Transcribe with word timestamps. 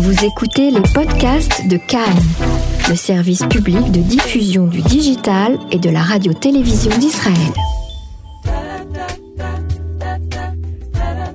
Vous 0.00 0.24
écoutez 0.24 0.70
les 0.70 0.80
podcasts 0.94 1.66
de 1.66 1.76
Cannes, 1.76 2.22
le 2.88 2.94
service 2.94 3.44
public 3.46 3.90
de 3.90 4.00
diffusion 4.00 4.68
du 4.68 4.80
digital 4.80 5.58
et 5.72 5.78
de 5.78 5.90
la 5.90 6.02
radio-télévision 6.02 6.96
d'Israël. 6.98 7.34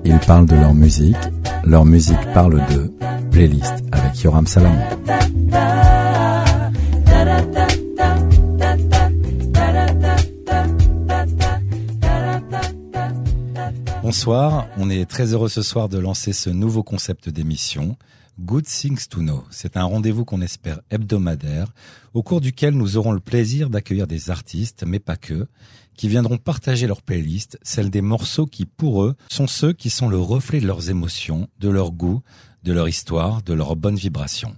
Ils 0.06 0.18
parlent 0.20 0.46
de 0.46 0.56
leur 0.56 0.74
musique, 0.74 1.18
leur 1.66 1.84
musique 1.84 2.22
parle 2.34 2.64
d'eux. 2.70 2.94
Playlist 3.32 3.84
avec 3.92 4.24
Yoram 4.24 4.48
Salamon. 4.48 4.80
Bonsoir, 14.02 14.68
on 14.78 14.90
est 14.90 15.06
très 15.06 15.34
heureux 15.34 15.50
ce 15.50 15.62
soir 15.62 15.90
de 15.90 16.00
lancer 16.00 16.32
ce 16.32 16.50
nouveau 16.50 16.84
concept 16.84 17.28
d'émission, 17.28 17.98
Good 18.40 18.66
Things 18.66 19.08
to 19.10 19.20
Know. 19.20 19.44
C'est 19.52 19.78
un 19.78 19.84
rendez-vous 19.84 20.26
qu'on 20.26 20.42
espère 20.42 20.82
hebdomadaire, 20.90 21.72
au 22.16 22.24
cours 22.24 22.42
duquel 22.42 22.74
nous 22.74 22.98
aurons 22.98 23.12
le 23.12 23.20
plaisir 23.20 23.70
d'accueillir 23.70 24.08
des 24.08 24.32
artistes, 24.32 24.84
mais 24.88 25.00
pas 25.00 25.18
que, 25.18 25.48
qui 25.96 26.10
viendront 26.10 26.38
partager 26.38 26.88
leur 26.88 27.04
playlist, 27.04 27.60
celle 27.62 27.92
des 27.92 28.02
morceaux 28.02 28.48
qui, 28.48 28.66
pour 28.66 29.04
eux, 29.04 29.16
sont 29.30 29.46
ceux 29.46 29.72
qui 29.72 29.92
sont 29.92 30.10
le 30.10 30.18
reflet 30.18 30.60
de 30.60 30.66
leurs 30.66 30.90
émotions, 30.90 31.48
de 31.60 31.70
leur 31.70 31.92
goût, 31.92 32.24
de 32.64 32.74
leur 32.74 32.90
histoire, 32.90 33.44
de 33.44 33.54
leurs 33.54 33.76
bonnes 33.76 33.96
vibrations. 33.96 34.56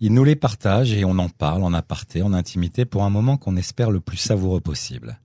Ils 0.00 0.14
nous 0.14 0.24
les 0.24 0.36
partagent 0.36 0.92
et 0.92 1.04
on 1.04 1.18
en 1.18 1.28
parle 1.28 1.64
en 1.64 1.74
aparté, 1.74 2.22
en 2.22 2.32
intimité, 2.32 2.84
pour 2.84 3.02
un 3.02 3.10
moment 3.10 3.36
qu'on 3.36 3.56
espère 3.56 3.90
le 3.90 4.00
plus 4.00 4.16
savoureux 4.16 4.60
possible. 4.60 5.18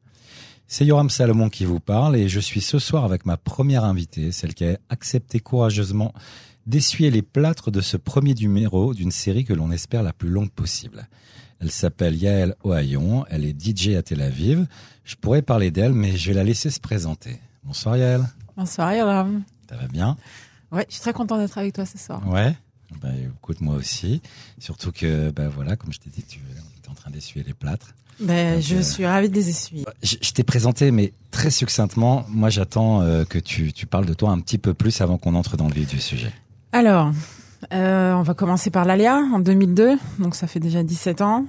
C'est 0.66 0.86
Yoram 0.86 1.12
Salomon 1.12 1.50
qui 1.50 1.66
vous 1.66 1.80
parle 1.80 2.16
et 2.16 2.28
je 2.28 2.40
suis 2.40 2.62
ce 2.62 2.80
soir 2.80 3.04
avec 3.04 3.28
ma 3.28 3.38
première 3.38 3.84
invitée, 3.84 4.32
celle 4.32 4.56
qui 4.56 4.66
a 4.66 4.80
accepté 4.90 5.40
courageusement 5.40 6.14
d'essuyer 6.66 7.12
les 7.12 7.22
plâtres 7.22 7.72
de 7.72 7.82
ce 7.82 7.98
premier 7.98 8.34
numéro 8.34 8.94
d'une 8.94 9.12
série 9.12 9.46
que 9.46 9.54
l'on 9.54 9.72
espère 9.72 10.04
la 10.04 10.14
plus 10.14 10.30
longue 10.30 10.52
possible. 10.52 11.08
Elle 11.60 11.72
s'appelle 11.72 12.16
Yael 12.16 12.56
Ohayon, 12.64 13.26
elle 13.30 13.46
est 13.46 13.56
DJ 13.60 13.96
à 13.96 14.04
Tel 14.04 14.22
Aviv. 14.22 14.68
Je 15.06 15.16
pourrais 15.16 15.42
parler 15.42 15.72
d'elle, 15.72 15.94
mais 15.94 16.16
je 16.18 16.30
vais 16.30 16.36
la 16.36 16.44
laisser 16.44 16.70
se 16.70 16.80
présenter. 16.80 17.40
Bonsoir 17.64 17.98
Yael. 17.98 18.24
Bonsoir 18.58 18.94
Yoram. 18.94 19.44
Ça 19.70 19.76
va 19.78 19.88
bien? 19.88 20.18
Ouais, 20.72 20.86
je 20.90 20.96
suis 20.96 21.02
très 21.02 21.14
content 21.14 21.38
d'être 21.38 21.58
avec 21.58 21.74
toi 21.74 21.86
ce 21.86 21.98
soir. 21.98 22.28
Ouais? 22.28 22.56
Bah, 23.02 23.10
écoute, 23.38 23.62
moi 23.62 23.76
aussi. 23.76 24.22
Surtout 24.60 24.92
que, 24.92 25.32
bah 25.32 25.50
voilà, 25.50 25.76
comme 25.76 25.92
je 25.94 26.00
t'ai 26.00 26.10
dit, 26.10 26.24
tu 26.24 26.40
es 26.40 26.90
en 26.90 26.94
train 26.94 27.12
d'essuyer 27.12 27.44
les 27.46 27.54
plâtres. 27.54 27.94
Ben, 28.20 28.62
je 28.62 28.76
euh, 28.76 28.82
suis 28.84 29.06
ravie 29.06 29.30
de 29.30 29.36
les 29.36 29.50
essuyer. 29.50 29.86
Je, 30.04 30.16
je 30.22 30.32
t'ai 30.32 30.44
présenté, 30.44 30.92
mais 30.92 31.14
très 31.32 31.50
succinctement. 31.50 32.26
Moi, 32.30 32.50
j'attends 32.50 33.02
euh, 33.02 33.26
que 33.26 33.40
tu, 33.40 33.74
tu 33.74 33.86
parles 33.86 34.06
de 34.06 34.14
toi 34.14 34.30
un 34.30 34.40
petit 34.40 34.58
peu 34.58 34.74
plus 34.74 35.02
avant 35.02 35.18
qu'on 35.18 35.36
entre 35.36 35.58
dans 35.58 35.68
le 35.68 35.74
vif 35.74 35.88
du 35.88 36.00
sujet. 36.00 36.32
Alors, 36.74 37.12
euh, 37.72 38.14
on 38.14 38.24
va 38.24 38.34
commencer 38.34 38.72
par 38.72 38.84
l'Alia 38.84 39.18
en 39.32 39.40
2002. 39.40 39.96
Donc, 40.18 40.34
ça 40.34 40.48
fait 40.48 40.60
déjà 40.60 40.82
17 40.82 41.22
ans. 41.22 41.46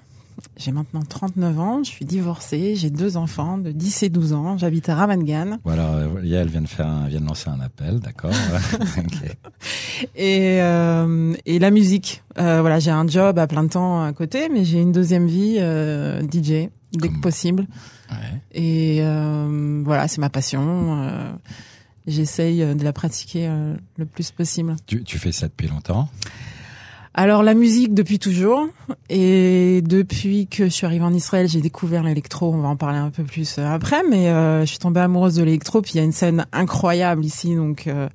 J'ai 0.58 0.70
maintenant 0.70 1.00
39 1.00 1.60
ans, 1.60 1.82
je 1.82 1.90
suis 1.90 2.04
divorcée, 2.04 2.74
j'ai 2.76 2.90
deux 2.90 3.16
enfants 3.16 3.56
de 3.56 3.70
10 3.70 4.02
et 4.02 4.08
12 4.08 4.32
ans, 4.32 4.58
j'habite 4.58 4.88
à 4.88 4.96
Ramat 4.96 5.16
Voilà, 5.64 6.08
elle 6.22 6.48
vient 6.48 6.60
de 6.60 6.68
faire, 6.68 6.88
un, 6.88 7.06
vient 7.06 7.20
de 7.20 7.26
lancer 7.26 7.48
un 7.48 7.60
appel, 7.60 8.00
d'accord. 8.00 8.30
okay. 8.98 9.32
Et 10.16 10.60
euh, 10.60 11.34
et 11.46 11.58
la 11.60 11.70
musique, 11.70 12.22
euh, 12.38 12.60
voilà, 12.60 12.80
j'ai 12.80 12.90
un 12.90 13.06
job 13.06 13.38
à 13.38 13.46
plein 13.46 13.66
temps 13.68 14.02
à 14.02 14.12
côté, 14.12 14.48
mais 14.48 14.64
j'ai 14.64 14.80
une 14.80 14.92
deuxième 14.92 15.26
vie 15.26 15.56
euh, 15.60 16.20
DJ 16.22 16.68
dès 16.92 17.08
Comme... 17.08 17.16
que 17.16 17.20
possible. 17.20 17.66
Ouais. 18.10 18.40
Et 18.52 18.98
euh, 19.02 19.82
voilà, 19.84 20.08
c'est 20.08 20.20
ma 20.20 20.30
passion. 20.30 20.98
Euh, 22.06 22.10
J'essaye 22.10 22.74
de 22.74 22.84
la 22.84 22.92
pratiquer 22.92 23.46
euh, 23.48 23.74
le 23.96 24.06
plus 24.06 24.30
possible. 24.30 24.76
Tu, 24.86 25.02
tu 25.04 25.18
fais 25.18 25.32
ça 25.32 25.48
depuis 25.48 25.68
longtemps? 25.68 26.08
Alors 27.16 27.44
la 27.44 27.54
musique 27.54 27.94
depuis 27.94 28.18
toujours 28.18 28.66
et 29.08 29.80
depuis 29.86 30.48
que 30.48 30.64
je 30.64 30.70
suis 30.70 30.84
arrivée 30.84 31.04
en 31.04 31.14
Israël, 31.14 31.48
j'ai 31.48 31.60
découvert 31.60 32.02
l'électro. 32.02 32.52
On 32.52 32.58
va 32.58 32.66
en 32.66 32.74
parler 32.74 32.98
un 32.98 33.10
peu 33.10 33.22
plus 33.22 33.58
après, 33.60 34.02
mais 34.10 34.30
euh, 34.30 34.62
je 34.62 34.66
suis 34.66 34.78
tombée 34.78 34.98
amoureuse 34.98 35.36
de 35.36 35.44
l'électro. 35.44 35.80
Puis 35.80 35.92
il 35.94 35.98
y 35.98 36.00
a 36.00 36.02
une 36.02 36.10
scène 36.10 36.44
incroyable 36.52 37.24
ici, 37.24 37.54
donc 37.54 37.86
euh, 37.86 38.08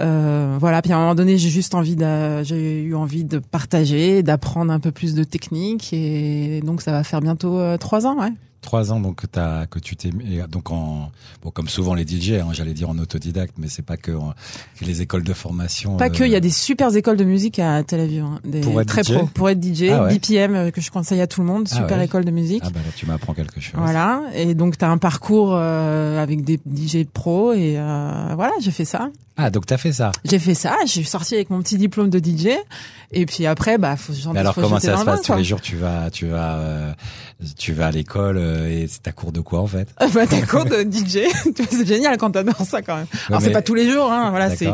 euh, 0.00 0.56
voilà. 0.58 0.82
Puis 0.82 0.92
à 0.92 0.96
un 0.96 1.00
moment 1.02 1.14
donné, 1.14 1.38
j'ai 1.38 1.50
juste 1.50 1.72
envie, 1.76 1.96
j'ai 2.42 2.82
eu 2.82 2.96
envie 2.96 3.22
de 3.22 3.38
partager, 3.38 4.24
d'apprendre 4.24 4.72
un 4.72 4.80
peu 4.80 4.90
plus 4.90 5.14
de 5.14 5.22
technique, 5.22 5.92
et 5.92 6.60
donc 6.62 6.82
ça 6.82 6.90
va 6.90 7.04
faire 7.04 7.20
bientôt 7.20 7.60
euh, 7.60 7.76
trois 7.76 8.06
ans, 8.06 8.18
ouais 8.18 8.32
trois 8.66 8.92
ans 8.92 9.00
donc 9.00 9.22
as, 9.36 9.66
que 9.66 9.78
tu 9.78 9.96
t'es 9.96 10.10
donc 10.50 10.70
en 10.70 11.10
bon 11.42 11.50
comme 11.50 11.68
souvent 11.68 11.94
les 11.94 12.06
DJ 12.06 12.32
hein, 12.32 12.48
j'allais 12.52 12.74
dire 12.74 12.90
en 12.90 12.98
autodidacte 12.98 13.54
mais 13.56 13.68
c'est 13.68 13.82
pas 13.82 13.96
que, 13.96 14.12
en, 14.12 14.34
que, 14.78 14.84
les 14.84 15.00
écoles 15.00 15.22
de 15.24 15.32
formation 15.32 15.96
pas 15.96 16.06
euh... 16.06 16.10
que 16.10 16.24
il 16.24 16.30
y 16.30 16.36
a 16.36 16.40
des 16.40 16.50
super 16.50 16.94
écoles 16.94 17.16
de 17.16 17.24
musique 17.24 17.58
à 17.58 17.82
Tel 17.82 18.00
Aviv 18.00 18.24
hein, 18.24 18.40
des 18.44 18.60
pour 18.60 18.78
être 18.80 18.88
très 18.88 19.02
DJ? 19.02 19.12
pro 19.12 19.26
pour 19.26 19.48
être 19.48 19.62
DJ 19.62 19.84
ah 19.90 20.04
ouais. 20.04 20.18
BPM 20.18 20.54
euh, 20.54 20.70
que 20.70 20.82
je 20.82 20.90
conseille 20.90 21.22
à 21.22 21.26
tout 21.26 21.40
le 21.40 21.46
monde 21.46 21.68
super 21.68 21.86
ah 21.92 21.96
ouais. 21.96 22.04
école 22.04 22.26
de 22.26 22.30
musique 22.30 22.62
ah 22.66 22.70
bah 22.70 22.80
alors 22.80 22.94
tu 22.94 23.06
m'apprends 23.06 23.32
quelque 23.32 23.60
chose 23.60 23.74
voilà 23.76 24.22
et 24.34 24.54
donc 24.54 24.76
tu 24.76 24.84
as 24.84 24.90
un 24.90 24.98
parcours 24.98 25.54
euh, 25.54 26.20
avec 26.20 26.44
des 26.44 26.58
DJ 26.58 27.06
pro 27.10 27.52
et 27.52 27.76
euh, 27.78 28.34
voilà 28.34 28.52
j'ai 28.60 28.72
fait 28.72 28.84
ça 28.84 29.10
ah 29.36 29.50
donc 29.50 29.66
t'as 29.66 29.76
fait 29.76 29.92
ça. 29.92 30.12
J'ai 30.24 30.38
fait 30.38 30.54
ça 30.54 30.76
je 30.86 30.90
suis 30.90 31.04
sortie 31.04 31.34
avec 31.34 31.50
mon 31.50 31.60
petit 31.60 31.76
diplôme 31.76 32.08
de 32.08 32.18
DJ 32.18 32.48
et 33.12 33.26
puis 33.26 33.46
après 33.46 33.76
bah 33.76 33.96
faut 33.96 34.12
mais 34.32 34.40
alors 34.40 34.54
faut 34.54 34.62
comment 34.62 34.80
ça 34.80 34.96
se 34.96 35.04
passe 35.04 35.22
tous 35.22 35.34
les 35.34 35.44
jours 35.44 35.60
tu 35.60 35.76
vas 35.76 36.10
tu 36.10 36.26
vas 36.26 36.56
euh, 36.56 36.92
tu 37.58 37.72
vas 37.72 37.88
à 37.88 37.90
l'école 37.90 38.38
euh, 38.38 38.68
et 38.68 38.86
c'est 38.88 39.02
ta 39.02 39.12
cours 39.12 39.32
de 39.32 39.40
quoi 39.40 39.60
en 39.60 39.66
fait 39.66 39.88
bah 40.14 40.26
ta 40.26 40.40
cours 40.42 40.64
de 40.64 40.82
DJ 40.82 41.28
c'est 41.70 41.86
génial 41.86 42.16
quand 42.16 42.30
t'adores 42.30 42.62
ça 42.62 42.80
quand 42.80 42.96
même. 42.96 43.06
Alors 43.28 43.40
mais... 43.40 43.46
c'est 43.46 43.52
pas 43.52 43.62
tous 43.62 43.74
les 43.74 43.90
jours 43.90 44.10
hein 44.10 44.30
voilà 44.30 44.54
c'est 44.56 44.70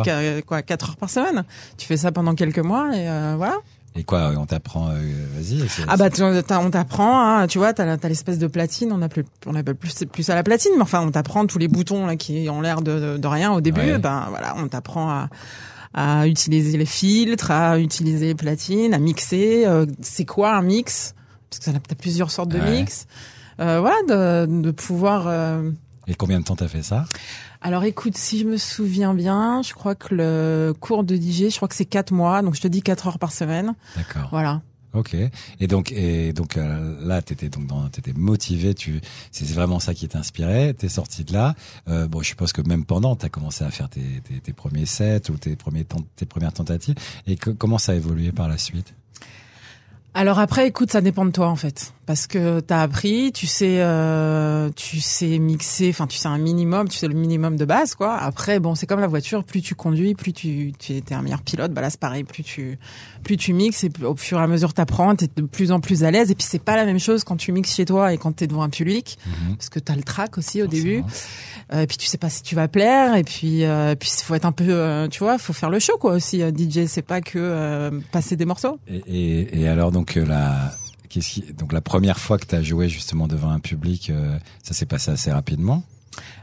quoi 0.47 0.63
quatre 0.63 0.91
heures 0.91 0.97
par 0.97 1.11
semaine. 1.11 1.45
Tu 1.77 1.87
fais 1.87 1.97
ça 1.97 2.13
pendant 2.13 2.35
quelques 2.35 2.59
mois 2.59 2.97
et 2.97 3.09
euh, 3.09 3.35
voilà 3.37 3.57
et 3.95 4.05
quoi, 4.05 4.33
on 4.39 4.47
t'apprend, 4.47 4.89
euh, 4.91 5.27
vas-y. 5.37 5.67
Ah 5.87 5.97
bah 5.97 6.09
on 6.61 6.71
t'apprend, 6.71 7.21
hein, 7.21 7.47
tu 7.47 7.59
vois, 7.59 7.75
t'as 7.75 7.85
as, 7.93 8.09
l'espèce 8.09 8.39
de 8.39 8.47
platine, 8.47 8.91
on 8.91 9.03
appelle, 9.03 9.25
on 9.47 9.55
appelle 9.55 9.75
plus 9.75 9.95
plus 10.11 10.31
à 10.31 10.35
la 10.35 10.43
platine, 10.43 10.73
mais 10.77 10.83
enfin 10.83 11.01
on 11.01 11.11
t'apprend 11.11 11.47
tous 11.47 11.59
les 11.59 11.69
boutons 11.69 12.07
là 12.07 12.17
qui 12.17 12.49
ont 12.49 12.63
l'air 12.63 12.81
de, 12.81 13.19
de, 13.19 13.27
rien 13.29 13.53
au 13.53 13.61
début. 13.61 13.81
Ouais. 13.81 13.99
Ben 13.99 14.27
voilà, 14.31 14.55
on 14.57 14.67
t'apprend 14.69 15.11
à, 15.11 15.29
à 15.93 16.27
utiliser 16.27 16.79
les 16.79 16.87
filtres, 16.87 17.51
à 17.51 17.79
utiliser 17.79 18.29
les 18.29 18.35
platines, 18.35 18.95
à 18.95 18.99
mixer. 18.99 19.65
Euh, 19.67 19.85
c'est 20.01 20.25
quoi 20.25 20.57
un 20.57 20.63
mix? 20.63 21.15
Parce 21.51 21.61
que 21.67 21.79
t'as 21.87 21.95
plusieurs 21.95 22.31
sortes 22.31 22.49
de 22.49 22.59
ouais. 22.59 22.71
mix. 22.71 23.07
Euh, 23.61 23.81
voilà, 23.81 23.97
de, 24.47 24.63
de 24.63 24.71
pouvoir. 24.71 25.25
euh, 25.27 25.71
Et 26.07 26.15
combien 26.15 26.41
de 26.41 26.45
temps 26.45 26.57
t'as 26.57 26.69
fait 26.69 26.83
ça? 26.83 27.05
Alors 27.63 27.85
écoute, 27.85 28.17
si 28.17 28.39
je 28.39 28.45
me 28.45 28.57
souviens 28.57 29.15
bien, 29.15 29.63
je 29.63 29.73
crois 29.73 29.95
que 29.95 30.15
le 30.15 30.75
cours 30.79 31.05
de 31.05 31.15
DJ, 31.17 31.51
je 31.51 31.57
crois 31.57 31.69
que 31.69 31.77
c'est 31.77 31.85
quatre 31.85 32.13
mois, 32.13 32.43
donc 32.43 32.55
je 32.57 32.61
te 32.61 32.69
dis 32.69 32.83
quatre 32.83 33.07
heures 33.07 33.19
par 33.19 33.33
semaine. 33.33 33.75
D'accord. 33.97 34.29
Voilà. 34.31 34.63
Ok. 34.95 35.17
Et 35.61 35.67
donc, 35.67 35.91
et 35.93 36.33
donc 36.33 36.57
euh, 36.57 36.97
là, 37.07 37.23
t'étais 37.23 37.49
donc 37.49 37.67
dans, 37.67 37.89
t'étais 37.89 38.13
motivé. 38.13 38.75
Tu, 38.75 39.01
c'est 39.31 39.49
vraiment 39.53 39.79
ça 39.79 39.95
qui 39.95 40.07
t'inspirait. 40.09 40.75
T'es 40.75 40.89
sorti 40.89 41.25
de 41.25 41.33
là. 41.33 41.55
Euh, 41.89 42.07
bon, 42.07 42.21
je 42.21 42.29
suppose 42.29 42.53
que 42.53 42.63
même 42.63 42.85
pendant, 42.85 43.17
t'as 43.17 43.29
commencé 43.29 43.65
à 43.65 43.71
faire 43.71 43.89
tes, 43.89 44.21
tes, 44.25 44.41
tes, 44.41 44.53
premiers 44.53 44.87
sets 44.87 45.31
ou 45.31 45.39
tes 45.39 45.57
premiers 45.57 45.87
tes 46.17 46.27
premières 46.27 46.53
tentatives. 46.53 46.97
Et 47.27 47.37
que, 47.37 47.51
comment 47.51 47.79
ça 47.79 47.93
a 47.93 47.95
évolué 47.95 48.33
par 48.33 48.49
la 48.49 48.59
suite? 48.59 48.95
Alors 50.15 50.39
après, 50.39 50.69
écoute, 50.69 50.93
ça 50.93 51.01
dépend 51.01 51.25
de 51.25 51.31
toi 51.31 51.49
en 51.49 51.57
fait, 51.57 51.95
parce 52.05 52.27
que 52.27 52.61
t'as 52.61 52.83
appris, 52.83 53.31
tu 53.33 53.47
sais, 53.47 53.77
euh, 53.81 54.71
tu 54.75 55.01
sais 55.01 55.39
mixer, 55.39 55.91
enfin 55.91 56.07
tu 56.07 56.19
sais 56.19 56.27
un 56.29 56.39
minimum, 56.39 56.89
tu 56.89 56.99
sais 56.99 57.07
le 57.09 57.15
minimum 57.15 57.57
de 57.57 57.65
base 57.65 57.95
quoi. 57.95 58.15
Après, 58.17 58.59
bon, 58.59 58.75
c'est 58.75 58.87
comme 58.87 59.01
la 59.01 59.07
voiture, 59.07 59.45
plus 59.45 59.63
tu 59.63 59.75
conduis, 59.75 60.15
plus 60.15 60.33
tu, 60.33 60.73
tu 60.79 60.95
es 60.97 61.13
un 61.13 61.23
meilleur 61.23 61.43
pilote. 61.43 61.73
Bah 61.73 61.81
là, 61.81 61.91
c'est 61.91 62.01
pareil, 62.01 62.25
plus 62.25 62.43
tu, 62.43 62.79
plus 63.23 63.37
tu 63.37 63.53
mixes 63.53 63.85
et 63.85 63.91
au 64.05 64.17
fur 64.17 64.39
et 64.41 64.43
à 64.43 64.47
mesure 64.47 64.75
t'apprends, 64.75 65.15
t'es 65.15 65.29
de 65.35 65.43
plus 65.43 65.71
en 65.73 65.81
plus 65.81 66.03
à 66.05 66.11
l'aise. 66.11 66.31
Et 66.31 66.35
puis 66.35 66.47
c'est 66.49 66.59
pas 66.63 66.77
la 66.77 66.85
même 66.85 66.99
chose 66.99 67.23
quand 67.25 67.37
tu 67.37 67.53
mixes 67.53 67.75
chez 67.75 67.85
toi 67.85 68.13
et 68.13 68.19
quand 68.19 68.33
t'es 68.33 68.47
devant 68.47 68.63
un 68.63 68.71
public, 68.71 69.17
Mhm. 69.27 69.33
mmh. 69.53 69.57
parce 69.57 69.69
que 69.69 69.79
t'as 69.79 69.95
le 69.95 70.03
track 70.03 70.39
aussi 70.39 70.61
au 70.61 70.65
Forcément. 70.65 70.85
début. 70.85 71.05
Euh, 71.73 71.83
et 71.83 71.87
puis 71.87 71.97
tu 71.97 72.07
sais 72.07 72.19
pas 72.19 72.29
si 72.31 72.43
tu 72.43 72.55
vas 72.55 72.67
plaire. 72.69 73.15
Et 73.15 73.23
puis, 73.25 73.65
euh, 73.65 73.95
puis 73.95 74.11
faut 74.25 74.35
être 74.35 74.45
un 74.45 74.53
peu, 74.53 74.67
euh, 74.69 75.09
tu 75.09 75.21
vois, 75.21 75.39
faut 75.39 75.53
faire 75.53 75.71
le 75.71 75.79
show 75.79 75.97
quoi 75.99 76.13
aussi. 76.15 76.41
DJ, 76.41 76.87
c'est 76.87 77.03
pas 77.03 77.21
que 77.21 77.39
euh, 77.39 77.91
passer 78.11 78.35
des 78.37 78.45
morceaux. 78.45 78.79
Et, 78.89 79.03
et, 79.07 79.61
et 79.63 79.69
alors 79.69 79.93
donc 79.93 80.17
euh, 80.17 80.25
la 80.27 80.73
qu'est-ce 81.13 81.53
donc 81.53 81.73
la 81.73 81.81
première 81.81 82.19
fois 82.19 82.39
que 82.39 82.47
tu 82.47 82.55
as 82.55 82.63
joué 82.63 82.89
justement 82.89 83.29
devant 83.29 83.51
un 83.51 83.61
public, 83.61 84.11
euh, 84.11 84.39
ça 84.63 84.75
s'est 84.75 84.87
passé 84.87 85.11
assez 85.11 85.31
rapidement? 85.31 85.85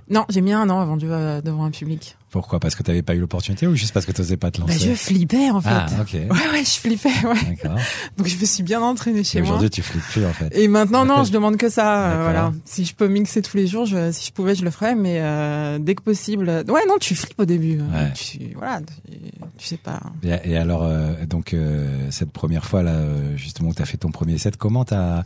Non, 0.09 0.25
j'ai 0.29 0.41
mis 0.41 0.53
un 0.53 0.69
an 0.69 0.79
avant 0.79 0.97
de 0.97 1.07
euh, 1.07 1.41
devant 1.41 1.65
un 1.65 1.71
public. 1.71 2.15
Pourquoi? 2.29 2.59
Parce 2.59 2.75
que 2.75 2.83
tu 2.83 2.91
n'avais 2.91 3.01
pas 3.01 3.15
eu 3.15 3.19
l'opportunité 3.19 3.65
ou 3.65 3.75
juste 3.75 3.93
parce 3.93 4.05
que 4.05 4.11
tu 4.11 4.21
n'osais 4.21 4.37
pas 4.37 4.51
te 4.51 4.61
lancer? 4.61 4.73
bah, 4.73 4.85
Je 4.87 4.93
flippais 4.93 5.49
en 5.49 5.61
fait. 5.61 5.69
Ah, 5.71 5.87
ok. 6.01 6.13
Ouais, 6.13 6.51
ouais, 6.51 6.63
je 6.63 6.69
flippais. 6.79 7.09
Ouais. 7.25 7.57
Donc 8.17 8.27
je 8.27 8.37
me 8.37 8.45
suis 8.45 8.63
bien 8.63 8.81
entraînée 8.81 9.23
chez 9.23 9.39
Et 9.39 9.41
moi. 9.41 9.49
aujourd'hui, 9.51 9.69
tu 9.71 9.81
flippes 9.81 10.03
plus 10.03 10.25
en 10.25 10.33
fait. 10.33 10.55
Et 10.55 10.67
maintenant, 10.67 11.05
non, 11.05 11.23
je 11.23 11.31
demande 11.31 11.57
que 11.57 11.69
ça. 11.69 12.11
Euh, 12.11 12.23
voilà. 12.23 12.53
Si 12.65 12.85
je 12.85 12.93
peux 12.93 13.07
mixer 13.07 13.41
tous 13.41 13.57
les 13.57 13.65
jours, 13.67 13.85
je, 13.85 14.11
si 14.11 14.27
je 14.27 14.31
pouvais, 14.31 14.53
je 14.55 14.63
le 14.63 14.71
ferais. 14.71 14.95
Mais 14.95 15.19
euh, 15.21 15.79
dès 15.79 15.95
que 15.95 16.01
possible. 16.03 16.47
Ouais, 16.67 16.81
non, 16.87 16.97
tu 16.99 17.15
flippes 17.15 17.39
au 17.39 17.45
début. 17.45 17.79
Ouais. 17.79 18.11
Tu, 18.13 18.39
voilà, 18.55 18.81
tu, 18.81 19.17
tu 19.57 19.65
sais 19.67 19.77
pas. 19.77 19.99
Et, 20.23 20.51
et 20.51 20.57
alors, 20.57 20.83
euh, 20.83 21.25
donc 21.25 21.53
euh, 21.53 22.07
cette 22.11 22.31
première 22.31 22.65
fois 22.65 22.83
là, 22.83 22.91
euh, 22.91 23.35
justement, 23.37 23.69
où 23.69 23.73
tu 23.73 23.81
as 23.81 23.85
fait 23.85 23.97
ton 23.97 24.11
premier 24.11 24.37
set, 24.37 24.57
comment 24.57 24.85
t'as 24.85 25.23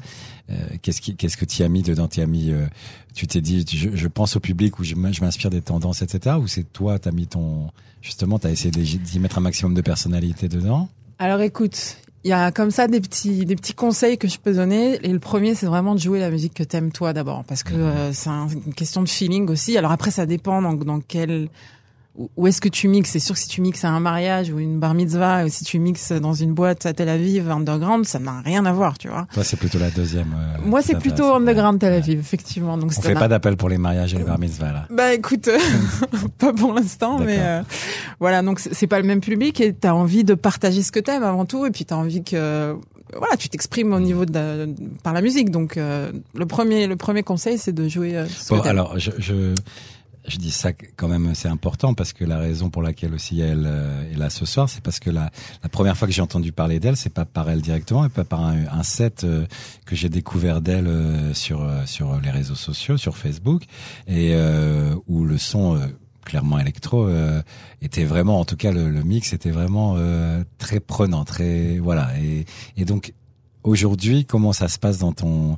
euh, 0.49 0.55
qu'est-ce 0.81 0.99
qui, 1.01 1.15
qu'est-ce 1.15 1.37
que 1.37 1.45
tu 1.45 1.63
as 1.63 1.69
mis 1.69 1.83
dedans? 1.83 2.07
Tu 2.07 2.19
as 2.21 2.25
mis, 2.25 2.51
euh, 2.51 2.65
tu 3.15 3.27
t'es 3.27 3.39
dit, 3.39 3.65
je, 3.71 3.89
je, 3.95 4.07
pense 4.09 4.35
au 4.35 4.39
public 4.41 4.77
ou 4.79 4.83
je, 4.83 4.93
je 4.93 5.21
m'inspire 5.21 5.49
des 5.49 5.61
tendances, 5.61 6.01
etc. 6.01 6.35
Ou 6.37 6.47
c'est 6.47 6.63
toi, 6.73 6.92
t'as 6.99 7.11
mis 7.11 7.27
ton, 7.27 7.69
justement, 8.01 8.39
t'as 8.39 8.49
essayé 8.49 8.71
d'y 8.71 9.19
mettre 9.19 9.37
un 9.37 9.41
maximum 9.41 9.73
de 9.73 9.81
personnalité 9.81 10.47
dedans 10.47 10.89
Alors 11.19 11.41
écoute, 11.41 11.97
il 12.23 12.29
y 12.29 12.33
a 12.33 12.51
comme 12.51 12.71
ça 12.71 12.87
des 12.87 13.01
petits 13.01 13.45
des 13.45 13.55
petits 13.55 13.73
conseils 13.73 14.17
que 14.17 14.27
je 14.27 14.39
peux 14.39 14.53
donner. 14.53 14.99
Et 15.05 15.11
le 15.11 15.19
premier, 15.19 15.55
c'est 15.55 15.65
vraiment 15.65 15.93
de 15.95 15.99
jouer 15.99 16.19
la 16.19 16.29
musique 16.29 16.53
que 16.53 16.63
t'aimes 16.63 16.91
toi 16.91 17.13
d'abord, 17.13 17.43
parce 17.45 17.63
que 17.63 17.73
euh, 17.73 18.13
c'est 18.13 18.29
une 18.29 18.73
question 18.73 19.01
de 19.01 19.09
feeling 19.09 19.49
aussi. 19.49 19.77
Alors 19.77 19.91
après, 19.91 20.11
ça 20.11 20.25
dépend 20.25 20.61
dans, 20.61 20.73
dans 20.73 21.01
quel 21.01 21.49
où 22.15 22.45
est-ce 22.45 22.61
que 22.61 22.69
tu 22.69 22.87
mixes? 22.87 23.09
C'est 23.09 23.19
sûr 23.19 23.33
que 23.33 23.41
si 23.41 23.47
tu 23.47 23.59
mixes 23.61 23.83
à 23.85 23.89
un 23.89 23.99
mariage 23.99 24.51
ou 24.51 24.59
une 24.59 24.79
bar 24.79 24.93
mitzvah, 24.93 25.45
ou 25.45 25.49
si 25.49 25.63
tu 25.63 25.79
mixes 25.79 26.11
dans 26.11 26.33
une 26.33 26.53
boîte 26.53 26.85
à 26.85 26.93
Tel 26.93 27.09
Aviv, 27.09 27.49
underground, 27.49 28.05
ça 28.05 28.19
n'a 28.19 28.39
rien 28.41 28.65
à 28.65 28.71
voir, 28.71 28.99
tu 28.99 29.07
vois. 29.07 29.25
Toi, 29.33 29.43
c'est 29.43 29.57
plutôt 29.57 29.79
la 29.79 29.89
deuxième. 29.89 30.31
Euh, 30.37 30.61
Moi, 30.63 30.83
c'est 30.83 30.99
plutôt 30.99 31.33
underground 31.33 31.79
Tel 31.79 31.93
Aviv, 31.93 32.19
effectivement. 32.19 32.77
Donc, 32.77 32.91
on 32.95 33.01
fait 33.01 33.15
pas 33.15 33.27
d'appel 33.27 33.57
pour 33.57 33.67
les 33.67 33.79
mariages 33.79 34.13
et 34.13 34.19
les 34.19 34.23
bar 34.23 34.37
mitzvahs, 34.37 34.71
là. 34.71 34.85
Bah, 34.91 35.13
écoute, 35.13 35.49
pas 36.37 36.53
pour 36.53 36.73
l'instant, 36.73 37.17
mais 37.17 37.37
euh, 37.39 37.61
voilà. 38.19 38.43
Donc, 38.43 38.59
c'est 38.59 38.87
pas 38.87 38.99
le 38.99 39.07
même 39.07 39.21
public 39.21 39.59
et 39.59 39.73
t'as 39.73 39.93
envie 39.93 40.23
de 40.23 40.35
partager 40.35 40.83
ce 40.83 40.91
que 40.91 40.99
t'aimes 40.99 41.23
avant 41.23 41.45
tout, 41.45 41.65
et 41.65 41.71
puis 41.71 41.85
t'as 41.85 41.95
envie 41.95 42.23
que 42.23 42.75
voilà, 43.17 43.37
tu 43.37 43.47
t'exprimes 43.49 43.93
au 43.93 43.99
niveau 43.99 44.25
de, 44.25 44.73
par 45.03 45.13
la 45.13 45.21
musique. 45.21 45.49
Donc, 45.49 45.77
euh, 45.77 46.11
le 46.35 46.45
premier, 46.45 46.85
le 46.85 46.95
premier 46.95 47.23
conseil, 47.23 47.57
c'est 47.57 47.73
de 47.73 47.87
jouer. 47.87 48.23
bon, 48.49 48.59
alors, 48.61 48.99
je, 48.99 49.11
je 49.17 49.53
je 50.27 50.37
dis 50.37 50.51
ça 50.51 50.71
quand 50.73 51.07
même, 51.07 51.35
c'est 51.35 51.49
important 51.49 51.93
parce 51.93 52.13
que 52.13 52.23
la 52.23 52.37
raison 52.37 52.69
pour 52.69 52.81
laquelle 52.81 53.13
aussi 53.13 53.41
elle 53.41 53.65
euh, 53.65 54.11
est 54.11 54.17
là 54.17 54.29
ce 54.29 54.45
soir, 54.45 54.69
c'est 54.69 54.81
parce 54.81 54.99
que 54.99 55.09
la, 55.09 55.31
première 55.71 55.97
fois 55.97 56.07
que 56.07 56.13
j'ai 56.13 56.21
entendu 56.21 56.51
parler 56.51 56.79
d'elle, 56.79 56.95
c'est 56.95 57.09
pas 57.13 57.25
par 57.25 57.49
elle 57.49 57.61
directement, 57.61 58.03
mais 58.03 58.09
pas 58.09 58.23
par 58.23 58.41
un, 58.41 58.83
set 58.83 59.23
euh, 59.23 59.45
que 59.85 59.95
j'ai 59.95 60.09
découvert 60.09 60.61
d'elle 60.61 60.87
euh, 60.87 61.33
sur 61.33 61.69
sur 61.85 62.19
les 62.21 62.29
réseaux 62.29 62.55
sociaux, 62.55 62.97
sur 62.97 63.17
Facebook, 63.17 63.63
et 64.07 64.35
où 65.07 65.25
le 65.25 65.37
son 65.37 65.79
clairement 66.25 66.59
électro 66.59 67.09
était 67.81 68.05
vraiment, 68.05 68.39
en 68.39 68.45
tout 68.45 68.55
cas 68.55 68.71
le, 68.71 69.03
mix 69.03 69.33
était 69.33 69.51
vraiment 69.51 69.97
très 70.57 70.79
prenant, 70.79 71.25
très 71.25 71.79
voilà, 71.79 72.09
et, 72.19 72.45
et 72.77 72.85
donc 72.85 73.13
Aujourd'hui, 73.63 74.25
comment 74.25 74.51
ça 74.51 74.67
se 74.67 74.77
passe 74.77 74.97
dans 74.97 75.13
ton 75.13 75.55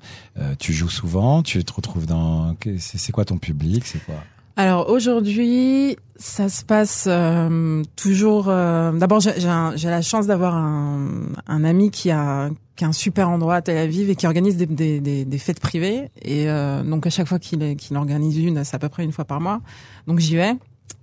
Tu 0.60 0.74
joues 0.74 0.92
souvent 0.92 1.42
Tu 1.42 1.64
te 1.64 1.74
retrouves 1.74 2.06
dans 2.06 2.56
C'est 2.78 3.12
quoi 3.12 3.26
ton 3.26 3.40
public 3.40 3.84
C'est 3.88 3.98
quoi? 4.06 4.24
Alors 4.58 4.90
aujourd'hui, 4.90 5.98
ça 6.16 6.48
se 6.48 6.64
passe 6.64 7.06
euh, 7.10 7.84
toujours. 7.98 8.46
Euh, 8.48 8.94
d'abord, 8.94 9.20
j'ai 9.20 9.90
la 9.90 10.02
chance 10.02 10.28
d'avoir 10.28 10.56
un, 10.56 11.10
un, 11.48 11.64
ami 11.66 11.92
qui 11.92 12.10
a, 12.10 12.50
qui 12.78 12.86
a 12.86 12.88
un 12.88 12.94
super 12.94 13.30
endroit 13.30 13.56
à 13.56 13.62
Tel 13.62 13.78
Aviv 13.78 14.10
et 14.10 14.16
qui 14.16 14.26
organise 14.26 14.56
des, 14.56 14.66
des, 14.66 15.26
des, 15.26 15.38
fêtes 15.38 15.60
privées. 15.60 16.10
Et 16.22 16.50
euh, 16.50 16.84
donc 16.84 17.06
à 17.06 17.10
chaque 17.10 17.28
fois 17.28 17.38
qu'il 17.38 17.76
qu'il 17.76 17.98
organise 17.98 18.38
une, 18.38 18.64
c'est 18.64 18.76
à 18.76 18.80
peu 18.80 18.88
près 18.88 19.04
une 19.04 19.12
fois 19.12 19.26
par 19.26 19.42
mois. 19.42 19.60
Donc 20.08 20.20
j'y 20.20 20.38
vais 20.38 20.54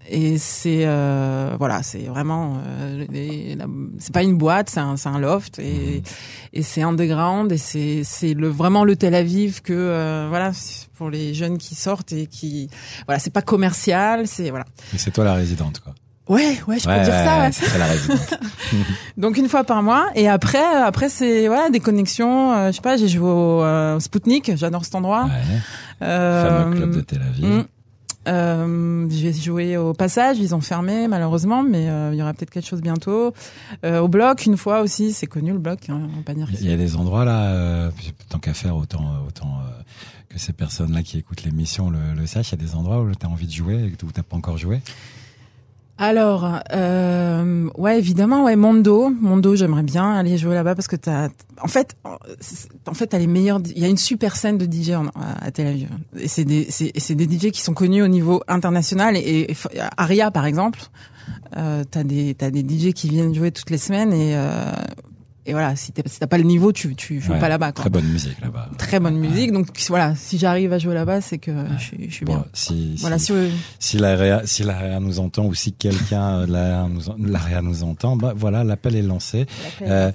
et 0.09 0.39
c'est 0.39 0.83
euh, 0.85 1.55
voilà 1.59 1.83
c'est 1.83 2.05
vraiment 2.05 2.59
euh, 2.67 3.07
c'est 3.99 4.13
pas 4.13 4.23
une 4.23 4.37
boîte 4.37 4.71
c'est 4.71 4.81
un 4.81 4.97
c'est 4.97 5.09
un 5.09 5.19
loft 5.19 5.59
et 5.59 6.01
mmh. 6.01 6.03
et 6.55 6.63
c'est 6.63 6.83
underground 6.83 7.53
et 7.53 7.59
c'est 7.59 8.03
c'est 8.05 8.35
le 8.35 8.49
vraiment 8.49 8.85
le 8.85 8.97
Tel 8.97 9.15
Aviv 9.15 9.63
que 9.63 9.73
euh, 9.73 10.27
voilà 10.29 10.53
pour 10.95 11.11
les 11.11 11.35
jeunes 11.35 11.59
qui 11.59 11.75
sortent 11.75 12.13
et 12.13 12.27
qui 12.27 12.69
voilà 13.07 13.19
c'est 13.19 13.33
pas 13.33 13.43
commercial 13.43 14.27
c'est 14.27 14.51
voilà 14.51 14.65
et 14.95 14.99
c'est 14.99 15.11
toi 15.11 15.25
la 15.25 15.35
résidente 15.35 15.81
quoi 15.81 15.95
Ouais, 16.29 16.57
ouais, 16.69 16.79
je 16.79 16.87
peux 16.87 16.95
dire 16.95 17.05
ça. 17.05 17.41
Ouais. 17.41 17.51
C'est 17.53 17.79
la 17.79 17.87
résidente. 17.87 18.39
Donc 19.17 19.37
une 19.37 19.49
fois 19.49 19.65
par 19.65 19.83
mois 19.83 20.07
et 20.15 20.29
après, 20.29 20.65
après 20.65 21.09
c'est 21.09 21.49
voilà 21.49 21.69
des 21.69 21.81
connexions. 21.81 22.53
Euh, 22.53 22.67
je 22.69 22.77
sais 22.77 22.81
pas, 22.81 22.97
j'ai 22.97 23.09
joué 23.09 23.29
au 23.29 23.63
euh, 23.63 23.99
Spoutnik, 23.99 24.53
j'adore 24.57 24.85
cet 24.85 24.95
endroit. 24.95 25.25
Ouais. 25.25 25.59
Fameux 26.01 26.77
club 26.77 26.95
de 26.95 27.01
Tel 27.01 27.23
Aviv. 27.23 27.45
Mmh. 27.45 27.65
Euh, 28.29 29.07
j'ai 29.11 29.33
joué 29.33 29.77
au 29.77 29.95
passage, 29.95 30.39
ils 30.39 30.55
ont 30.55 30.61
fermé 30.61 31.09
malheureusement, 31.09 31.63
mais 31.63 31.89
euh, 31.89 32.11
il 32.13 32.19
y 32.19 32.23
aura 32.23 32.33
peut-être 32.35 32.51
quelque 32.51 32.67
chose 32.67 32.81
bientôt. 32.81 33.33
Euh, 33.85 34.01
au 34.01 34.09
bloc, 34.09 34.47
une 34.47 34.57
fois 34.57 34.81
aussi, 34.81 35.13
c'est 35.13 35.27
connu 35.27 35.53
le 35.53 35.59
bloc. 35.59 35.89
Hein, 35.89 36.09
pas 36.25 36.35
dire 36.35 36.49
il 36.53 36.71
y 36.71 36.73
a 36.73 36.77
des 36.77 36.97
endroits 36.97 37.25
là, 37.25 37.53
euh, 37.53 37.91
tant 38.29 38.39
qu'à 38.39 38.55
faire, 38.55 38.77
autant 38.77 39.05
autant 39.27 39.59
euh, 39.59 39.83
que 40.29 40.39
ces 40.39 40.53
personnes-là 40.53 41.03
qui 41.03 41.19
écoutent 41.19 41.43
l'émission 41.43 41.91
le, 41.91 41.99
le 42.17 42.27
sachent. 42.27 42.53
Il 42.53 42.61
y 42.61 42.63
a 42.63 42.67
des 42.67 42.75
endroits 42.75 43.01
où 43.01 43.13
tu 43.15 43.27
as 43.27 43.29
envie 43.29 43.47
de 43.47 43.53
jouer 43.53 43.75
et 43.75 44.05
où 44.05 44.13
t'as 44.13 44.23
pas 44.23 44.37
encore 44.37 44.59
joué. 44.59 44.81
Alors, 45.99 46.61
euh, 46.73 47.69
ouais, 47.77 47.99
évidemment, 47.99 48.45
ouais, 48.45 48.57
Mondo, 48.57 49.11
Mondo, 49.11 49.55
j'aimerais 49.55 49.83
bien 49.83 50.11
aller 50.11 50.39
jouer 50.39 50.55
là-bas 50.55 50.75
parce 50.75 50.89
que 50.89 50.97
t'as, 50.97 51.29
en 51.61 51.69
fait, 51.69 51.97
en 52.87 52.95
fait, 52.95 53.09
t'as 53.09 53.19
les 53.19 53.27
meilleurs. 53.27 53.61
Il 53.67 53.79
y 53.79 53.85
a 53.85 53.89
une 53.89 53.99
super 53.99 54.35
scène 54.37 54.59
de 54.59 54.65
DJ 54.65 54.93
à 55.15 55.51
Tel 55.51 55.67
Aviv. 55.67 55.91
Et 56.19 56.29
c'est 56.29 56.45
des, 56.45 56.67
c'est 56.71 57.15
des 57.15 57.25
DJ 57.25 57.51
qui 57.53 57.61
sont 57.61 57.75
connus 57.75 58.03
au 58.03 58.09
niveau 58.09 58.43
international. 58.49 59.17
Et, 59.17 59.55
Aria, 59.97 60.31
par 60.31 60.47
exemple, 60.47 60.81
euh, 61.57 61.85
t'as 61.89 62.05
des, 62.05 62.35
t'as 62.35 62.51
des 62.51 62.63
DJ 62.63 62.95
qui 62.95 63.09
viennent 63.09 63.35
jouer 63.35 63.53
toutes 63.53 63.71
les 63.71 63.79
semaines 63.79 64.13
et 64.13 64.35
euh, 64.35 64.73
et 65.45 65.53
voilà, 65.53 65.75
si 65.75 65.91
t'as 65.91 66.03
si 66.07 66.21
pas 66.21 66.39
le 66.39 66.45
niveau, 66.45 66.73
tu 66.73 66.95
tu 66.95 67.21
joues 67.21 67.35
pas 67.35 67.49
là-bas. 67.49 67.73
Très 67.73 67.91
bonne 67.91 68.07
musique 68.07 68.41
là-bas. 68.41 68.71
Très 68.79 69.01
bonne 69.01 69.17
musique. 69.17 69.51
Donc 69.51 69.67
voilà, 69.89 70.15
si 70.15 70.39
j'arrive 70.39 70.73
à 70.73 70.79
jouer 70.79 70.95
là-bas, 70.95 71.21
c'est 71.21 71.39
que 71.39 71.51
je, 71.79 72.05
je, 72.07 72.15
suis 72.15 72.25
bien. 72.25 72.45
si 72.53 72.95
voilà, 73.01 73.19
si 73.19 73.33
si, 73.81 73.99
l'AREA 73.99 74.43
si 74.45 74.63
l'AREA 74.63 75.01
nous 75.01 75.19
entend 75.19 75.47
ou 75.47 75.55
si 75.55 75.73
quelqu'un 75.73 76.47
de 76.47 76.53
l'AREA 76.53 77.61
nous, 77.63 77.69
nous 77.69 77.83
entend, 77.83 78.17
bah 78.17 78.35
voilà, 78.37 78.63
l'appel 78.63 78.95
est 78.95 79.03
lancé. 79.03 79.47
Euh, 79.83 80.13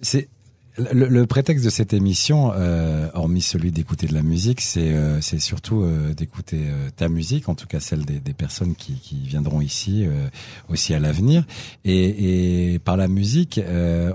c'est 0.00 0.28
le, 0.76 1.06
le, 1.06 1.26
prétexte 1.26 1.64
de 1.64 1.70
cette 1.70 1.92
émission, 1.92 2.52
euh, 2.54 3.08
hormis 3.14 3.42
celui 3.42 3.70
d'écouter 3.70 4.06
de 4.06 4.14
la 4.14 4.22
musique, 4.22 4.60
c'est 4.60 4.92
euh, 4.92 5.20
c'est 5.20 5.38
surtout 5.38 5.82
euh, 5.82 6.14
d'écouter 6.14 6.62
euh, 6.64 6.90
ta 6.96 7.08
musique, 7.08 7.48
en 7.48 7.54
tout 7.54 7.66
cas 7.66 7.78
celle 7.78 8.04
des, 8.04 8.18
des 8.18 8.32
personnes 8.32 8.74
qui, 8.74 8.94
qui, 8.94 9.16
viendront 9.26 9.60
ici 9.60 10.04
euh, 10.04 10.28
aussi 10.68 10.92
à 10.92 10.98
l'avenir. 10.98 11.44
Et, 11.84 12.72
et, 12.74 12.78
par 12.80 12.96
la 12.96 13.08
musique, 13.08 13.60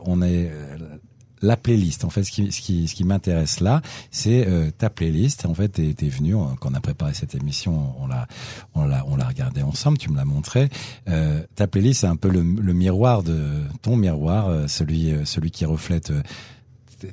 on 0.06 0.22
est 0.22 0.52
la 1.42 1.58
playlist. 1.58 2.06
En 2.06 2.10
fait, 2.10 2.24
ce 2.24 2.32
qui, 2.32 2.52
ce 2.52 2.62
qui, 2.62 2.88
ce 2.88 2.96
qui 2.96 3.04
m'intéresse 3.04 3.60
là, 3.60 3.82
c'est 4.12 4.48
ta 4.78 4.90
playlist. 4.90 5.46
En 5.46 5.54
fait, 5.54 5.70
t'es 5.70 5.96
es 6.00 6.10
venu 6.10 6.36
quand 6.60 6.72
on 6.72 6.74
a 6.74 6.82
préparé 6.82 7.14
cette 7.14 7.36
émission, 7.36 7.94
on 8.00 8.08
l'a, 8.08 8.28
on 8.76 8.86
l'a, 8.86 9.06
on 9.08 9.16
l'a 9.16 9.28
regardé 9.28 9.62
ensemble. 9.62 9.98
Tu 9.98 10.10
me 10.10 10.18
l'as 10.18 10.26
montré. 10.26 10.70
Euh, 11.08 11.42
ta 11.56 11.68
playlist, 11.68 12.02
c'est 12.02 12.08
un 12.08 12.16
peu 12.16 12.30
le, 12.30 12.42
le, 12.42 12.74
miroir 12.74 13.24
de 13.24 13.40
ton 13.82 13.96
miroir, 13.96 14.70
celui, 14.70 15.14
celui 15.26 15.52
qui 15.52 15.66
reflète 15.66 16.12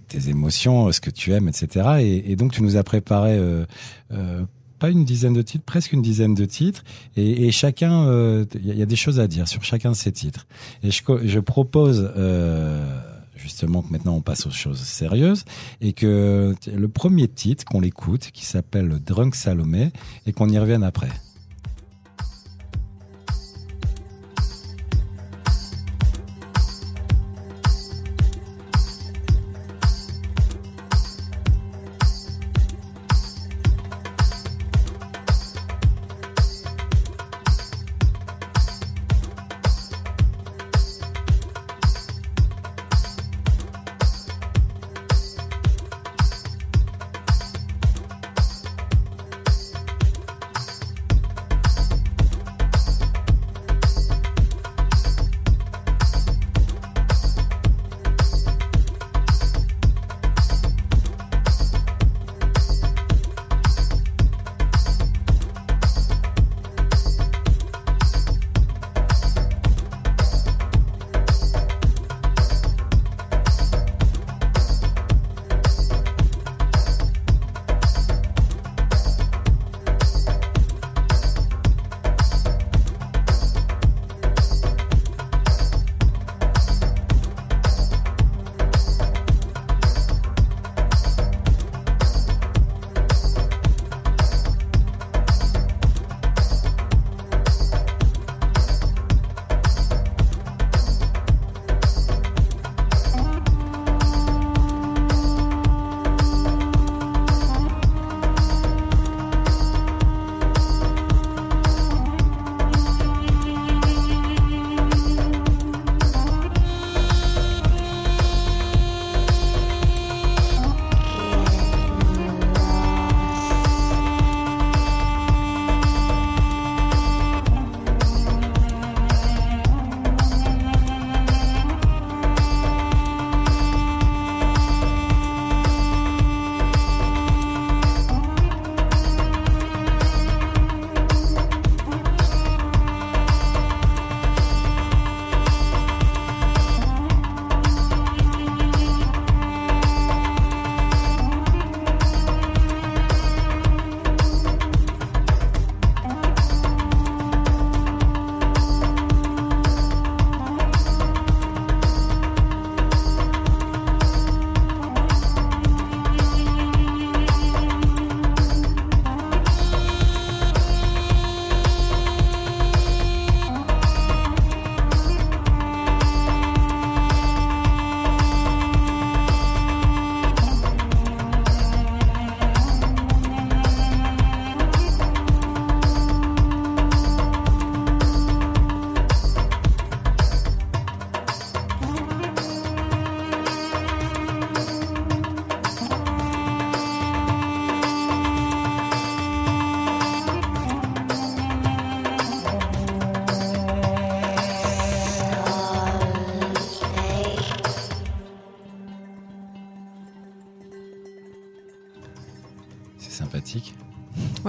tes 0.08 0.28
émotions, 0.28 0.90
ce 0.92 1.00
que 1.00 1.10
tu 1.10 1.32
aimes, 1.32 1.48
etc. 1.48 1.96
Et, 2.00 2.32
et 2.32 2.36
donc 2.36 2.52
tu 2.52 2.62
nous 2.62 2.76
as 2.76 2.84
préparé 2.84 3.36
euh, 3.38 3.64
euh, 4.12 4.44
pas 4.78 4.90
une 4.90 5.04
dizaine 5.04 5.32
de 5.32 5.42
titres, 5.42 5.64
presque 5.64 5.92
une 5.92 6.02
dizaine 6.02 6.34
de 6.34 6.44
titres, 6.44 6.84
et, 7.16 7.46
et 7.46 7.50
chacun, 7.50 8.04
il 8.04 8.08
euh, 8.08 8.44
y, 8.62 8.82
a 8.82 8.86
des 8.86 8.96
choses 8.96 9.20
à 9.20 9.26
dire 9.26 9.48
sur 9.48 9.64
chacun 9.64 9.90
de 9.92 9.96
ces 9.96 10.12
titres. 10.12 10.46
Et 10.82 10.90
je, 10.90 11.02
je 11.24 11.40
propose 11.40 12.12
euh, 12.16 13.00
justement 13.36 13.82
que 13.82 13.92
maintenant 13.92 14.14
on 14.14 14.22
passe 14.22 14.46
aux 14.46 14.50
choses 14.50 14.80
sérieuses, 14.80 15.44
et 15.80 15.92
que 15.92 16.54
le 16.66 16.88
premier 16.88 17.28
titre 17.28 17.64
qu'on 17.64 17.80
l'écoute, 17.80 18.30
qui 18.32 18.44
s'appelle 18.44 18.98
Drunk 19.00 19.34
Salomé, 19.34 19.92
et 20.26 20.32
qu'on 20.32 20.48
y 20.48 20.58
revienne 20.58 20.82
après. 20.82 21.10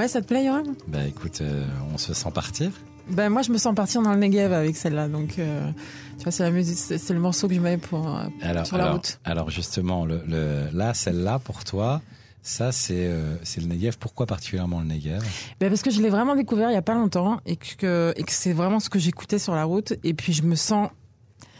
Ouais, 0.07 0.13
ça 0.13 0.21
te 0.21 0.27
plaît, 0.27 0.45
Yoram? 0.45 0.73
Bah 0.87 1.03
écoute, 1.05 1.41
euh, 1.41 1.65
on 1.93 1.97
se 1.97 2.13
sent 2.13 2.29
partir. 2.33 2.71
Ben 3.09 3.27
moi, 3.29 3.41
je 3.41 3.51
me 3.51 3.57
sens 3.57 3.75
partir 3.75 4.01
dans 4.01 4.13
le 4.13 4.17
Negev 4.19 4.53
avec 4.53 4.77
celle-là, 4.77 5.09
donc 5.09 5.37
euh, 5.37 5.69
tu 6.17 6.23
vois, 6.23 6.31
c'est 6.31 6.43
la 6.43 6.51
musique, 6.51 6.77
c'est 6.77 7.09
le 7.13 7.19
morceau 7.19 7.49
que 7.49 7.53
je 7.55 7.59
mets 7.59 7.75
pour 7.77 8.07
euh, 8.07 8.23
Alors, 8.41 8.65
sur 8.65 8.77
la 8.77 8.85
alors, 8.85 8.95
route. 8.95 9.19
alors 9.25 9.49
justement, 9.49 10.05
le, 10.05 10.21
le- 10.25 10.69
là, 10.71 10.93
celle-là, 10.93 11.39
pour 11.39 11.65
toi, 11.65 12.01
ça, 12.41 12.71
c'est 12.71 13.05
euh, 13.07 13.35
c'est 13.43 13.59
le 13.59 13.67
Negev. 13.67 13.97
Pourquoi 13.99 14.25
particulièrement 14.27 14.79
le 14.79 14.85
Negev? 14.85 15.21
Ben 15.59 15.67
parce 15.67 15.81
que 15.81 15.91
je 15.91 16.01
l'ai 16.01 16.09
vraiment 16.09 16.37
découvert 16.37 16.69
il 16.71 16.73
y 16.73 16.77
a 16.77 16.81
pas 16.81 16.95
longtemps 16.95 17.41
et 17.45 17.57
que 17.57 18.13
et 18.15 18.23
que 18.23 18.31
c'est 18.31 18.53
vraiment 18.53 18.79
ce 18.79 18.89
que 18.89 18.97
j'écoutais 18.99 19.39
sur 19.39 19.55
la 19.55 19.65
route 19.65 19.91
et 20.05 20.13
puis 20.13 20.31
je 20.31 20.43
me 20.43 20.55
sens 20.55 20.87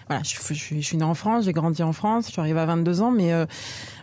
voilà, 0.10 0.24
je, 0.24 0.30
suis- 0.39 0.56
je, 0.56 0.75
je 0.75 0.80
suis 0.86 0.96
née 0.96 1.04
en 1.04 1.16
France, 1.16 1.44
j'ai 1.44 1.51
grandi 1.51 1.84
en 1.84 1.92
France, 1.92 2.27
je 2.27 2.32
suis 2.32 2.39
arrivée 2.39 2.62
à 2.62 2.66
22 2.66 3.01
ans, 3.01 3.12
mais 3.12 3.34
euh, 3.34 3.46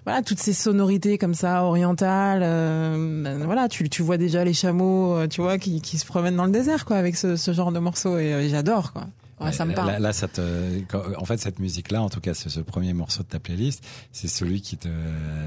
voilà, 0.04 0.23
toutes 0.23 0.38
ces 0.38 0.52
sonorités 0.52 1.16
comme 1.16 1.34
ça, 1.34 1.64
orientales, 1.64 2.42
euh, 2.44 3.42
voilà, 3.44 3.68
tu, 3.68 3.88
tu 3.88 4.02
vois 4.02 4.18
déjà 4.18 4.44
les 4.44 4.52
chameaux, 4.52 5.16
euh, 5.16 5.26
tu 5.28 5.40
vois, 5.40 5.56
qui, 5.58 5.80
qui 5.80 5.96
se 5.96 6.04
promènent 6.04 6.37
dans 6.37 6.44
le 6.44 6.52
désert, 6.52 6.84
quoi, 6.84 6.96
avec 6.96 7.16
ce, 7.16 7.37
ce 7.37 7.52
genre 7.52 7.73
de 7.73 7.78
morceaux, 7.78 8.18
et, 8.18 8.34
euh, 8.34 8.42
et 8.42 8.49
j'adore, 8.50 8.92
quoi. 8.92 9.06
Ouais, 9.40 9.52
ça 9.52 9.64
me 9.64 9.74
parle. 9.74 9.88
Là, 9.92 9.98
là, 9.98 10.12
ça 10.12 10.28
te, 10.28 10.40
quand- 10.88 11.02
en 11.18 11.24
fait, 11.24 11.38
cette 11.38 11.58
musique-là, 11.58 12.02
en 12.02 12.08
tout 12.08 12.20
cas, 12.20 12.34
ce, 12.34 12.48
ce 12.48 12.60
premier 12.60 12.92
morceau 12.92 13.22
de 13.22 13.28
ta 13.28 13.38
playlist, 13.40 13.84
c'est 14.12 14.28
celui 14.28 14.60
qui 14.60 14.76
te, 14.76 14.88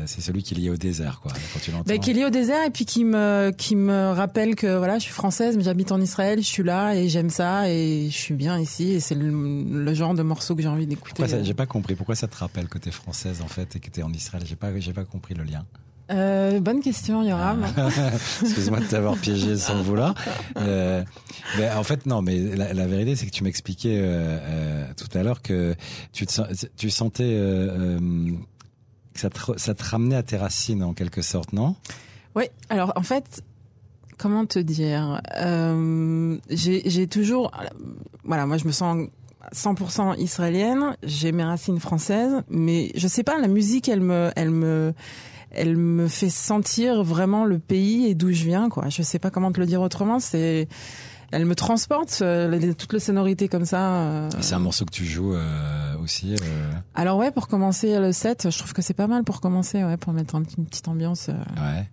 c'est 0.06 0.22
celui 0.22 0.44
qui 0.44 0.54
est 0.54 0.58
lié 0.58 0.70
au 0.70 0.78
désert, 0.78 1.20
quoi. 1.22 1.32
Quand 1.54 1.60
tu 1.62 1.72
l'entends. 1.72 1.84
Ben, 1.88 2.00
qui 2.00 2.12
est 2.12 2.14
lié 2.14 2.26
au 2.26 2.30
désert 2.30 2.66
et 2.66 2.70
puis 2.70 2.86
qui 2.86 3.06
me 3.06 3.52
qui 3.58 3.76
me 3.76 4.12
rappelle 4.12 4.56
que 4.56 4.78
voilà 4.78 4.98
je 5.00 5.04
suis 5.04 5.14
française 5.14 5.56
mais 5.58 5.64
j'habite 5.64 5.92
en 5.92 6.02
Israël 6.02 6.40
je 6.40 6.48
suis 6.48 6.64
là 6.64 6.96
et 6.96 7.08
j'aime 7.10 7.30
ça 7.30 7.70
et 7.70 8.08
je 8.10 8.16
suis 8.18 8.34
bien 8.34 8.60
ici 8.60 8.92
et 8.92 9.00
c'est 9.00 9.16
le, 9.16 9.30
le 9.30 9.94
genre 9.94 10.14
de 10.14 10.22
morceau 10.24 10.56
que 10.56 10.62
j'ai 10.62 10.68
envie 10.68 10.88
d'écouter 10.88 11.14
Pourquoi 11.16 11.28
ça- 11.38 11.44
j'ai 11.44 11.54
pas 11.54 11.66
compris. 11.66 11.96
Pourquoi 11.96 12.16
ça 12.16 12.28
te 12.28 12.36
rappelle 12.36 12.68
que 12.68 12.78
t'es 12.78 12.92
française 12.92 13.42
en 13.42 13.48
fait 13.48 13.76
et 13.76 13.80
que 13.80 13.90
t'es 13.90 14.04
en 14.04 14.12
Israël? 14.12 14.44
J'ai 14.46 14.56
pas, 14.56 14.78
j'ai 14.80 14.94
pas 14.94 15.06
compris 15.06 15.34
le 15.34 15.44
lien. 15.44 15.66
Euh, 16.12 16.60
bonne 16.60 16.82
question 16.82 17.24
Yoram 17.24 17.66
Excuse-moi 18.42 18.80
de 18.80 18.86
t'avoir 18.86 19.18
piégé 19.18 19.58
sans 19.58 19.82
vouloir. 19.82 20.16
Euh, 20.58 21.04
mais 21.58 21.70
en 21.72 21.84
fait, 21.84 22.06
non, 22.06 22.22
mais 22.22 22.40
la, 22.40 22.74
la 22.74 22.88
vérité, 22.88 23.16
c'est 23.16 23.26
que 23.26 23.32
tu 23.32 23.44
m'expliquais 23.44 23.98
euh, 24.00 24.38
euh, 24.42 24.86
tout 24.96 25.18
à 25.18 25.24
l'heure 25.24 25.42
que 25.42 25.76
tu, 26.14 26.26
te, 26.26 26.42
tu 26.78 26.90
sentais 26.90 27.24
euh, 27.24 27.98
euh, 28.00 28.32
que 29.14 29.20
ça 29.20 29.30
te, 29.30 29.40
ça 29.58 29.74
te 29.74 29.84
ramenait 29.84 30.16
à 30.16 30.24
tes 30.24 30.38
racines 30.38 30.84
en 30.84 30.94
quelque 30.94 31.22
sorte, 31.22 31.54
non? 31.54 31.76
Oui, 32.36 32.46
alors 32.70 32.94
en 32.96 33.04
fait, 33.04 33.44
comment 34.18 34.46
te 34.46 34.60
dire 34.60 35.22
euh, 35.38 36.38
J'ai 36.50 36.84
j'ai 36.90 37.08
toujours, 37.08 37.52
voilà, 38.24 38.46
moi 38.46 38.58
je 38.58 38.66
me 38.66 38.72
sens 38.72 39.08
100% 39.54 40.20
israélienne. 40.20 40.96
J'ai 41.04 41.32
mes 41.32 41.44
racines 41.44 41.80
françaises, 41.80 42.44
mais 42.50 42.92
je 42.96 43.08
sais 43.08 43.24
pas, 43.24 43.40
la 43.40 43.48
musique, 43.48 43.90
elle 43.90 44.02
me, 44.02 44.32
elle 44.36 44.52
me, 44.52 44.94
elle 45.52 45.78
me 45.78 46.08
fait 46.08 46.30
sentir 46.30 47.04
vraiment 47.04 47.46
le 47.46 47.60
pays 47.60 48.06
et 48.08 48.16
d'où 48.16 48.32
je 48.32 48.44
viens, 48.44 48.70
quoi. 48.70 48.90
Je 48.90 49.02
sais 49.02 49.20
pas 49.20 49.30
comment 49.32 49.52
te 49.52 49.60
le 49.60 49.66
dire 49.66 49.82
autrement. 49.82 50.20
C'est, 50.20 50.68
elle 51.32 51.46
me 51.46 51.56
transporte 51.56 52.20
euh, 52.22 52.74
toutes 52.74 52.94
les 52.94 53.00
sonorités 53.00 53.48
comme 53.48 53.66
ça. 53.66 53.80
euh. 53.96 54.30
C'est 54.42 54.56
un 54.56 54.60
morceau 54.60 54.86
que 54.86 54.92
tu 54.92 55.06
joues 55.06 55.34
euh, 55.34 55.98
aussi. 56.04 56.36
euh, 56.36 56.72
Alors 56.96 57.18
ouais, 57.18 57.32
pour 57.32 57.48
commencer 57.48 57.98
le 58.00 58.12
set, 58.14 58.50
je 58.50 58.58
trouve 58.58 58.74
que 58.74 58.82
c'est 58.82 58.94
pas 58.94 59.08
mal 59.08 59.24
pour 59.24 59.42
commencer, 59.42 59.84
ouais, 59.84 59.98
pour 59.98 60.14
mettre 60.14 60.36
une 60.36 60.46
petite 60.66 60.88
ambiance. 60.88 61.30
euh, 61.30 61.34
ouais. 61.34 61.88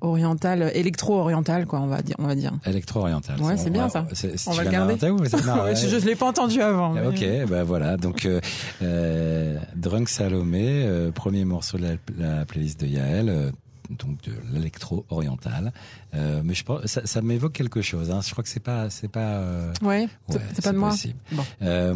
Orientale, 0.00 0.70
électro-orientale, 0.74 1.66
quoi, 1.66 1.80
on 1.80 1.86
va 1.86 2.02
dire. 2.02 2.16
On 2.18 2.26
va 2.26 2.34
dire. 2.34 2.52
Électro-oriental. 2.64 3.40
Ouais, 3.40 3.56
c'est 3.56 3.70
bien, 3.70 3.84
va- 3.84 3.90
ça. 3.90 4.06
c'est- 4.12 4.48
On 4.48 4.52
va 4.52 4.64
le 4.64 4.70
garder. 4.70 4.94
ou 5.10 5.16
non, 5.46 5.62
Ouais, 5.64 5.76
je, 5.76 5.88
je 5.88 6.04
l'ai 6.06 6.16
pas 6.16 6.26
entendu 6.26 6.60
avant. 6.60 6.90
mais- 6.92 7.06
Ok, 7.06 7.48
bah 7.48 7.64
voilà. 7.64 7.96
Donc, 7.96 8.24
euh, 8.26 8.40
euh, 8.82 9.58
Drunk 9.76 10.08
Salomé, 10.08 10.84
euh, 10.84 11.10
premier 11.10 11.44
morceau 11.44 11.78
de 11.78 11.82
la, 12.18 12.36
la 12.38 12.44
playlist 12.44 12.80
de 12.80 12.86
Yael, 12.86 13.28
euh, 13.28 13.50
donc 13.90 14.22
de 14.22 14.32
l'électro-oriental. 14.52 15.72
Euh, 16.14 16.42
mais 16.44 16.54
je 16.54 16.64
pense, 16.64 16.86
ça, 16.86 17.02
ça 17.04 17.22
m'évoque 17.22 17.52
quelque 17.52 17.82
chose. 17.82 18.10
Hein. 18.10 18.20
Je 18.24 18.30
crois 18.30 18.42
que 18.44 18.50
c'est 18.50 18.60
pas, 18.60 18.88
c'est 18.90 19.08
pas. 19.08 19.20
euh, 19.38 19.72
Ouais, 19.82 20.08
c'est 20.28 20.36
ouais, 20.36 20.42
c'est 20.54 20.64
pas 20.64 20.72
de 20.72 20.78
moi. 20.78 20.92
Bon. 21.32 21.42
Euh, 21.62 21.94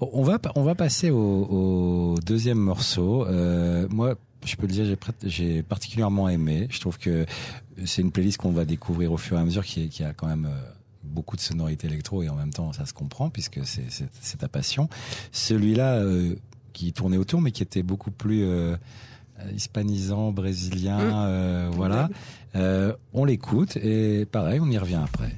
on 0.00 0.22
va 0.22 0.38
on 0.56 0.62
va 0.62 0.74
passer 0.74 1.10
au, 1.10 1.16
au 1.18 2.14
deuxième 2.24 2.58
morceau. 2.58 3.26
Euh, 3.26 3.86
moi, 3.90 4.14
je 4.44 4.56
peux 4.56 4.66
le 4.66 4.72
dire, 4.72 4.96
j'ai 5.24 5.62
particulièrement 5.62 6.28
aimé. 6.28 6.66
Je 6.70 6.80
trouve 6.80 6.98
que 6.98 7.26
c'est 7.84 8.02
une 8.02 8.12
playlist 8.12 8.38
qu'on 8.38 8.52
va 8.52 8.64
découvrir 8.64 9.12
au 9.12 9.16
fur 9.16 9.36
et 9.36 9.40
à 9.40 9.44
mesure, 9.44 9.64
qui, 9.64 10.02
a 10.04 10.12
quand 10.12 10.26
même 10.26 10.46
euh, 10.46 10.70
beaucoup 11.04 11.36
de 11.36 11.40
sonorités 11.40 11.86
électro 11.86 12.22
et 12.22 12.28
en 12.28 12.34
même 12.36 12.52
temps 12.52 12.72
ça 12.72 12.86
se 12.86 12.92
comprend 12.92 13.28
puisque 13.30 13.60
c'est 13.64 13.90
c'est 13.90 14.08
c'est 14.20 14.38
ta 14.38 14.48
passion. 14.48 14.88
Celui-là 15.32 15.96
euh, 15.96 16.36
qui 16.72 16.92
tournait 16.92 17.16
autour, 17.18 17.40
mais 17.40 17.50
qui 17.50 17.62
était 17.62 17.82
beaucoup 17.82 18.10
plus 18.10 18.44
euh, 18.44 18.76
hispanisant, 19.54 20.32
brésilien, 20.32 20.98
Mm. 20.98 21.12
euh, 21.14 21.70
voilà. 21.72 22.08
On 23.12 23.24
l'écoute 23.24 23.76
et 23.76 24.26
pareil, 24.26 24.60
on 24.60 24.70
y 24.70 24.78
revient 24.78 25.00
après. 25.02 25.34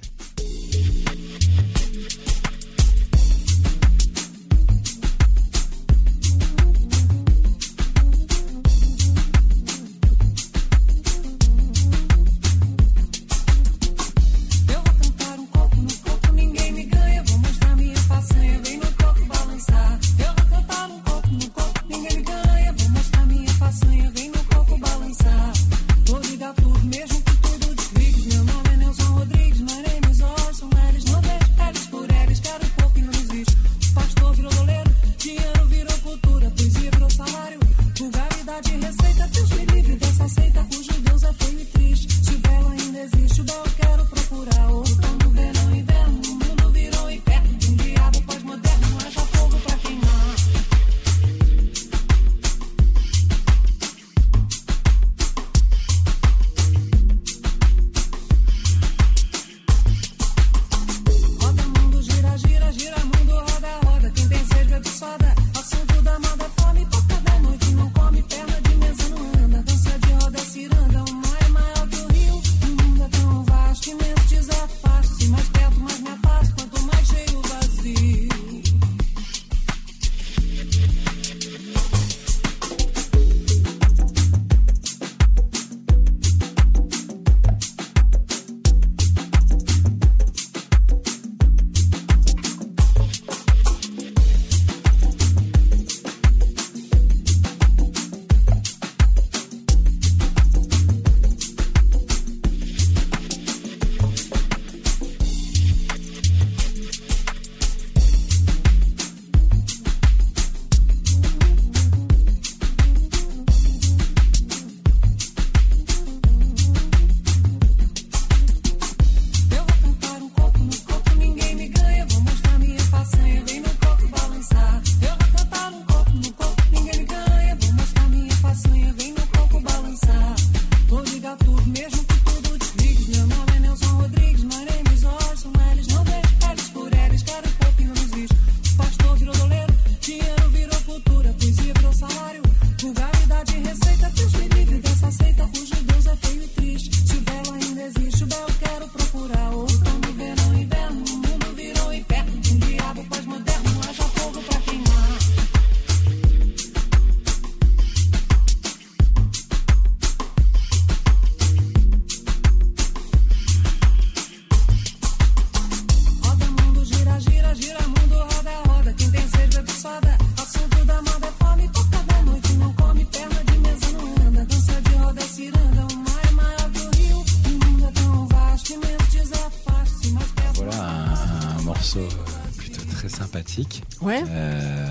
Ouais. 184.02 184.22
euh, 184.28 184.86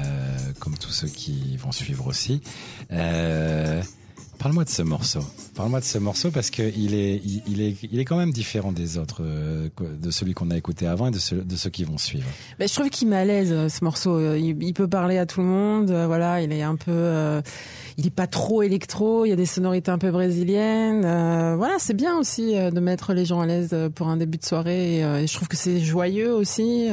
comme 0.59 0.77
tous 0.77 0.91
ceux 0.91 1.07
qui 1.07 1.57
vont 1.57 1.71
suivre 1.71 2.07
aussi. 2.07 2.41
Euh, 2.91 3.81
Parle-moi 4.39 4.65
de 4.65 4.69
ce 4.69 4.81
morceau. 4.81 5.19
Parle-moi 5.55 5.79
de 5.79 5.85
ce 5.85 5.97
morceau 5.99 6.29
parce 6.29 6.49
que 6.49 6.63
il 6.75 6.95
est, 6.95 7.21
il, 7.23 7.41
il 7.47 7.61
est, 7.61 7.75
il 7.89 7.97
est 7.99 8.03
quand 8.03 8.17
même 8.17 8.33
différent 8.33 8.73
des 8.73 8.97
autres, 8.97 9.21
euh, 9.21 9.69
de 9.79 10.11
celui 10.11 10.33
qu'on 10.33 10.51
a 10.51 10.57
écouté 10.57 10.85
avant 10.85 11.07
et 11.07 11.11
de, 11.11 11.19
ceux- 11.19 11.43
de 11.43 11.55
ceux 11.55 11.69
qui 11.69 11.85
vont 11.85 11.97
suivre. 11.97 12.25
Ben, 12.59 12.67
je 12.67 12.73
trouve 12.73 12.89
qu'il 12.89 13.07
met 13.07 13.15
à 13.15 13.23
l'aise 13.23 13.73
ce 13.73 13.83
morceau. 13.85 14.35
Il, 14.35 14.61
il 14.61 14.73
peut 14.73 14.87
parler 14.89 15.17
à 15.17 15.25
tout 15.25 15.39
le 15.39 15.47
monde. 15.47 15.91
Voilà, 15.91 16.41
il 16.41 16.51
est 16.51 16.61
un 16.63 16.75
peu, 16.75 16.91
euh, 16.91 17.41
il 17.97 18.05
est 18.07 18.13
pas 18.13 18.27
trop 18.27 18.63
électro. 18.63 19.23
Il 19.23 19.29
y 19.29 19.31
a 19.31 19.37
des 19.37 19.45
sonorités 19.45 19.91
un 19.91 19.97
peu 19.99 20.11
brésiliennes. 20.11 21.05
euh, 21.05 21.55
voilà, 21.55 21.75
c'est 21.79 21.95
bien 21.95 22.17
aussi 22.17 22.53
de 22.55 22.79
mettre 22.81 23.13
les 23.13 23.23
gens 23.23 23.39
à 23.39 23.45
l'aise 23.45 23.73
pour 23.95 24.09
un 24.09 24.17
début 24.17 24.39
de 24.39 24.45
soirée. 24.45 24.95
Et, 24.97 24.99
et 24.99 25.27
je 25.27 25.33
trouve 25.33 25.47
que 25.47 25.55
c'est 25.57 25.79
joyeux 25.79 26.33
aussi. 26.33 26.89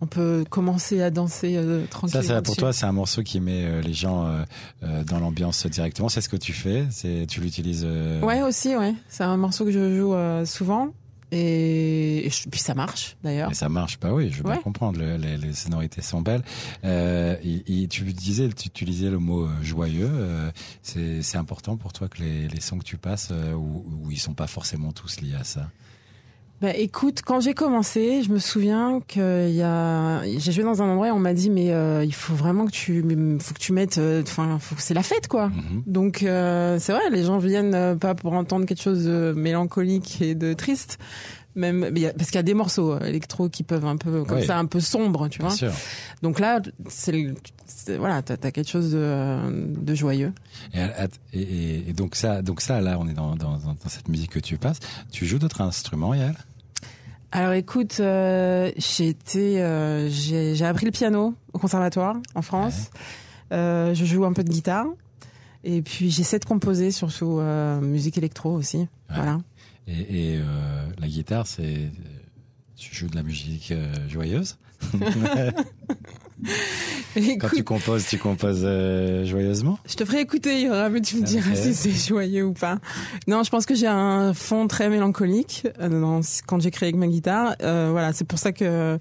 On 0.00 0.06
peut 0.06 0.44
commencer 0.50 1.00
à 1.02 1.10
danser 1.10 1.56
euh, 1.56 1.82
Ça, 1.82 1.88
tranquillement. 1.88 2.22
ça 2.24 2.42
pour 2.42 2.56
toi, 2.56 2.72
c'est 2.72 2.86
un 2.86 2.92
morceau 2.92 3.22
qui 3.22 3.40
met 3.40 3.64
euh, 3.64 3.80
les 3.80 3.94
gens 3.94 4.26
euh, 4.26 4.42
euh, 4.82 5.04
dans 5.04 5.18
l'ambiance 5.20 5.66
directement. 5.66 6.08
C'est 6.08 6.20
ce 6.20 6.28
que 6.28 6.36
tu 6.36 6.52
fais. 6.52 6.86
C'est, 6.90 7.26
tu 7.28 7.40
l'utilises. 7.40 7.86
Ouais, 8.22 8.42
aussi, 8.42 8.76
ouais. 8.76 8.94
C'est 9.08 9.24
un 9.24 9.36
morceau 9.36 9.64
que 9.64 9.70
je 9.70 9.96
joue 9.96 10.14
souvent. 10.46 10.88
Et, 11.36 12.30
puis 12.50 12.60
ça 12.60 12.74
marche 12.74 13.16
d'ailleurs. 13.24 13.52
Ça 13.56 13.68
marche, 13.68 13.98
bah 13.98 14.12
oui, 14.12 14.30
je 14.30 14.36
veux 14.36 14.44
bien 14.44 14.52
Ouais. 14.52 14.62
comprendre. 14.62 15.00
le- 15.00 15.16
les, 15.16 15.36
les 15.36 15.52
sonorités 15.52 16.00
sont 16.00 16.20
belles. 16.22 16.44
Euh, 16.84 17.34
et, 17.42 17.82
et 17.82 17.88
tu 17.88 18.04
disais, 18.12 18.48
tu 18.50 18.68
utilisais 18.68 19.10
le 19.10 19.18
mot 19.18 19.48
joyeux. 19.62 20.08
euh, 20.12 20.50
c'est, 20.82 21.22
c'est 21.22 21.38
important 21.38 21.76
pour 21.76 21.92
toi 21.92 22.08
que 22.08 22.22
les, 22.22 22.46
les 22.46 22.60
sons 22.60 22.78
que 22.78 22.84
tu 22.84 22.98
passes, 22.98 23.30
euh, 23.32 23.52
où, 23.54 23.84
où 24.04 24.10
ils 24.12 24.18
sont 24.20 24.34
pas 24.34 24.46
forcément 24.46 24.92
tous 24.92 25.20
liés 25.22 25.34
à 25.34 25.42
ça? 25.44 25.68
Bah 26.64 26.74
écoute, 26.74 27.20
quand 27.22 27.40
j'ai 27.40 27.52
commencé, 27.52 28.22
je 28.22 28.30
me 28.30 28.38
souviens 28.38 29.02
que 29.06 29.48
il 29.50 29.54
y 29.54 29.60
a, 29.62 30.22
j'ai 30.38 30.50
joué 30.50 30.64
dans 30.64 30.80
un 30.80 30.86
endroit 30.88 31.08
et 31.08 31.10
on 31.10 31.18
m'a 31.18 31.34
dit 31.34 31.50
mais 31.50 31.72
euh, 31.72 32.02
il 32.06 32.14
faut 32.14 32.32
vraiment 32.34 32.64
que 32.64 32.70
tu, 32.70 33.04
faut 33.38 33.52
que 33.52 33.58
tu 33.58 33.74
mettes, 33.74 33.98
euh, 33.98 34.22
enfin, 34.22 34.58
faut 34.58 34.74
que 34.74 34.80
c'est 34.80 34.94
la 34.94 35.02
fête 35.02 35.28
quoi. 35.28 35.48
Mhm. 35.48 35.82
Donc 35.86 36.22
euh, 36.22 36.78
c'est 36.80 36.92
vrai, 36.92 37.02
les 37.10 37.24
gens 37.24 37.36
viennent 37.36 37.98
pas 37.98 38.14
pour 38.14 38.32
entendre 38.32 38.64
quelque 38.64 38.80
chose 38.80 39.04
de 39.04 39.34
mélancolique 39.36 40.22
et 40.22 40.34
de 40.34 40.54
triste, 40.54 40.96
même 41.54 41.82
parce 42.16 42.30
qu'il 42.30 42.36
y 42.36 42.38
a 42.38 42.42
des 42.42 42.54
morceaux 42.54 42.98
électro 43.00 43.50
qui 43.50 43.62
peuvent 43.62 43.84
un 43.84 43.98
peu 43.98 44.24
comme 44.24 44.38
Oui. 44.38 44.46
ça, 44.46 44.56
un 44.56 44.64
peu 44.64 44.80
sombre, 44.80 45.28
tu 45.28 45.40
Bien 45.40 45.48
vois. 45.48 45.56
sûr. 45.58 45.72
Donc 46.22 46.40
là, 46.40 46.62
c'est, 46.88 47.34
voilà, 47.98 48.22
t'as, 48.22 48.38
t'as 48.38 48.52
quelque 48.52 48.70
chose 48.70 48.90
de, 48.92 49.38
de 49.82 49.94
joyeux. 49.94 50.32
Et, 50.72 50.80
et- 51.34 51.42
et- 51.42 51.90
et 51.90 51.92
donc 51.92 52.14
ça, 52.14 52.40
donc 52.40 52.62
ça, 52.62 52.80
là, 52.80 52.96
on 52.98 53.06
est 53.06 53.12
dans 53.12 53.36
dans 53.36 53.58
cette 53.86 54.08
musique 54.08 54.30
que 54.30 54.40
tu 54.40 54.56
passes. 54.56 54.78
Tu 55.12 55.26
joues 55.26 55.38
d'autres 55.38 55.60
instruments, 55.60 56.14
Yael? 56.14 56.34
Alors 57.34 57.52
écoute, 57.54 57.96
euh, 57.98 58.70
j'ai 58.76 59.08
été, 59.08 59.60
euh, 59.60 60.08
j'ai, 60.08 60.54
j'ai 60.54 60.64
appris 60.64 60.86
le 60.86 60.92
piano 60.92 61.34
au 61.52 61.58
conservatoire 61.58 62.16
en 62.36 62.42
France. 62.42 62.90
Euh, 63.50 63.92
je 63.92 64.04
joue 64.04 64.24
un 64.24 64.32
peu 64.32 64.44
de 64.44 64.50
guitare 64.50 64.86
et 65.64 65.82
puis 65.82 66.12
j'essaie 66.12 66.38
de 66.38 66.44
composer 66.44 66.92
surtout 66.92 67.40
euh, 67.40 67.80
musique 67.80 68.16
électro 68.18 68.52
aussi. 68.52 68.86
Voilà. 69.08 69.40
Et, 69.88 70.34
et 70.34 70.38
euh, 70.38 70.44
la 71.00 71.08
guitare, 71.08 71.48
c'est 71.48 71.90
tu 72.76 72.94
joues 72.94 73.08
de 73.08 73.16
la 73.16 73.24
musique 73.24 73.72
euh, 73.72 73.92
Quand 77.40 77.48
tu 77.54 77.64
composes, 77.64 78.06
tu 78.06 78.18
composes 78.18 78.62
euh, 78.64 79.24
joyeusement. 79.24 79.78
je 79.88 79.94
te 79.94 80.04
ferai 80.04 80.20
écouter, 80.20 80.62
Yora, 80.62 80.88
mais 80.90 81.00
tu 81.00 81.16
me 81.16 81.22
diras 81.22 81.52
Ok. 81.52 81.56
si 81.56 81.72
c'est 81.74 81.90
joyeux 81.92 82.44
ou 82.44 82.52
pas. 82.52 82.78
Non, 83.28 83.42
je 83.44 83.50
pense 83.50 83.64
que 83.66 83.74
j'ai 83.74 83.86
un 83.86 84.34
fond 84.34 84.66
très 84.66 84.90
mélancolique 84.90 85.66
euh, 85.80 86.20
quand 86.46 86.60
j'écris 86.60 86.86
avec 86.86 86.96
ma 86.96 87.06
guitare. 87.06 87.54
Euh, 87.62 87.88
voilà, 87.92 88.12
c'est 88.12 88.24
pour 88.26 88.38
ça 88.38 88.52
que 88.52 88.98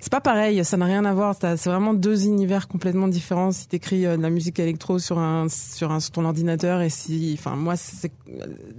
c'est 0.00 0.10
pas 0.10 0.20
pareil, 0.20 0.62
ça 0.64 0.76
n'a 0.76 0.84
rien 0.86 1.04
à 1.04 1.14
voir. 1.14 1.34
C'est 1.40 1.64
vraiment 1.66 1.94
deux 1.94 2.26
univers 2.26 2.68
complètement 2.68 3.08
différents. 3.08 3.52
Si 3.52 3.68
t'écris 3.68 4.02
de 4.02 4.08
la 4.20 4.30
musique 4.30 4.58
électro 4.58 4.98
sur 4.98 5.18
un 5.18 5.48
sur 5.48 5.92
un 5.92 6.00
sur 6.00 6.10
ton 6.10 6.24
ordinateur 6.24 6.82
et 6.82 6.90
si, 6.90 7.36
enfin 7.38 7.56
moi, 7.56 7.74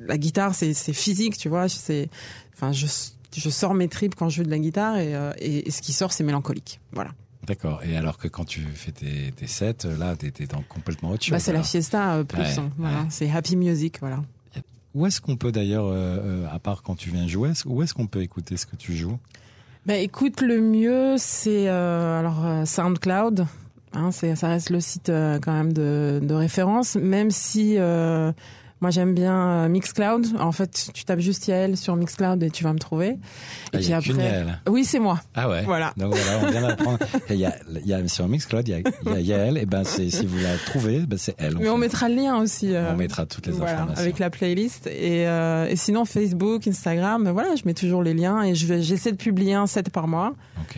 la 0.08 0.18
guitare, 0.18 0.54
c'est 0.54 0.74
c'est 0.74 0.94
physique, 0.94 1.38
tu 1.38 1.50
vois. 1.50 1.68
C'est, 1.70 2.10
enfin 2.54 2.72
je 2.74 2.86
je 3.36 3.50
sors 3.50 3.74
mes 3.74 3.88
tripes 3.88 4.16
quand 4.16 4.30
je 4.30 4.38
joue 4.38 4.44
de 4.44 4.50
la 4.50 4.60
guitare 4.60 4.98
et, 4.98 5.16
euh, 5.16 5.32
et, 5.40 5.68
et 5.68 5.72
ce 5.72 5.82
qui 5.82 5.94
sort 5.94 6.12
c'est 6.12 6.24
mélancolique. 6.24 6.80
Voilà. 6.92 7.12
D'accord. 7.46 7.82
Et 7.84 7.98
alors 7.98 8.18
que 8.18 8.30
quand 8.30 8.46
tu 8.46 8.62
fais 8.62 8.92
tes, 8.94 9.34
tes 9.36 9.48
sets, 9.48 9.86
euh, 9.86 9.98
là, 9.98 10.16
t'es 10.16 10.32
t'es 10.32 10.46
dans 10.46 10.62
complètement 10.62 11.10
autre 11.10 11.24
chose. 11.24 11.32
Bah 11.32 11.40
c'est 11.40 11.52
la 11.52 11.64
fiesta 11.64 12.14
euh, 12.14 12.24
plus. 12.24 12.40
Ouais, 12.42 12.60
hein, 12.60 12.72
voilà, 12.78 13.02
ouais. 13.02 13.08
c'est 13.10 13.30
happy 13.30 13.58
music, 13.58 14.00
voilà. 14.00 14.22
Où 14.94 15.08
est-ce 15.08 15.20
qu'on 15.20 15.36
peut 15.36 15.52
d'ailleurs, 15.52 15.88
euh, 15.88 16.46
à 16.54 16.60
part 16.60 16.84
quand 16.84 16.96
tu 16.96 17.10
viens 17.10 17.28
jouer, 17.28 17.52
où 17.66 17.82
est-ce 17.82 17.94
qu'on 17.94 18.08
peut 18.08 18.22
écouter 18.22 18.58
ce 18.58 18.66
que 18.66 18.76
tu 18.76 18.96
joues? 18.96 19.18
Bah 19.86 19.96
écoute, 19.96 20.40
le 20.40 20.62
mieux 20.62 21.16
c'est 21.18 21.68
euh, 21.68 22.20
alors 22.20 22.46
euh, 22.46 22.64
SoundCloud. 22.64 23.48
Hein, 23.94 24.12
c'est 24.12 24.36
ça 24.36 24.48
reste 24.48 24.70
le 24.70 24.80
site 24.80 25.08
quand 25.08 25.52
même 25.52 25.74
de, 25.74 26.20
de 26.24 26.34
référence, 26.34 26.96
même 26.96 27.30
si 27.30 27.76
moi 28.84 28.90
j'aime 28.90 29.14
bien 29.14 29.34
euh, 29.64 29.70
Mixcloud. 29.70 30.28
En 30.40 30.52
fait, 30.52 30.90
tu 30.94 31.06
tapes 31.06 31.22
juste 31.22 31.48
Yael 31.48 31.78
sur 31.78 31.96
Mixcloud 31.96 32.44
et 32.44 32.52
tu 32.52 32.66
vas 32.66 32.74
me 32.74 32.80
trouver. 32.80 33.08
Et 33.12 33.18
Ah, 33.72 33.80
il 33.80 33.90
y 33.90 33.94
a 33.94 34.02
qu'une 34.02 34.18
Yael. 34.18 34.60
oui 34.68 34.84
c'est 34.84 35.00
moi. 35.00 35.22
Ah 35.36 35.48
ouais. 35.50 35.64
Voilà. 35.64 35.94
Donc 35.96 36.14
voilà, 36.14 36.46
on 36.46 36.52
vient 36.52 36.62
d'apprendre. 36.68 37.00
Il 37.30 37.38
y 37.38 37.46
a, 37.46 37.56
y 37.86 37.94
a 37.94 38.06
sur 38.10 38.28
Mixcloud, 38.28 38.68
il 38.68 38.78
y 38.78 39.10
y 39.10 39.14
a 39.14 39.20
Yael. 39.22 39.58
Et 39.58 39.66
ben 39.66 39.86
c'est 39.86 40.10
si 40.10 40.26
vous 40.26 40.38
la 40.38 40.58
trouvez, 40.58 41.00
ben 41.00 41.18
c'est 41.18 41.36
elle. 41.38 41.58
Mais 41.58 41.70
on 41.70 41.78
mettra 41.78 42.10
le 42.10 42.16
lien 42.16 42.38
aussi. 42.42 42.76
euh, 42.76 42.92
On 42.94 42.98
mettra 42.98 43.26
toutes 43.26 43.48
les 43.48 43.54
voilà, 43.54 43.74
informations. 43.76 44.02
avec 44.04 44.20
la 44.20 44.30
playlist 44.30 44.88
et, 44.88 45.26
euh, 45.28 45.66
et 45.70 45.78
sinon 45.78 46.04
Facebook, 46.04 46.68
Instagram, 46.68 47.30
voilà, 47.32 47.56
je 47.56 47.62
mets 47.66 47.74
toujours 47.74 48.04
les 48.04 48.14
liens 48.14 48.44
et 48.44 48.54
je 48.54 48.66
vais 48.68 48.82
j'essaie 48.82 49.12
de 49.14 49.18
publier 49.18 49.54
un 49.54 49.66
set 49.68 49.90
par 49.92 50.08
mois 50.10 50.34
Ok. 50.62 50.78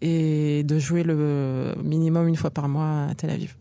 et 0.00 0.62
de 0.62 0.78
jouer 0.78 1.02
le 1.02 1.74
minimum 1.82 2.28
une 2.28 2.36
fois 2.36 2.50
par 2.50 2.68
mois 2.68 3.06
à 3.10 3.14
Tel 3.16 3.30
Aviv. 3.30 3.54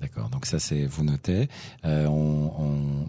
D'accord. 0.00 0.28
Donc 0.28 0.46
ça 0.46 0.58
c'est 0.58 0.86
vous 0.86 1.04
notez. 1.04 1.48
Euh, 1.84 2.06
on, 2.06 3.06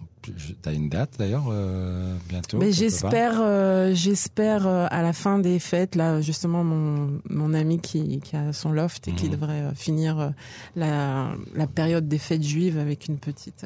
t'as 0.62 0.74
une 0.74 0.90
date 0.90 1.12
d'ailleurs 1.18 1.46
euh, 1.52 2.16
bientôt. 2.28 2.58
Mais 2.58 2.72
j'espère, 2.72 3.40
euh, 3.42 3.92
j'espère 3.94 4.68
euh, 4.68 4.86
à 4.92 5.02
la 5.02 5.14
fin 5.14 5.40
des 5.40 5.60
fêtes, 5.60 5.96
là 5.96 6.22
justement 6.22 6.64
mon 6.64 7.20
mon 7.30 7.54
ami 7.54 7.80
qui 7.80 8.20
qui 8.20 8.36
a 8.36 8.54
son 8.54 8.72
loft 8.72 9.08
et 9.08 9.14
qui 9.14 9.26
Mhm. 9.26 9.32
devrait 9.32 9.64
finir 9.76 10.34
la 10.76 11.32
la 11.56 11.68
période 11.68 12.08
des 12.08 12.18
fêtes 12.18 12.44
juives 12.44 12.78
avec 12.78 13.08
une 13.08 13.18
petite. 13.18 13.66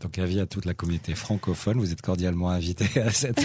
Donc 0.00 0.18
avis 0.18 0.40
à 0.40 0.46
toute 0.46 0.64
la 0.64 0.74
communauté 0.74 1.14
francophone, 1.14 1.78
vous 1.78 1.92
êtes 1.92 2.02
cordialement 2.02 2.50
invités 2.50 3.00
à 3.00 3.10
cette 3.10 3.40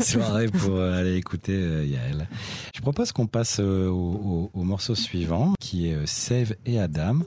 soirée 0.00 0.48
pour 0.48 0.80
aller 0.80 1.16
écouter 1.16 1.52
Yael. 1.86 2.28
Je 2.74 2.80
propose 2.80 3.12
qu'on 3.12 3.26
passe 3.26 3.58
au, 3.60 3.92
au- 3.92 4.50
au 4.52 4.62
morceau 4.64 4.94
suivant 4.94 5.54
qui 5.60 5.88
est 5.88 6.06
Save 6.06 6.54
et 6.66 6.78
Adam. 6.80 7.18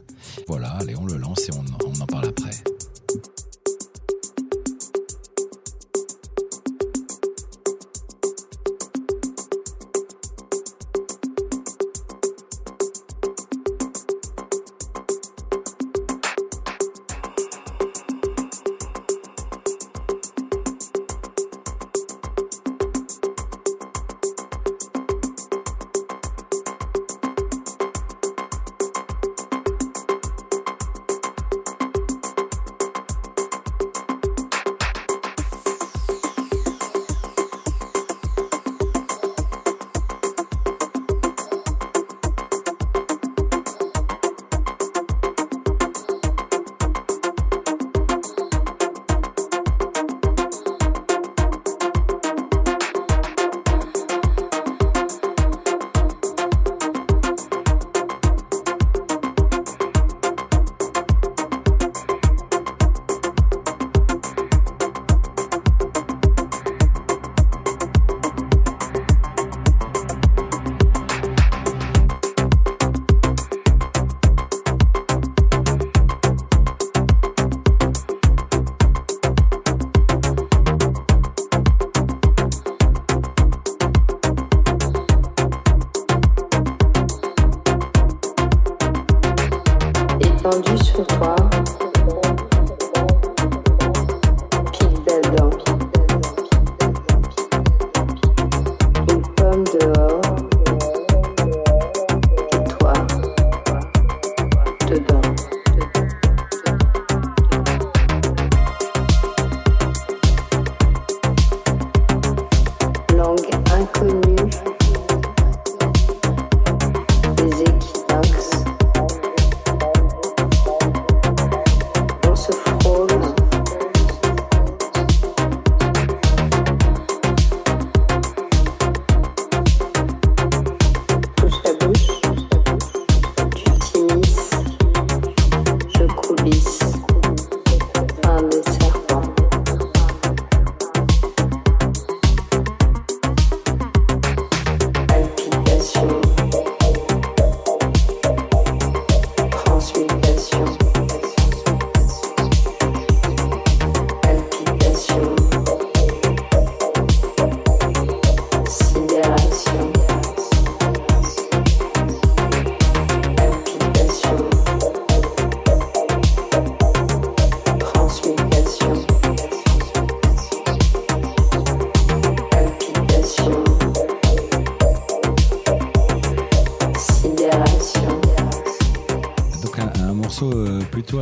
Voilà, 0.47 0.69
allez 0.71 0.95
on 0.97 1.05
le 1.05 1.17
lance 1.17 1.47
et 1.47 1.51
on, 1.53 1.63
on 1.87 2.01
en 2.01 2.05
parle 2.05 2.25
après. 2.27 2.51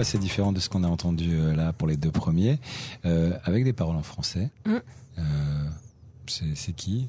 Assez 0.04 0.18
différent 0.18 0.52
de 0.52 0.60
ce 0.60 0.70
qu'on 0.70 0.84
a 0.84 0.88
entendu 0.88 1.32
euh, 1.34 1.56
là 1.56 1.74
pour 1.74 1.88
les 1.88 1.98
deux 1.98 2.12
premiers, 2.12 2.60
euh, 3.06 3.32
avec 3.46 3.64
des 3.64 3.74
paroles 3.74 3.96
en 3.96 4.04
français. 4.04 4.50
Mm. 4.66 4.76
Euh, 5.18 5.22
c'est 6.28 6.74
qui? 6.74 7.08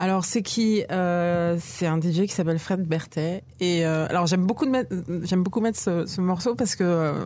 Alors 0.00 0.24
c'est 0.24 0.42
qui? 0.42 0.84
Euh, 0.90 1.56
C'est 1.60 1.86
un 1.86 2.00
DJ 2.00 2.22
qui 2.22 2.28
s'appelle 2.34 2.58
Fred 2.58 2.82
Berthet. 2.86 3.42
Et 3.60 3.86
euh, 3.86 4.06
alors 4.08 4.26
j'aime 4.26 4.46
beaucoup 4.46 4.66
de 4.66 4.70
mettre, 4.70 4.94
j'aime 5.22 5.42
beaucoup 5.42 5.60
mettre 5.60 5.78
ce, 5.78 6.06
ce 6.06 6.20
morceau 6.20 6.54
parce 6.54 6.76
que 6.76 6.84
euh, 6.84 7.24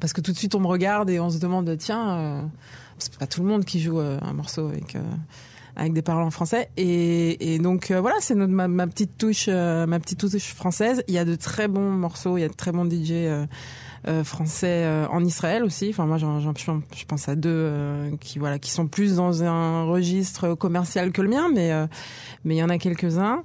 parce 0.00 0.12
que 0.12 0.20
tout 0.20 0.32
de 0.32 0.36
suite 0.36 0.54
on 0.54 0.60
me 0.60 0.66
regarde 0.66 1.10
et 1.10 1.20
on 1.20 1.30
se 1.30 1.38
demande 1.38 1.74
tiens, 1.78 2.50
c'est 2.98 3.16
pas 3.16 3.26
tout 3.26 3.42
le 3.42 3.48
monde 3.48 3.64
qui 3.64 3.80
joue 3.80 3.98
un 4.00 4.32
morceau 4.32 4.68
avec 4.68 4.96
avec 5.76 5.92
des 5.92 6.02
paroles 6.02 6.24
en 6.24 6.30
français. 6.30 6.70
Et, 6.76 7.54
et 7.54 7.58
donc 7.58 7.90
voilà, 7.90 8.16
c'est 8.20 8.34
ma, 8.34 8.68
ma 8.68 8.86
petite 8.86 9.16
touche, 9.18 9.48
ma 9.48 9.98
petite 9.98 10.20
touche 10.20 10.54
française. 10.54 11.02
Il 11.08 11.14
y 11.14 11.18
a 11.18 11.24
de 11.24 11.34
très 11.34 11.66
bons 11.66 11.90
morceaux, 11.90 12.36
il 12.36 12.42
y 12.42 12.44
a 12.44 12.48
de 12.48 12.54
très 12.54 12.70
bons 12.70 12.88
DJ. 12.88 13.12
Euh, 14.06 14.22
français 14.24 14.84
euh, 14.84 15.06
en 15.10 15.24
Israël 15.24 15.62
aussi. 15.64 15.88
Enfin, 15.90 16.06
moi, 16.06 16.18
j'en, 16.18 16.38
j'en- 16.40 16.52
je 16.54 17.04
pense 17.06 17.28
à 17.28 17.34
deux 17.34 17.48
euh, 17.50 18.10
qui 18.20 18.38
voilà, 18.38 18.58
qui 18.58 18.70
sont 18.70 18.86
plus 18.86 19.16
dans 19.16 19.42
un 19.42 19.84
registre 19.84 20.54
commercial 20.54 21.10
que 21.10 21.20
le 21.22 21.28
mien, 21.30 21.48
mais 21.52 21.72
euh, 21.72 21.86
mais 22.44 22.54
il 22.54 22.58
y 22.58 22.62
en 22.62 22.68
a 22.68 22.78
quelques-uns. 22.78 23.42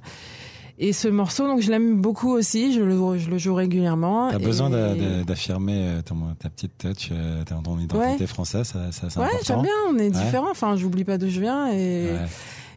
Et 0.78 0.92
ce 0.92 1.06
morceau, 1.06 1.46
donc 1.46 1.60
je 1.60 1.70
l'aime 1.70 2.00
beaucoup 2.00 2.30
aussi. 2.32 2.72
Je 2.74 2.80
le, 2.80 3.16
je 3.18 3.30
le 3.30 3.38
joue 3.38 3.54
régulièrement. 3.54 4.30
T'as 4.30 4.38
Et- 4.40 4.44
besoin 4.44 4.70
d'a- 4.70 4.94
d'a- 4.94 5.22
d'affirmer 5.24 6.00
ton- 6.04 6.34
ta 6.38 6.50
petite 6.50 6.76
touch, 6.78 7.10
ton 7.46 7.62
ton 7.62 7.78
identité 7.78 8.22
Ouais. 8.22 8.26
française, 8.26 8.66
ça, 8.66 8.90
ça 8.90 9.08
c'est 9.08 9.18
Ouais, 9.20 9.26
important. 9.26 9.44
j'aime 9.46 9.62
bien. 9.62 9.72
On 9.90 9.96
est 9.98 10.02
Ouais. 10.16 10.24
différents. 10.24 10.50
Enfin, 10.50 10.74
j'oublie 10.76 11.04
pas 11.04 11.16
d'où 11.16 11.28
je 11.28 11.40
viens 11.40 11.68
et 11.72 12.10
Ouais, 12.12 12.26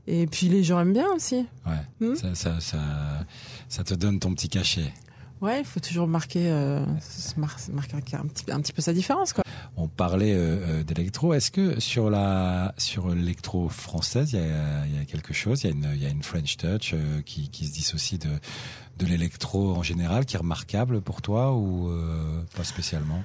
et 0.06 0.28
puis 0.28 0.48
les 0.48 0.62
gens 0.64 0.80
aiment 0.80 0.94
bien 0.94 1.08
aussi. 1.16 1.48
ouais. 1.66 2.08
Hmm. 2.08 2.14
Ça, 2.16 2.36
ça, 2.36 2.60
ça, 2.60 2.78
ça 3.68 3.84
te 3.84 3.96
donne 3.96 4.20
ton 4.20 4.32
petit 4.36 4.48
cachet. 4.50 4.94
Ouais, 5.42 5.60
il 5.60 5.66
faut 5.66 5.80
toujours 5.80 6.08
marquer, 6.08 6.50
euh, 6.50 6.84
marquer 7.68 8.18
un 8.18 8.26
petit, 8.26 8.52
un 8.52 8.60
petit 8.60 8.74
peu 8.74 8.82
sa 8.82 8.94
différence, 8.94 9.34
quoi. 9.34 9.44
On 9.76 9.88
parlait 9.88 10.34
euh, 10.34 10.80
euh, 10.80 10.84
d'électro. 10.84 11.34
Est-ce 11.34 11.52
que 11.52 11.80
sur 11.80 12.10
la 12.10 12.74
sur 12.78 13.14
l'électro 13.14 13.70
française, 13.70 14.34
il 14.34 14.40
y 14.40 14.42
a, 14.42 14.86
il 14.88 14.96
y 14.96 15.00
a 15.00 15.06
quelque 15.06 15.34
chose? 15.34 15.64
Il 15.64 15.68
y 15.68 15.70
a 15.70 15.76
une 15.76 15.92
il 15.94 16.02
y 16.02 16.06
a 16.06 16.10
une 16.10 16.24
French 16.24 16.58
touch 16.58 16.94
euh, 16.94 17.22
qui, 17.24 17.50
qui 17.50 17.68
se 17.68 17.74
dissocie 17.74 18.20
de 18.20 18.30
de 18.98 19.06
l'électro 19.06 19.76
en 19.76 19.84
général, 19.84 20.26
qui 20.26 20.36
est 20.36 20.40
remarquable 20.40 21.02
pour 21.02 21.22
toi 21.22 21.54
ou 21.54 21.92
pas 22.56 22.64
spécialement? 22.64 23.24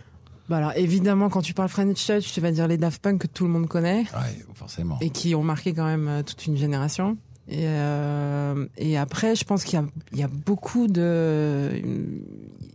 Bah 0.50 0.58
alors 0.58 0.72
évidemment, 0.76 1.30
quand 1.30 1.40
tu 1.40 1.54
parles 1.54 1.70
French 1.70 2.04
Touch, 2.06 2.30
tu 2.30 2.40
vas 2.42 2.50
dire 2.50 2.68
les 2.68 2.76
Daft 2.76 3.00
Punk 3.00 3.22
que 3.22 3.26
tout 3.26 3.44
le 3.44 3.50
monde 3.50 3.68
connaît. 3.68 4.00
Ouais, 4.12 4.44
forcément. 4.52 4.98
et 5.00 5.08
qui 5.08 5.34
ont 5.34 5.42
marqué 5.44 5.72
quand 5.72 5.86
même 5.86 6.22
toute 6.24 6.46
une 6.46 6.58
génération. 6.58 7.16
Et, 7.48 7.64
euh, 7.66 8.66
et 8.78 8.96
après, 8.96 9.34
je 9.34 9.44
pense 9.44 9.64
qu'il 9.64 9.80
y 10.12 10.18
y 10.18 10.22
a 10.22 10.28
beaucoup 10.28 10.86
de, 10.86 11.70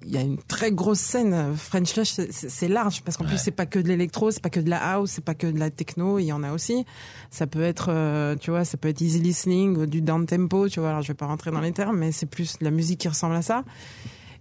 il 0.06 0.12
y 0.12 0.18
a 0.18 0.22
une 0.22 0.38
très 0.38 0.72
grosse 0.74 1.00
scène 1.00 1.56
French 1.56 1.94
c'est- 2.04 2.32
C'est 2.34 2.50
c'est 2.50 2.68
large 2.68 3.02
parce 3.04 3.16
qu'en 3.18 3.24
Ouais. 3.24 3.30
plus 3.32 3.38
c'est 3.40 3.52
pas 3.52 3.66
que 3.66 3.80
de 3.80 3.88
l'électro, 3.88 4.30
c'est 4.30 4.42
pas 4.42 4.50
que 4.50 4.60
de 4.60 4.70
la 4.70 4.78
house, 4.96 5.12
c'est 5.12 5.24
pas 5.24 5.36
que 5.36 5.48
de 5.48 5.58
la 5.58 5.70
techno. 5.70 6.20
Il 6.20 6.26
y 6.26 6.34
en 6.34 6.44
a 6.44 6.52
aussi. 6.52 6.86
Ça 7.32 7.48
peut 7.48 7.62
être, 7.62 7.88
euh, 7.90 8.36
tu 8.36 8.52
vois, 8.52 8.66
ça 8.66 8.78
peut 8.78 8.90
être 8.90 9.00
easy 9.02 9.20
listening, 9.20 9.86
du 9.86 10.02
down 10.02 10.26
tempo. 10.26 10.68
Tu 10.68 10.80
vois, 10.82 10.90
alors 10.90 11.02
je 11.02 11.08
vais 11.08 11.14
pas 11.14 11.28
rentrer 11.28 11.50
dans 11.52 11.62
les 11.62 11.72
termes, 11.72 11.98
mais 11.98 12.12
c'est 12.12 12.26
plus 12.26 12.60
de 12.60 12.66
la 12.66 12.72
musique 12.72 13.00
qui 13.00 13.08
ressemble 13.08 13.36
à 13.36 13.42
ça. 13.42 13.64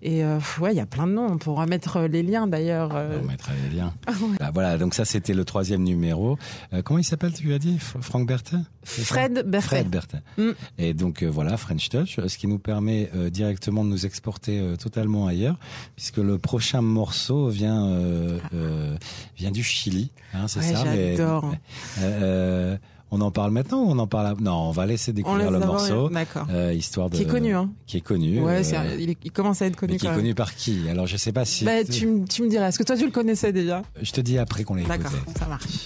Et 0.03 0.25
euh, 0.25 0.39
ouais, 0.61 0.73
il 0.73 0.77
y 0.77 0.81
a 0.81 0.87
plein 0.87 1.07
de 1.07 1.13
noms. 1.13 1.27
On 1.27 1.39
pourra 1.39 1.67
mettre 1.67 1.97
euh, 1.97 2.09
les 2.09 2.23
liens 2.23 2.47
d'ailleurs. 2.47 2.91
euh, 2.95 3.21
On 3.23 3.27
mettra 3.27 3.53
les 3.71 3.77
liens. 3.77 3.93
Ah 4.07 4.13
ouais. 4.13 4.37
Bah, 4.39 4.51
voilà, 4.53 4.79
donc 4.79 4.95
ça 4.95 5.05
c'était 5.05 5.35
le 5.35 5.45
troisième 5.45 5.83
numéro. 5.83 6.39
Euh, 6.73 6.83
comment 6.83 6.99
il 6.99 7.05
s'appelle, 7.05 7.33
tu 7.33 7.53
as 7.55 7.59
dit? 7.59 7.79
Franck 7.79 8.31
ça? 8.45 8.59
Fred 8.85 9.43
Berthet. 9.47 9.67
Fred 9.69 9.89
Berthet. 9.89 10.19
Mm. 10.39 10.51
Et 10.79 10.95
donc 10.95 11.23
euh, 11.23 11.27
voilà, 11.29 11.57
French 11.57 11.89
Touch, 11.89 12.21
ce 12.27 12.39
qui 12.39 12.47
nous 12.47 12.59
permet 12.59 13.11
euh, 13.15 13.31
directement 13.31 13.85
de 13.85 13.91
nous 13.91 14.07
exporter 14.07 14.61
euh, 14.61 14.77
totalement 14.77 15.27
ailleurs, 15.27 15.57
puisque 15.97 16.19
le 16.19 16.39
prochain 16.39 16.83
morceau 16.83 17.49
vient 17.49 17.87
euh, 17.87 18.39
euh, 18.55 18.97
vient 19.37 19.51
du 19.51 19.63
Chili, 19.65 20.11
hein, 20.35 20.47
c'est 20.49 20.61
Ouais, 20.61 20.73
ça? 20.73 20.85
Mais- 20.85 21.17
j'adore. 21.17 21.53
euh, 22.01 22.77
on 23.11 23.21
en 23.21 23.31
parle 23.31 23.53
maintenant 23.53 23.83
ou 23.85 23.91
on 23.91 23.99
en 23.99 24.07
parle 24.07 24.27
à- 24.27 24.35
Non, 24.41 24.69
on 24.69 24.71
va 24.73 24.87
laisser 24.87 25.13
découvrir 25.13 25.51
le 25.51 25.59
morceau, 25.61 26.09
D'accord. 26.09 26.47
euh, 26.51 26.73
histoire 26.73 27.09
de 27.11 27.17
Qui 27.17 27.23
est 27.23 27.27
connu, 27.27 27.55
hein. 27.55 27.71
qui 27.87 27.97
est 27.99 28.01
connu. 28.01 28.41
Ouais, 28.41 28.63
euh, 28.75 29.15
il, 29.23 29.33
commence 29.33 29.63
à 29.63 29.67
être 29.67 29.77
connu 29.77 29.93
mais 29.95 29.99
qui 29.99 30.07
est 30.07 30.15
connu 30.15 30.35
par 30.35 30.55
qui? 30.55 30.89
Alors 30.89 31.07
je 31.07 31.17
sais 31.17 31.33
pas 31.33 31.45
si. 31.45 31.65
Bah, 31.65 31.85
tu, 31.85 32.07
me- 32.07 32.27
tu 32.27 32.43
me 32.43 32.49
diras, 32.49 32.69
est-ce 32.69 32.79
que 32.79 32.85
toi 32.85 32.97
tu 32.97 33.05
le 33.05 33.13
connaissais 33.13 33.53
déjà? 33.53 33.83
Je 34.03 34.13
te 34.13 34.21
dis 34.21 34.39
après 34.39 34.65
qu'on 34.65 34.75
l'a 34.75 34.83
écouté. 34.83 34.99
D'accord, 34.99 35.13
ça 35.39 35.47
marche. 35.47 35.85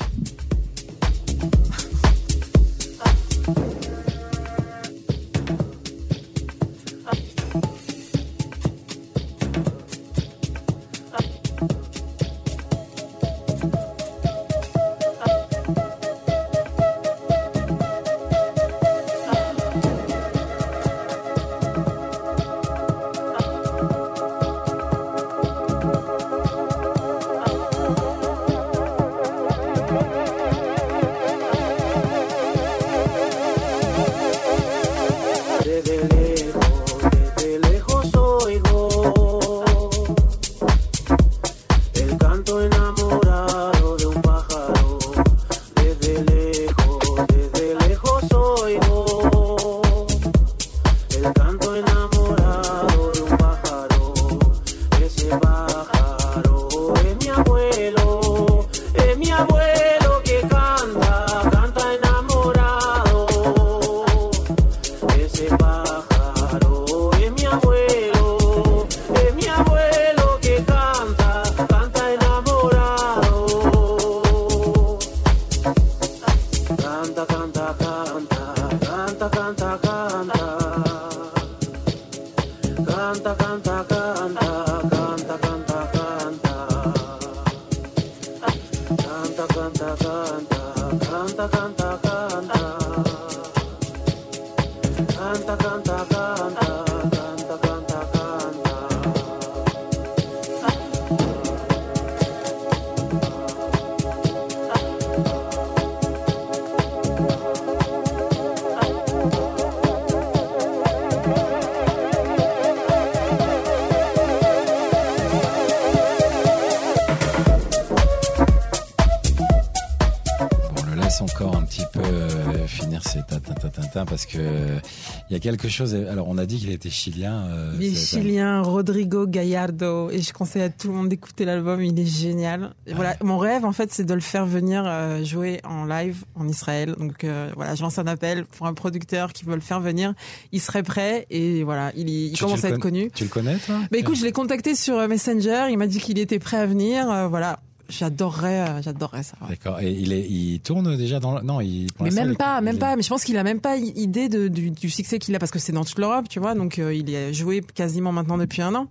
Il 125.43 125.47
y 125.47 125.49
a 125.49 125.57
quelque 125.57 125.69
chose. 125.69 125.95
Alors, 125.95 126.29
on 126.29 126.39
a 126.39 126.47
dit 126.47 126.59
qu'il 126.59 126.71
était 126.71 126.91
chilien. 126.91 127.47
euh, 127.51 127.73
Il 127.81 127.87
est 127.87 127.95
chilien, 127.95 128.63
Rodrigo 128.63 129.27
Gallardo, 129.27 130.11
et 130.11 130.21
je 130.23 130.33
conseille 130.33 130.63
à 130.63 130.69
tout 130.71 130.89
le 130.89 130.95
monde 130.95 131.09
d'écouter 131.09 131.45
l'album, 131.45 131.83
il 131.83 131.99
est 131.99 132.07
génial. 132.07 132.75
Et 132.87 132.95
voilà, 132.95 133.17
mon 133.23 133.39
rêve, 133.39 133.65
en 133.65 133.73
fait, 133.73 133.93
c'est 133.93 134.05
de 134.05 134.15
le 134.15 134.21
faire 134.21 134.47
venir 134.47 134.85
euh, 134.87 135.25
jouer 135.25 135.61
en 135.65 135.85
live 135.87 136.25
en 136.35 136.47
Israël. 136.49 136.95
Donc 136.99 137.25
euh, 137.25 137.51
voilà, 137.57 137.75
je 137.75 137.83
lance 137.83 137.99
un 137.99 138.07
appel 138.07 138.45
pour 138.45 138.67
un 138.67 138.75
producteur 138.75 139.33
qui 139.33 139.45
veut 139.45 139.55
le 139.55 139.61
faire 139.61 139.81
venir. 139.81 140.15
Il 140.53 140.61
serait 140.61 140.83
prêt, 140.83 141.27
et 141.31 141.63
voilà, 141.65 141.93
il, 141.97 142.09
il 142.09 142.31
Tu- 142.33 142.39
tu 142.39 142.45
commence 142.45 142.65
à 142.65 142.69
être 142.69 142.79
connu. 142.79 143.11
Tu 143.15 143.25
le 143.25 143.31
connais, 143.31 143.57
toi? 143.59 143.77
Bah 143.91 143.99
écoute, 143.99 144.17
je 144.17 144.25
l'ai 144.25 144.33
contacté 144.33 144.75
sur 144.75 144.97
euh, 144.99 145.09
Messenger, 145.09 145.67
il 145.71 145.79
m'a 145.79 145.87
dit 145.87 145.99
qu'il 145.99 146.19
était 146.19 146.39
prêt 146.39 146.59
à 146.59 146.67
venir, 146.67 147.11
euh, 147.11 147.29
voilà. 147.29 147.61
J'adorerais, 147.91 148.61
euh, 148.69 148.83
j'adorerais 148.83 149.23
ça. 149.23 149.37
ouais. 149.43 149.49
D'accord. 149.51 149.81
Et 149.81 149.91
il 149.93 150.13
est, 150.13 150.27
il 150.29 150.61
tourne 150.61 150.97
déjà 150.97 151.21
dans. 151.21 151.35
le- 151.39 151.43
Non, 151.43 151.61
il. 151.61 151.93
pour 151.93 152.05
Mais 152.05 152.11
même 152.13 152.37
pas, 152.37 152.59
il 152.61 152.65
même 152.65 152.79
pas. 152.79 152.97
Mais 152.97 153.03
je 153.03 153.09
pense 153.09 153.25
qu'il 153.25 153.37
a 153.37 153.43
même 153.45 153.61
pas 153.61 153.77
idée 153.77 154.29
de, 154.29 154.49
du, 154.49 154.71
du 154.71 154.89
succès 154.89 155.19
qu'il 155.19 155.35
a 155.35 155.39
parce 155.39 155.51
que 155.53 155.59
c'est 155.59 155.73
dans 155.73 155.85
toute 155.85 155.99
l'Europe, 155.99 156.29
tu 156.29 156.39
vois. 156.41 156.55
Donc 156.55 156.79
euh, 156.79 156.95
il 156.95 157.13
est 157.13 157.35
joué 157.35 157.61
quasiment 157.61 158.13
maintenant 158.13 158.39
depuis 158.39 158.63
un 158.63 158.75
an 158.75 158.87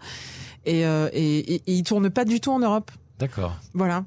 et, 0.66 0.86
euh, 0.86 1.10
et, 1.14 1.40
et, 1.40 1.56
et 1.66 1.74
il 1.74 1.84
tourne 1.84 2.10
pas 2.10 2.26
du 2.26 2.40
tout 2.40 2.52
en 2.52 2.60
Europe. 2.60 2.92
D'accord. 3.20 3.56
Voilà. 3.74 4.06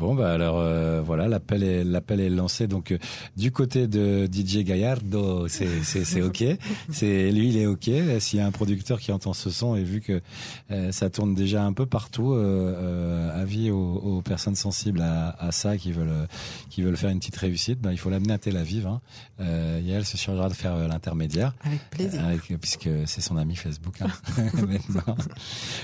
Bon 0.00 0.14
bah 0.14 0.32
alors 0.32 0.56
euh, 0.60 1.02
voilà 1.04 1.28
l'appel 1.28 1.62
est 1.62 1.84
l'appel 1.84 2.20
est 2.20 2.30
lancé 2.30 2.66
donc 2.66 2.90
euh, 2.90 2.98
du 3.36 3.52
côté 3.52 3.86
de 3.86 4.26
DJ 4.32 4.64
Gallardo 4.64 5.46
c'est 5.46 5.68
c'est 5.82 6.06
c'est 6.06 6.22
ok 6.22 6.42
c'est 6.90 7.30
lui 7.30 7.50
il 7.50 7.58
est 7.58 7.66
ok 7.66 7.90
s'il 8.18 8.38
y 8.38 8.42
a 8.42 8.46
un 8.46 8.50
producteur 8.50 8.98
qui 8.98 9.12
entend 9.12 9.34
ce 9.34 9.50
son 9.50 9.76
et 9.76 9.82
vu 9.84 10.00
que 10.00 10.22
euh, 10.70 10.90
ça 10.90 11.10
tourne 11.10 11.34
déjà 11.34 11.64
un 11.64 11.74
peu 11.74 11.84
partout 11.84 12.32
euh, 12.32 12.38
euh, 12.78 13.42
avis 13.42 13.70
aux, 13.70 13.76
aux 13.96 14.22
personnes 14.22 14.54
sensibles 14.54 15.02
à, 15.02 15.36
à 15.38 15.52
ça 15.52 15.76
qui 15.76 15.92
veulent 15.92 16.26
qui 16.70 16.80
veulent 16.80 16.96
faire 16.96 17.10
une 17.10 17.18
petite 17.18 17.36
réussite 17.36 17.78
bah 17.82 17.92
il 17.92 17.98
faut 17.98 18.08
l'amener 18.08 18.32
à 18.32 18.38
Tel 18.38 18.56
Aviv 18.56 18.86
hein. 18.86 19.02
euh, 19.42 19.82
Yael 19.84 20.06
se 20.06 20.16
chargera 20.16 20.48
de 20.48 20.54
faire 20.54 20.76
l'intermédiaire 20.88 21.52
Avec 21.62 21.80
plaisir. 21.90 22.24
avec, 22.24 22.40
puisque 22.58 22.88
c'est 23.04 23.20
son 23.20 23.36
ami 23.36 23.54
Facebook 23.54 24.00
hein, 24.00 24.08
maintenant. 24.54 25.16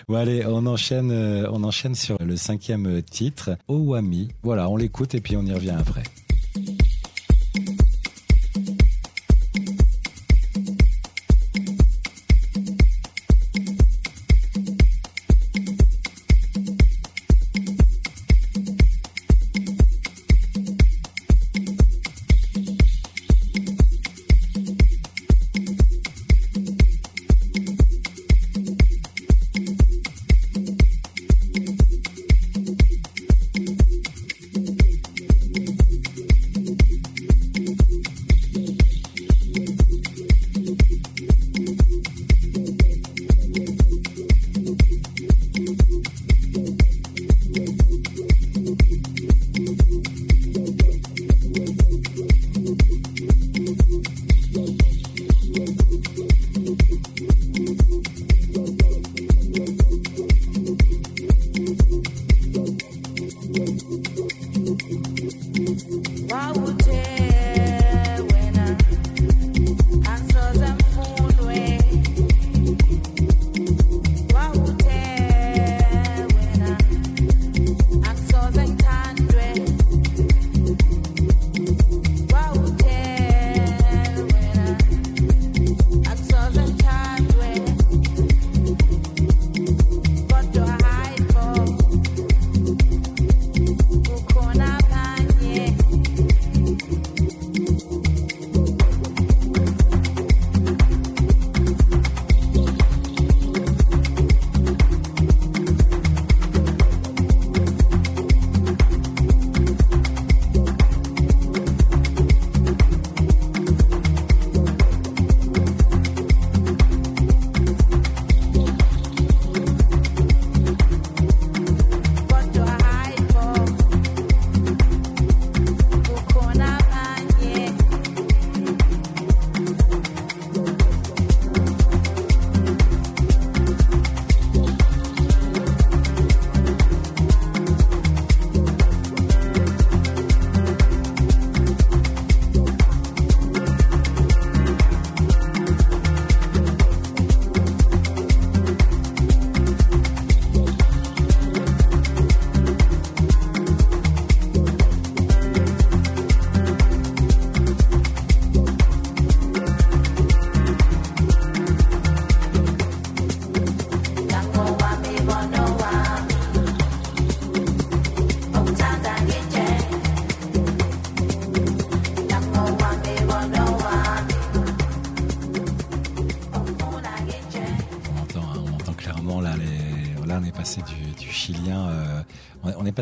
Bon 0.08 0.14
allez, 0.16 0.46
on 0.46 0.64
enchaîne, 0.64 1.12
on 1.12 1.62
enchaîne 1.64 1.94
sur 1.94 2.16
le 2.18 2.36
cinquième 2.38 3.02
titre, 3.02 3.58
Owami. 3.68 4.05
Voilà, 4.42 4.68
on 4.68 4.76
l'écoute 4.76 5.14
et 5.14 5.20
puis 5.20 5.36
on 5.36 5.42
y 5.42 5.52
revient 5.52 5.74
après. 5.78 6.02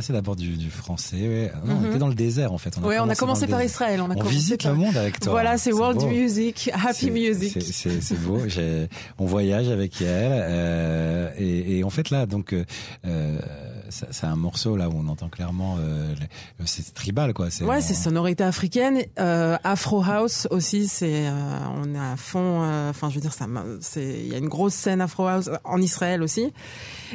Passé 0.05 0.13
d'abord 0.13 0.37
du, 0.37 0.57
du 0.57 0.71
français. 0.71 1.51
Non, 1.65 1.75
On 1.75 1.81
Mhm. 1.81 1.87
était 1.87 1.99
dans 1.99 2.09
le 2.09 2.15
désert 2.15 2.53
en 2.53 2.59
fait. 2.59 2.77
ouais, 2.79 2.99
on 3.01 3.09
a 3.09 3.15
commencé 3.15 3.47
par. 3.47 3.63
Israël. 3.63 4.01
On 4.03 4.05
a 4.05 4.15
On 4.15 4.19
commencé 4.19 4.31
visite 4.35 4.63
par- 4.63 4.73
le 4.73 4.79
monde 4.79 4.97
avec 4.97 5.19
toi. 5.21 5.33
Voilà, 5.33 5.57
c'est 5.57 5.73
World 5.73 5.99
beau. 6.01 6.09
Music, 6.09 6.71
Happy 6.75 7.11
Music. 7.11 7.63
c'est- 7.63 8.15
beau. 8.21 8.39
On 9.19 9.25
voyage 9.25 9.69
avec 9.69 10.01
elle 10.03 10.33
euh, 10.33 11.31
et, 11.39 11.79
et 11.79 11.85
en 11.85 11.91
fait 11.91 12.11
là, 12.11 12.27
donc 12.27 12.53
euh, 12.53 12.65
c'est 13.89 14.27
un 14.27 14.37
morceau 14.37 14.77
là 14.77 14.89
où 14.89 14.93
on 14.97 15.09
entend 15.09 15.29
clairement, 15.29 15.77
euh, 15.79 16.15
c'est 16.65 16.93
tribal 16.95 17.33
quoi. 17.33 17.47
Ouais, 17.63 17.77
on- 17.79 17.81
c'est 17.81 17.95
sonorité 17.95 18.45
africaine, 18.45 19.03
Afro 19.17 20.03
House 20.03 20.47
aussi. 20.51 20.89
C'est, 20.89 21.27
on 21.83 21.95
est 21.95 21.99
à 21.99 22.17
fond. 22.17 22.63
Enfin, 22.91 23.09
je 23.09 23.15
veux 23.15 23.21
dire, 23.21 23.33
ça, 23.33 23.47
m'a- 23.47 23.65
c'est, 23.81 24.05
il 24.05 24.29
y 24.29 24.35
a 24.35 24.39
une 24.39 24.49
grosse 24.49 24.75
scène 24.75 25.01
Afro 25.01 25.27
House 25.27 25.49
en 25.65 25.81
Israël 25.81 26.23
aussi. 26.23 26.53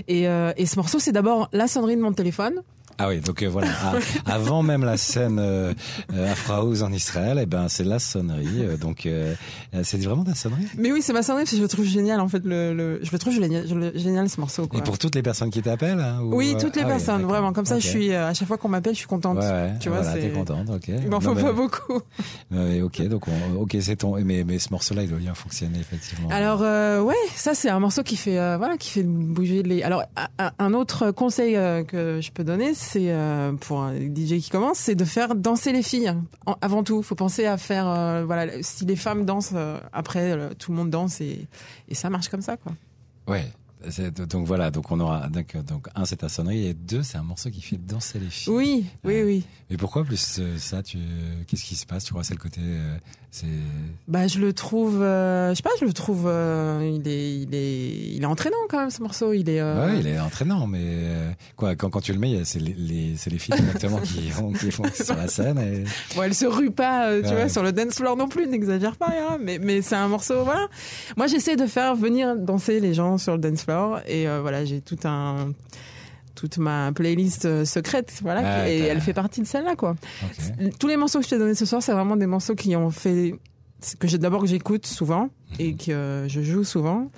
Et, 0.08 0.24
et 0.24 0.66
ce 0.66 0.76
morceau, 0.78 1.00
c'est 1.00 1.12
d'abord 1.12 1.50
la 1.54 1.68
sonnerie 1.68 1.96
de 1.96 2.02
mon 2.02 2.14
téléphone. 2.14 2.62
Ah 3.00 3.08
oui, 3.08 3.20
donc 3.22 3.42
euh, 3.42 3.48
voilà. 3.50 3.70
Ah, 3.84 3.94
avant 4.26 4.62
même 4.62 4.84
la 4.84 4.98
scène 4.98 5.40
euh, 5.40 5.74
euh, 6.14 6.34
House 6.50 6.82
en 6.82 6.92
Israël, 6.92 7.40
eh 7.42 7.46
ben 7.46 7.68
c'est 7.70 7.84
la 7.86 7.98
sonnerie. 8.00 8.48
euh, 8.60 8.78
donc 8.78 9.06
euh, 9.06 9.34
euh, 9.74 9.82
c'est 9.84 9.98
vraiment 10.04 10.24
de 10.24 10.30
la 10.30 10.36
sonnerie. 10.36 10.66
Mais 10.78 10.92
oui, 10.92 11.02
c'est 11.02 11.14
ma 11.14 11.24
sonnerie 11.24 11.44
parce 11.44 11.52
que 11.52 11.58
je 11.58 11.62
le 11.62 11.68
trouve 11.68 11.86
génial 11.86 12.20
en 12.20 12.28
fait. 12.28 12.44
Le, 12.44 12.74
le 12.74 13.00
je 13.02 13.12
le 13.12 13.18
trouve 13.20 13.34
génial, 13.34 13.66
je 13.68 13.74
le- 13.76 13.92
génial 13.96 14.30
ce 14.30 14.40
morceau. 14.40 14.68
Quoi. 14.68 14.80
Et 14.80 14.84
pour 14.84 14.98
toutes 14.98 15.16
les 15.16 15.22
personnes 15.22 15.50
qui 15.50 15.62
t'appellent 15.62 16.00
hein, 16.00 16.20
ou, 16.22 16.36
Oui, 16.36 16.56
toutes 16.60 16.76
les 16.76 16.82
ah 16.84 16.88
personnes, 16.88 17.24
vraiment. 17.24 17.54
Comme 17.54 17.66
ça, 17.66 17.80
je 17.80 17.88
suis 17.88 18.12
euh, 18.12 18.28
à 18.30 18.34
chaque 18.34 18.48
fois 18.48 18.58
qu'on 18.58 18.70
m'appelle, 18.70 18.94
je 18.94 19.00
suis 19.00 19.08
contente. 19.08 19.38
Ouais, 19.38 19.44
ouais. 19.50 19.74
Tu 19.80 19.90
vois, 19.90 20.02
voilà, 20.02 20.20
t'es 20.20 20.30
contente, 20.32 20.70
ok. 20.70 20.88
Il 20.88 21.10
m'en 21.10 21.20
faut 21.22 21.34
mais- 21.36 21.42
pas 21.44 21.54
beaucoup. 21.54 22.02
Ouais, 22.52 22.82
ok, 22.82 23.08
donc 23.08 23.28
on, 23.28 23.62
ok, 23.62 23.78
c'est 23.80 23.96
ton. 23.98 24.16
Mais 24.26 24.44
mais 24.46 24.58
ce 24.60 24.70
morceau-là, 24.72 25.04
il 25.04 25.10
doit 25.10 25.20
bien 25.20 25.34
fonctionner 25.36 25.80
effectivement. 25.80 26.30
Alors 26.30 26.62
euh, 26.64 27.00
ouais, 27.02 27.16
ça 27.36 27.54
c'est 27.54 27.70
un 27.70 27.80
morceau 27.80 28.02
qui 28.04 28.18
fait 28.18 28.40
euh, 28.40 28.58
voilà 28.58 28.76
qui 28.78 28.90
fait 28.90 29.04
bouger 29.04 29.62
les. 29.64 29.84
Alors 29.84 30.04
un- 30.58 30.74
autre 30.74 31.12
conseil 31.12 31.54
que 31.88 32.20
je 32.22 32.32
peux 32.32 32.44
donner, 32.44 32.74
c'est 32.74 32.89
euh, 32.98 33.54
pour 33.54 33.82
un 33.82 33.96
DJ 33.96 34.40
qui 34.40 34.50
commence, 34.50 34.80
c'est 34.80 34.96
de 34.96 35.06
faire 35.06 35.36
danser 35.36 35.72
les 35.72 35.84
filles 35.84 36.14
avant 36.62 36.84
tout. 36.84 37.02
Faut 37.04 37.16
penser 37.16 37.46
à 37.46 37.58
faire 37.58 37.88
euh, 37.88 38.24
voilà 38.26 38.62
si 38.62 38.86
les 38.86 38.96
femmes 38.96 39.26
dansent 39.26 39.54
euh, 39.54 39.80
après 39.94 40.56
tout 40.56 40.72
le 40.72 40.78
monde 40.78 40.90
danse 40.90 41.22
et 41.22 41.48
et 41.88 41.96
ça 41.96 42.10
marche 42.10 42.30
comme 42.30 42.42
ça 42.42 42.58
quoi. 42.58 42.74
Ouais. 43.28 43.46
Donc 44.28 44.46
voilà, 44.46 44.72
donc 44.72 44.92
on 44.92 45.00
aura 45.00 45.30
donc, 45.30 45.56
donc 45.66 45.88
un 45.96 46.04
c'est 46.06 46.18
ta 46.18 46.28
sonnerie 46.30 46.68
et 46.68 46.74
deux 46.74 47.02
c'est 47.02 47.18
un 47.18 47.24
morceau 47.24 47.50
qui 47.50 47.62
fait 47.62 47.78
danser 47.78 48.20
les 48.20 48.30
filles. 48.30 48.54
Oui, 48.54 48.86
oui, 49.06 49.22
oui. 49.24 49.44
Mais 49.70 49.78
pourquoi 49.78 50.04
plus 50.04 50.38
euh, 50.40 50.58
ça 50.58 50.84
Tu 50.84 50.98
qu'est-ce 51.48 51.64
qui 51.64 51.76
se 51.76 51.86
passe? 51.86 52.04
Tu 52.04 52.12
crois 52.12 52.24
c'est 52.26 52.34
le 52.34 52.40
côté 52.42 52.60
euh, 52.62 52.98
c'est 53.32 53.46
Bah 54.10 54.28
je 54.28 54.40
le 54.40 54.52
trouve, 54.52 55.02
euh, 55.02 55.52
je 55.52 55.56
sais 55.56 55.62
pas, 55.64 55.70
je 55.80 55.86
le 55.86 55.94
trouve, 55.94 56.26
euh, 56.28 56.92
il 57.00 57.08
est, 57.08 57.36
il 57.42 57.56
est, 57.56 58.16
il 58.16 58.22
est 58.22 58.26
entraînant 58.26 58.58
quand 58.70 58.80
même 58.80 58.90
ce 58.90 59.02
morceau. 59.02 59.32
Il 59.34 59.48
est. 59.50 59.62
euh, 59.62 59.86
Ouais, 59.94 60.00
il 60.02 60.08
est 60.08 60.20
entraînant, 60.20 60.68
mais 60.68 60.82
euh, 60.84 61.32
quoi, 61.56 61.76
quand, 61.76 61.90
quand 61.90 62.02
tu 62.02 62.12
le 62.12 62.20
mets, 62.20 62.44
c'est 62.44 62.60
les, 62.60 62.74
les, 62.74 63.16
c'est 63.18 63.30
les 63.30 63.38
filles 63.40 63.56
directement 63.56 64.00
qui 64.02 64.30
font, 64.32 64.52
qui 64.52 64.72
font 64.72 64.84
sur 64.94 65.16
la 65.16 65.28
scène. 65.28 65.58
Et... 65.60 65.84
Bon, 66.16 66.24
elle 66.24 66.34
se 66.36 66.46
rue 66.48 66.72
pas, 66.72 67.08
euh, 67.12 67.22
tu 67.22 67.30
Ouais. 67.30 67.36
vois, 67.36 67.50
sur 67.50 67.64
le 67.64 67.72
dance 67.72 67.94
floor 67.96 68.18
non 68.18 68.28
plus, 68.28 68.48
n'exagère 68.48 68.98
pas, 68.98 69.12
hein, 69.16 69.38
mais, 69.42 69.58
mais 69.60 69.82
c'est 69.84 69.96
un 69.96 70.08
morceau, 70.10 70.44
voilà. 70.44 70.68
Moi, 71.16 71.28
j'essaie 71.28 71.56
de 71.56 71.68
faire 71.68 71.96
venir 71.96 72.36
danser 72.36 72.80
les 72.80 72.94
gens 72.96 73.18
sur 73.20 73.34
le 73.34 73.40
dance 73.40 73.62
floor, 73.62 73.69
et 74.08 74.28
euh, 74.28 74.42
voilà, 74.42 74.66
j'ai 74.66 74.82
tout 74.82 74.98
un, 75.04 75.54
toute 76.36 76.58
ma 76.58 76.92
playlist 76.94 77.46
euh, 77.46 77.66
secrète, 77.66 78.20
voilà, 78.22 78.70
et 78.70 78.80
elle 78.80 79.02
fait 79.02 79.14
partie 79.14 79.42
de 79.42 79.48
celle-là, 79.48 79.76
quoi. 79.76 79.96
Tous 80.80 80.88
les 80.88 80.98
morceaux 80.98 81.20
que 81.20 81.26
je 81.26 81.30
t'ai 81.30 81.38
donnés 81.38 81.56
ce 81.56 81.66
soir, 81.66 81.82
c'est 81.82 81.92
vraiment 81.92 82.16
des 82.16 82.28
morceaux 82.28 82.56
qui 82.56 82.76
ont 82.76 82.90
fait, 82.92 83.36
que 84.00 84.08
j'ai 84.08 84.18
d'abord 84.18 84.42
que 84.42 84.48
j'écoute 84.48 84.86
souvent, 84.86 85.30
et 85.58 85.76
que 85.76 85.92
euh, 85.92 86.28
je 86.28 86.42
joue 86.42 86.64
souvent. 86.64 87.12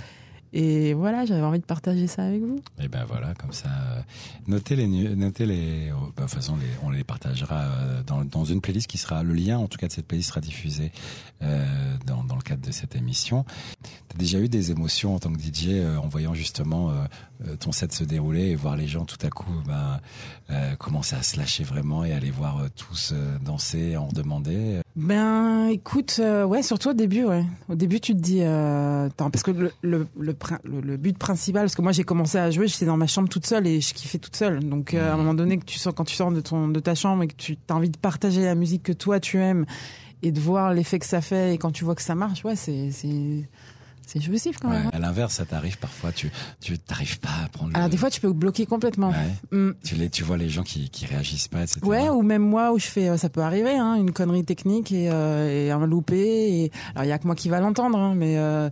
Et 0.54 0.94
voilà, 0.94 1.26
j'avais 1.26 1.42
envie 1.44 1.60
de 1.60 1.66
partager 1.66 2.08
ça 2.08 2.24
avec 2.26 2.42
vous. 2.42 2.60
Et 2.82 2.88
ben 2.90 3.06
voilà, 3.08 3.34
comme 3.36 3.54
ça, 3.54 3.70
euh, 3.70 4.02
notez 4.48 4.76
les, 4.76 4.88
notez 4.88 5.46
les, 5.46 5.92
oh, 5.94 6.08
bah, 6.16 6.24
de 6.24 6.30
toute 6.30 6.30
façon, 6.36 6.58
les, 6.58 6.68
on 6.84 6.90
les 6.90 7.04
partagera 7.06 7.56
euh, 7.62 8.04
dans, 8.06 8.26
dans 8.26 8.44
une 8.44 8.60
playlist 8.60 8.88
qui 8.88 8.98
sera, 8.98 9.24
le 9.24 9.34
lien 9.34 9.58
en 9.58 9.68
tout 9.68 9.78
cas 9.78 9.88
de 9.88 9.94
cette 9.94 10.08
playlist 10.08 10.30
sera 10.30 10.42
diffusé 10.42 10.92
euh, 11.42 11.66
dans, 12.06 12.24
dans 12.26 12.36
le 12.36 12.42
cadre 12.42 12.66
de 12.66 12.72
cette 12.72 12.96
émission. 12.96 13.46
T'as 14.10 14.18
déjà 14.18 14.40
eu 14.40 14.50
des 14.50 14.72
émotions 14.72 15.16
en 15.16 15.20
tant 15.20 15.32
que 15.32 15.40
DJ 15.40 15.68
euh, 15.70 15.96
en 15.98 16.10
voyant 16.10 16.34
justement 16.34 16.92
euh, 16.92 17.56
ton 17.56 17.72
set 17.72 17.94
se 17.94 18.04
dérouler 18.04 18.50
et 18.50 18.56
voir 18.56 18.76
les 18.76 18.88
gens 18.88 19.06
tout 19.06 19.18
à 19.26 19.30
coup 19.30 19.50
ben, 19.66 20.00
commencer 20.80 21.16
à 21.16 21.24
se 21.24 21.38
lâcher 21.38 21.64
vraiment 21.64 22.04
et 22.04 22.12
aller 22.12 22.30
voir 22.30 22.62
tous 22.76 23.14
danser, 23.44 23.96
en 23.96 24.10
demander. 24.10 24.82
Ben, 24.98 25.68
écoute, 25.68 26.20
ouais, 26.20 26.62
surtout 26.62 26.90
au 26.90 26.94
début, 26.94 27.24
ouais. 27.24 27.46
Au 27.70 27.76
début, 27.76 28.00
tu 28.02 28.14
te 28.14 28.20
dis, 28.20 28.44
attends, 28.44 29.32
parce 29.32 29.44
que 29.44 29.52
le, 29.52 29.72
le, 29.82 30.08
le, 30.20 30.34
prin- 30.34 30.41
le- 30.64 30.82
le 30.82 30.98
but 30.98 31.18
principal, 31.18 31.64
parce 31.64 31.76
que 31.76 31.82
moi 31.82 31.92
j'ai 31.92 32.04
commencé 32.04 32.38
à 32.38 32.50
jouer, 32.52 32.68
j'étais 32.68 32.86
dans 32.86 32.98
ma 32.98 33.08
chambre 33.08 33.30
toute 33.30 33.46
seule 33.46 33.68
et 33.68 33.82
je 33.82 33.94
kiffais 33.94 34.18
toute 34.18 34.36
seule. 34.36 34.60
Donc 34.68 34.94
euh, 34.94 35.10
à 35.12 35.14
un 35.14 35.18
moment 35.18 35.34
donné, 35.34 35.58
que 35.58 35.66
tu 35.66 35.78
sors, 35.80 35.94
quand 35.94 36.04
tu 36.06 36.16
sors 36.16 36.32
de 36.32 36.42
ton 36.42 36.68
de 36.68 36.80
ta 36.80 36.96
chambre 36.96 37.24
et 37.24 37.28
que 37.28 37.36
tu 37.36 37.58
as 37.70 37.76
envie 37.76 37.90
de 37.90 37.98
partager 37.98 38.44
la 38.44 38.56
musique 38.56 38.84
que 38.84 38.94
toi 38.94 39.20
tu 39.20 39.38
aimes 39.38 39.66
et 40.24 40.32
de 40.32 40.40
voir 40.40 40.74
l'effet 40.74 41.00
que 41.00 41.06
ça 41.06 41.22
fait 41.22 41.54
et 41.54 41.58
quand 41.58 41.72
tu 41.72 41.84
vois 41.84 41.96
que 41.96 42.02
ça 42.04 42.16
marche, 42.16 42.44
ouais, 42.46 42.56
c'est 42.56 42.92
c'est 44.12 44.22
jouissif 44.22 44.58
quand 44.62 44.70
Ouais. 44.70 44.78
même. 44.78 44.88
hein. 44.88 44.92
À 44.94 45.00
l'inverse, 45.00 45.36
ça 45.36 45.46
t'arrive 45.46 45.78
parfois, 45.78 46.12
tu 46.12 46.32
tu 46.60 46.78
t'arrives 46.80 47.20
pas 47.20 47.30
à 47.46 47.48
prendre. 47.50 47.72
Alors 47.76 47.88
le- 47.88 47.92
des 47.92 47.98
fois, 47.98 48.10
tu 48.10 48.20
peux 48.22 48.32
bloquer 48.34 48.66
complètement. 48.66 49.10
Ouais. 49.10 49.58
Mm. 49.58 49.72
Tu 49.84 49.96
les, 49.96 50.10
tu 50.10 50.24
vois 50.24 50.38
les 50.38 50.50
gens 50.50 50.64
qui 50.64 50.90
qui 50.90 51.06
réagissent 51.06 51.48
pas, 51.48 51.62
etc. 51.62 51.80
Ouais, 51.84 52.10
ou 52.10 52.22
même 52.22 52.42
moi 52.44 52.72
où 52.74 52.80
je 52.80 52.88
fais, 52.88 53.10
euh, 53.10 53.18
ça 53.18 53.30
peut 53.30 53.42
arriver, 53.42 53.76
hein, 53.78 53.96
une 53.96 54.12
connerie 54.12 54.44
technique 54.44 54.92
et, 54.92 55.10
euh, 55.12 55.68
et 55.68 55.72
un 55.72 55.86
loupé. 55.86 56.18
Et, 56.64 56.72
alors 56.96 57.06
il 57.06 57.10
y 57.10 57.12
a 57.12 57.18
que 57.20 57.26
moi 57.28 57.36
qui 57.36 57.50
va 57.50 57.60
l'entendre, 57.60 57.98
hein, 57.98 58.14
mais 58.16 58.38
euh, 58.38 58.70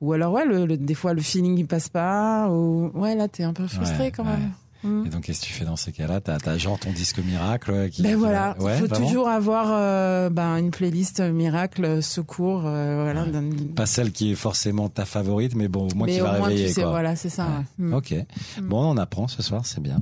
ou 0.00 0.12
alors 0.12 0.32
ouais, 0.32 0.44
le, 0.44 0.66
le- 0.66 0.76
des 0.76 0.94
fois 0.94 1.14
le 1.14 1.22
feeling 1.22 1.58
il 1.58 1.66
passe 1.66 1.88
pas. 1.88 2.48
Ou 2.50 2.90
ouais, 2.94 3.14
là 3.14 3.28
t'es 3.28 3.44
un 3.44 3.52
peu 3.52 3.66
frustré 3.66 4.04
Ouais, 4.04 4.10
quand 4.12 4.24
ouais. 4.24 4.30
même. 4.30 4.52
Mm. 4.84 5.06
Et 5.06 5.08
donc, 5.10 5.22
qu'est-ce 5.24 5.40
que 5.40 5.46
tu 5.46 5.52
fais 5.52 5.64
dans 5.64 5.76
ces 5.76 5.92
cas-là? 5.92 6.20
T'as, 6.20 6.38
t'as 6.38 6.58
genre 6.58 6.78
ton 6.78 6.90
disque 6.92 7.18
miracle 7.18 7.88
qui. 7.90 8.02
Ben 8.02 8.10
qui 8.10 8.14
voilà, 8.16 8.54
va- 8.58 8.64
Ouais, 8.64 8.78
il 8.78 8.88
faut 8.88 8.94
toujours 8.94 9.28
avoir 9.28 9.66
euh, 9.70 10.28
ben, 10.30 10.56
une 10.56 10.70
playlist 10.70 11.20
miracle, 11.20 11.84
euh, 11.84 12.00
secours, 12.02 12.62
euh, 12.66 13.02
voilà. 13.04 13.24
Ouais. 13.24 13.50
Pas 13.76 13.86
celle 13.86 14.12
qui 14.12 14.32
est 14.32 14.34
forcément 14.34 14.88
ta 14.88 15.04
favorite, 15.04 15.54
mais 15.54 15.68
bon, 15.68 15.88
au 15.88 15.94
moins 15.94 16.06
mais 16.06 16.14
qui 16.14 16.20
au 16.20 16.24
va 16.24 16.38
moins 16.38 16.48
réveiller 16.48 16.68
tu 16.68 16.74
sais, 16.74 16.82
quoi. 16.82 16.90
voilà, 16.90 17.16
c'est 17.16 17.28
ça. 17.30 17.46
Ouais. 17.78 17.86
Mm. 17.86 17.94
Ok. 17.94 18.14
Bon, 18.62 18.90
on 18.92 18.96
apprend 18.96 19.28
ce 19.28 19.42
soir, 19.42 19.66
c'est 19.66 19.80
bien. 19.82 20.00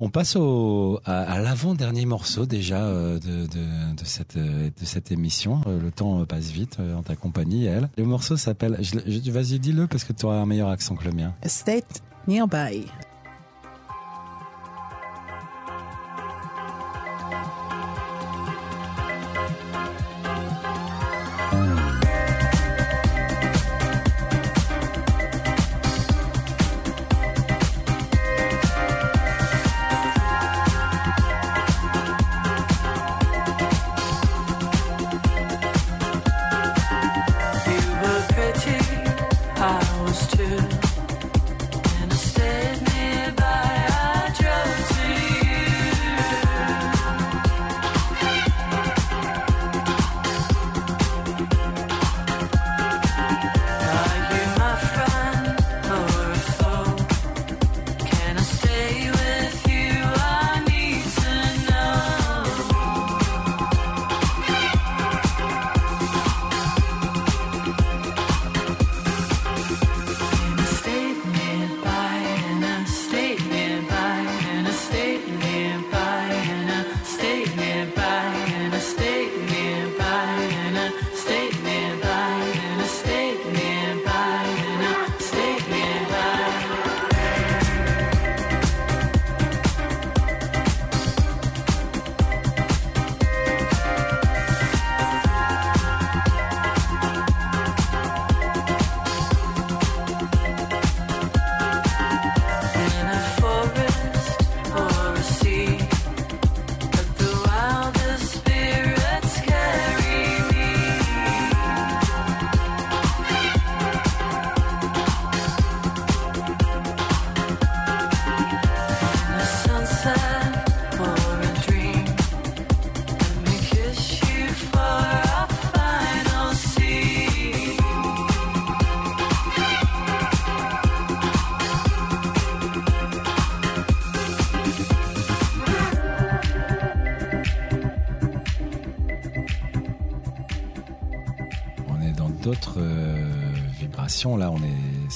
On 0.00 0.10
passe 0.10 0.36
au 0.36 1.00
à, 1.04 1.22
à 1.22 1.38
l'avant-dernier 1.40 2.06
morceau 2.06 2.46
déjà 2.46 2.82
euh, 2.84 3.18
de, 3.18 3.46
de 3.46 3.94
de 3.96 4.04
cette 4.04 4.36
euh, 4.36 4.70
de 4.80 4.84
cette 4.84 5.10
émission. 5.12 5.60
Euh, 5.66 5.80
Le 5.80 5.90
temps 5.90 6.20
euh, 6.20 6.24
passe 6.24 6.50
vite 6.50 6.76
euh, 6.80 6.96
en 6.96 7.02
ta 7.02 7.16
compagnie, 7.16 7.64
elle. 7.66 7.88
Le 7.98 8.04
morceau 8.04 8.36
s'appelle. 8.36 8.76
Je, 8.80 8.96
l'ai- 8.96 9.20
je- 9.24 9.30
vas-y, 9.30 9.58
dis-le 9.58 9.86
parce 9.86 10.04
que 10.04 10.12
tu 10.12 10.26
auras 10.26 10.36
un 10.36 10.46
meilleur 10.46 10.68
accent 10.68 10.94
que 10.94 11.04
le 11.04 11.12
mien. 11.12 11.32
A 11.42 11.48
state 11.48 12.02
nearby. 12.28 12.86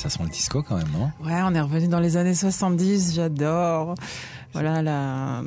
Ça 0.05 0.11
sent 0.19 0.23
le 0.25 0.29
disco 0.31 0.63
quand 0.63 0.77
même, 0.77 0.89
non? 0.93 1.11
Ouais, 1.27 1.41
on 1.45 1.55
est 1.55 1.61
revenu 1.61 1.89
dans 1.89 2.01
les 2.01 2.17
années 2.17 2.35
70, 2.35 3.15
j'adore. 3.15 3.95
Voilà, 4.53 4.83
la... 4.83 5.43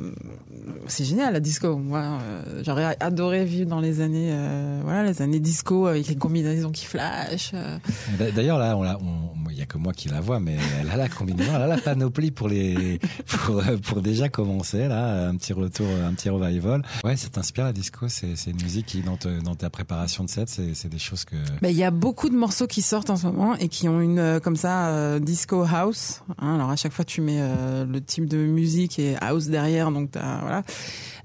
c'est 0.86 1.04
génial 1.04 1.32
la 1.32 1.40
disco. 1.40 1.76
Moi, 1.78 2.00
euh, 2.00 2.62
j'aurais 2.64 2.96
adoré 3.00 3.44
vivre 3.44 3.68
dans 3.70 3.80
les 3.80 4.00
années, 4.00 4.30
euh, 4.32 4.80
voilà, 4.84 5.02
les 5.04 5.22
années 5.22 5.40
disco 5.40 5.86
avec 5.86 6.08
les 6.08 6.16
combinaisons 6.16 6.70
qui 6.70 6.84
flashent. 6.84 7.52
euh. 7.54 7.78
D'a- 8.18 8.30
D'ailleurs, 8.32 8.58
là, 8.58 8.76
on 8.76 8.82
on- 8.84 9.30
il 9.58 9.62
y 9.62 9.64
a 9.64 9.66
que 9.66 9.76
moi 9.76 9.92
qui 9.92 10.08
la 10.08 10.20
vois, 10.20 10.38
mais 10.38 10.56
elle 10.80 10.88
a 10.88 10.96
la 10.96 11.08
combinaison, 11.08 11.50
elle 11.56 11.62
a 11.62 11.66
la 11.66 11.78
panoplie 11.78 12.30
pour 12.30 12.46
les, 12.48 13.00
pour, 13.26 13.60
pour 13.82 14.02
déjà 14.02 14.28
commencer 14.28 14.86
là, 14.86 15.26
un 15.28 15.34
petit 15.34 15.52
retour, 15.52 15.88
un 16.06 16.14
petit 16.14 16.28
revival. 16.30 16.84
Ouais, 17.02 17.16
ça 17.16 17.28
t'inspire 17.28 17.64
la 17.64 17.72
disco? 17.72 18.06
C'est, 18.08 18.36
c'est 18.36 18.52
une 18.52 18.62
musique 18.62 18.86
qui, 18.86 19.00
dans, 19.02 19.18
dans 19.42 19.56
ta 19.56 19.68
préparation 19.68 20.22
de 20.22 20.30
set, 20.30 20.48
c'est, 20.48 20.74
c'est 20.74 20.88
des 20.88 21.00
choses 21.00 21.24
que. 21.24 21.34
Ben, 21.60 21.70
il 21.70 21.76
y 21.76 21.82
a 21.82 21.90
beaucoup 21.90 22.28
de 22.28 22.36
morceaux 22.36 22.68
qui 22.68 22.82
sortent 22.82 23.10
en 23.10 23.16
ce 23.16 23.26
moment 23.26 23.56
et 23.56 23.66
qui 23.66 23.88
ont 23.88 24.00
une 24.00 24.20
euh, 24.20 24.38
comme 24.38 24.54
ça 24.54 24.90
euh, 24.90 25.18
disco 25.18 25.64
house. 25.68 26.22
hein. 26.38 26.54
alors 26.54 26.70
à 26.70 26.76
chaque 26.76 26.92
fois 26.92 27.04
tu 27.04 27.20
mets 27.20 27.40
euh, 27.40 27.84
le 27.84 28.00
type 28.00 28.26
de 28.26 28.36
musique 28.38 29.00
et 29.00 29.16
house 29.20 29.48
derrière, 29.48 29.90
donc 29.90 30.12
t'as- 30.12 30.38
voilà. 30.40 30.62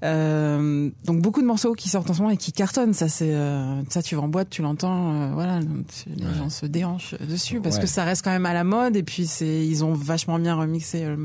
Euh, 0.04 0.90
donc 1.04 1.20
beaucoup 1.22 1.40
de 1.40 1.46
morceaux 1.46 1.72
qui 1.72 1.88
sortent 1.88 2.10
en 2.10 2.14
ce 2.14 2.20
moment 2.20 2.32
et 2.32 2.36
qui 2.36 2.52
cartonnent. 2.52 2.92
Ça 2.92 3.08
c'est 3.08 3.34
euh, 3.34 3.82
ça 3.88 4.02
tu 4.02 4.16
vas 4.16 4.22
en 4.22 4.28
boîte, 4.28 4.50
tu 4.50 4.62
l'entends, 4.62 5.14
euh, 5.14 5.30
voilà, 5.32 5.60
les 5.60 6.26
Ouais. 6.26 6.34
gens 6.38 6.50
se 6.50 6.66
déhanchent 6.66 7.14
dessus 7.28 7.60
parce 7.60 7.76
Ouais. 7.76 7.82
que 7.82 7.86
ça 7.88 8.04
reste 8.04 8.22
quand 8.22 8.30
même 8.30 8.46
à 8.46 8.52
la 8.52 8.64
mode 8.64 8.96
et 8.96 9.02
puis 9.02 9.26
c'est 9.26 9.66
ils 9.66 9.84
ont 9.84 9.92
vachement 9.94 10.38
bien 10.38 10.54
remixé. 10.56 11.04
euh, 11.04 11.16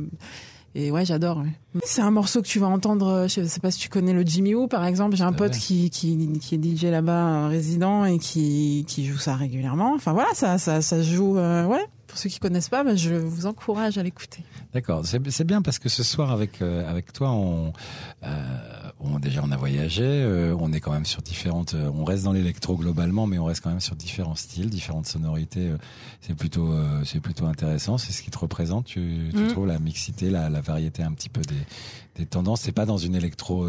et 0.76 0.92
ouais, 0.92 1.04
j'adore. 1.04 1.40
ouais. 1.40 1.82
C'est 1.84 2.02
un 2.02 2.12
morceau 2.12 2.42
que 2.44 2.48
tu 2.48 2.60
vas 2.60 2.68
entendre. 2.68 3.08
euh, 3.08 3.28
Je 3.28 3.44
sais 3.44 3.60
pas 3.60 3.72
si 3.72 3.80
tu 3.80 3.90
connais 3.90 4.14
le 4.14 4.22
Jimmy 4.22 4.54
Woo, 4.54 4.68
par 4.68 4.86
exemple. 4.86 5.16
J'ai 5.16 5.24
un 5.24 5.34
pote 5.34 5.54
qui, 5.58 5.90
qui 5.90 6.30
qui 6.40 6.56
est 6.56 6.58
DJ 6.64 6.84
là-bas, 6.92 7.48
résident, 7.48 8.06
et 8.06 8.20
qui 8.20 8.86
qui 8.88 9.06
joue 9.06 9.18
ça 9.18 9.36
régulièrement. 9.36 9.94
Enfin 9.96 10.14
voilà, 10.14 10.30
ça 10.36 10.58
ça 10.60 10.82
ça 10.82 11.02
joue. 11.02 11.38
euh, 11.38 11.66
ouais. 11.66 11.84
Pour 12.10 12.18
ceux 12.18 12.28
qui 12.30 12.40
connaissent 12.40 12.70
pas, 12.70 12.84
ben, 12.84 12.98
je 12.98 13.14
vous 13.14 13.46
encourage 13.46 13.98
à 14.00 14.04
l'écouter. 14.04 14.44
D'accord, 14.74 15.06
c'est, 15.06 15.44
bien 15.46 15.62
parce 15.62 15.78
que 15.80 15.90
ce 15.90 16.02
soir 16.04 16.32
avec 16.32 16.62
euh, 16.62 16.90
avec 16.90 17.14
toi, 17.14 17.30
on, 17.32 17.72
euh, 18.24 18.58
on 19.00 19.20
déjà 19.20 19.42
on 19.44 19.52
a 19.52 19.58
voyagé, 19.58 20.04
euh, 20.04 20.56
on 20.60 20.74
est 20.74 20.80
quand 20.80 20.92
même 20.92 21.06
sur 21.06 21.22
différentes, 21.22 21.76
euh, 21.76 21.90
on 21.94 22.04
reste 22.04 22.24
dans 22.24 22.34
l'électro 22.34 22.76
globalement, 22.76 23.28
mais 23.28 23.38
on 23.38 23.46
reste 23.46 23.62
quand 23.62 23.70
même 23.70 23.80
sur 23.80 23.96
différents 23.96 24.36
styles, 24.36 24.70
différentes 24.70 25.06
sonorités. 25.06 25.68
euh, 25.70 25.78
c'est 26.22 26.36
plutôt 26.36 26.72
euh, 26.74 27.04
c'est 27.06 27.20
plutôt 27.20 27.46
intéressant. 27.46 27.98
C'est 28.00 28.12
ce 28.12 28.24
qui 28.24 28.32
te 28.32 28.40
représente. 28.40 28.86
Tu, 28.86 29.30
tu 29.32 29.38
Mm. 29.44 29.48
trouves 29.50 29.68
la 29.68 29.78
mixité, 29.80 30.30
la, 30.32 30.50
la 30.50 30.62
variété 30.62 31.04
un 31.04 31.12
petit 31.14 31.30
peu 31.30 31.42
des 31.42 31.56
des 32.16 32.26
tendances. 32.26 32.62
C'est 32.62 32.72
pas 32.74 32.86
dans 32.88 32.98
une 32.98 33.16
électro 33.16 33.68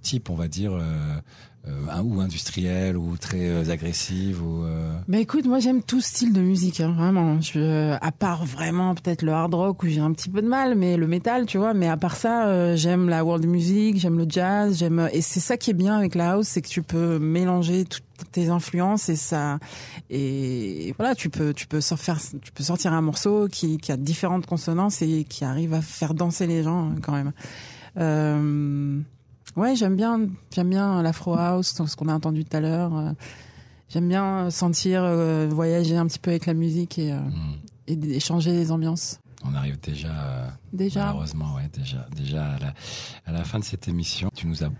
type, 0.00 0.30
on 0.30 0.34
va 0.34 0.48
dire, 0.48 0.72
euh, 0.72 1.18
euh, 1.66 2.02
ou 2.02 2.20
industrielle 2.20 2.96
ou 2.96 3.16
très 3.16 3.48
euh, 3.48 3.70
agressive 3.70 4.42
ou. 4.42 4.64
euh, 4.64 4.92
Mais 5.08 5.22
écoute, 5.22 5.46
moi 5.46 5.60
j'aime 5.60 5.82
tout 5.82 6.00
style 6.00 6.32
de 6.32 6.40
musique, 6.40 6.80
hein, 6.80 6.92
vraiment. 6.96 7.40
Je, 7.40 7.92
à 7.92 8.12
part 8.12 8.44
vraiment 8.44 8.94
peut-être 8.94 9.22
le 9.22 9.32
hard 9.32 9.54
rock 9.54 9.82
où 9.82 9.86
j'ai 9.88 10.00
un 10.00 10.12
petit 10.12 10.28
peu 10.28 10.42
de 10.42 10.48
mal, 10.48 10.74
mais 10.74 10.96
le 10.96 11.06
métal, 11.06 11.46
tu 11.46 11.56
vois. 11.58 11.72
Mais 11.72 11.88
à 11.88 11.96
part 11.96 12.16
ça, 12.16 12.48
euh, 12.48 12.76
j'aime 12.76 13.08
la 13.08 13.24
world 13.24 13.46
music, 13.46 13.96
j'aime 13.98 14.18
le 14.18 14.26
jazz, 14.28 14.78
j'aime. 14.78 15.08
Et 15.12 15.22
c'est 15.22 15.40
ça 15.40 15.56
qui 15.56 15.70
est 15.70 15.74
bien 15.74 15.96
avec 15.96 16.14
la 16.14 16.32
house, 16.32 16.48
c'est 16.48 16.60
que 16.60 16.68
tu 16.68 16.82
peux 16.82 17.18
mélanger 17.18 17.84
toutes 17.84 18.04
tes 18.30 18.48
influences 18.48 19.08
et 19.08 19.16
ça. 19.16 19.58
Et 20.10 20.94
voilà, 20.98 21.14
tu 21.14 21.30
peux, 21.30 21.54
tu 21.54 21.66
peux 21.66 21.80
faire, 21.80 22.18
tu 22.42 22.52
peux 22.52 22.62
sortir 22.62 22.92
un 22.92 23.00
morceau 23.00 23.48
qui, 23.50 23.78
qui 23.78 23.90
a 23.90 23.96
différentes 23.96 24.46
consonances 24.46 25.00
et 25.02 25.24
qui 25.24 25.44
arrive 25.44 25.72
à 25.74 25.80
faire 25.80 26.14
danser 26.14 26.46
les 26.46 26.62
gens 26.62 26.90
hein, 26.90 26.94
quand 27.02 27.12
même. 27.12 27.32
Euh, 29.56 29.60
ouais, 29.60 29.76
j'aime 29.76 29.96
bien, 29.96 30.20
j'aime 30.54 30.70
bien 30.70 31.02
l'afro 31.02 31.34
house, 31.34 31.74
ce 31.86 31.96
qu'on 31.96 32.08
a 32.08 32.14
entendu 32.14 32.44
tout 32.44 32.56
à 32.56 32.60
l'heure. 32.60 32.96
euh, 32.96 33.12
J'aime 33.90 34.08
bien 34.08 34.50
sentir, 34.50 35.02
euh, 35.04 35.46
voyager 35.48 35.96
un 35.96 36.06
petit 36.06 36.18
peu 36.18 36.30
avec 36.30 36.46
la 36.46 36.54
musique 36.54 36.98
et, 36.98 37.12
euh, 37.12 37.20
hmm. 37.20 37.56
et 37.86 38.16
échanger 38.16 38.50
les 38.52 38.72
ambiances. 38.72 39.20
On 39.44 39.54
arrive 39.54 39.78
déjà. 39.80 40.08
euh, 40.08 40.48
Déjà. 40.72 41.06
Malheureusement, 41.06 41.54
ouais, 41.54 41.68
déjà, 41.72 42.06
déjà 42.16 42.44
à 42.54 42.58
la, 42.58 42.74
à 43.26 43.32
la 43.32 43.44
fin 43.44 43.58
de 43.58 43.64
cette 43.64 43.86
émission, 43.86 44.30
tu 44.34 44.46
nous 44.46 44.64
as 44.64 44.70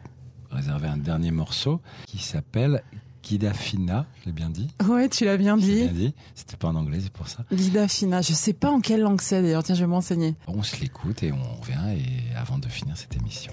réservé 0.51 0.89
un 0.89 0.97
dernier 0.97 1.31
morceau 1.31 1.81
qui 2.07 2.19
s'appelle 2.19 2.83
Kidafina, 3.23 4.07
je 4.21 4.27
l'ai 4.27 4.33
bien 4.33 4.51
dit. 4.51 4.69
Ouais, 4.89 5.09
tu 5.09 5.25
l'as 5.27 5.37
bien 5.37 5.57
dit. 5.59 5.83
bien 5.85 5.93
dit. 5.93 6.15
C'était 6.35 6.57
pas 6.57 6.69
en 6.69 6.75
anglais, 6.77 6.99
c'est 7.03 7.13
pour 7.13 7.29
ça. 7.29 7.45
Lida 7.51 7.89
Fina. 7.89 8.23
Je 8.23 8.33
sais 8.33 8.53
pas 8.55 8.71
en 8.71 8.81
quelle 8.81 9.01
langue 9.03 9.21
c'est 9.21 9.43
d'ailleurs. 9.43 9.63
Tiens, 9.63 9.75
je 9.75 9.81
vais 9.83 9.87
m'enseigner. 9.87 10.35
On 10.49 10.63
se 10.63 10.81
l'écoute 10.81 11.23
et 11.23 11.31
on 11.33 11.61
revient 11.61 11.99
et 11.99 12.35
avant 12.37 12.59
de 12.59 12.69
finir 12.69 12.97
cette 12.97 13.17
émission. 13.17 13.53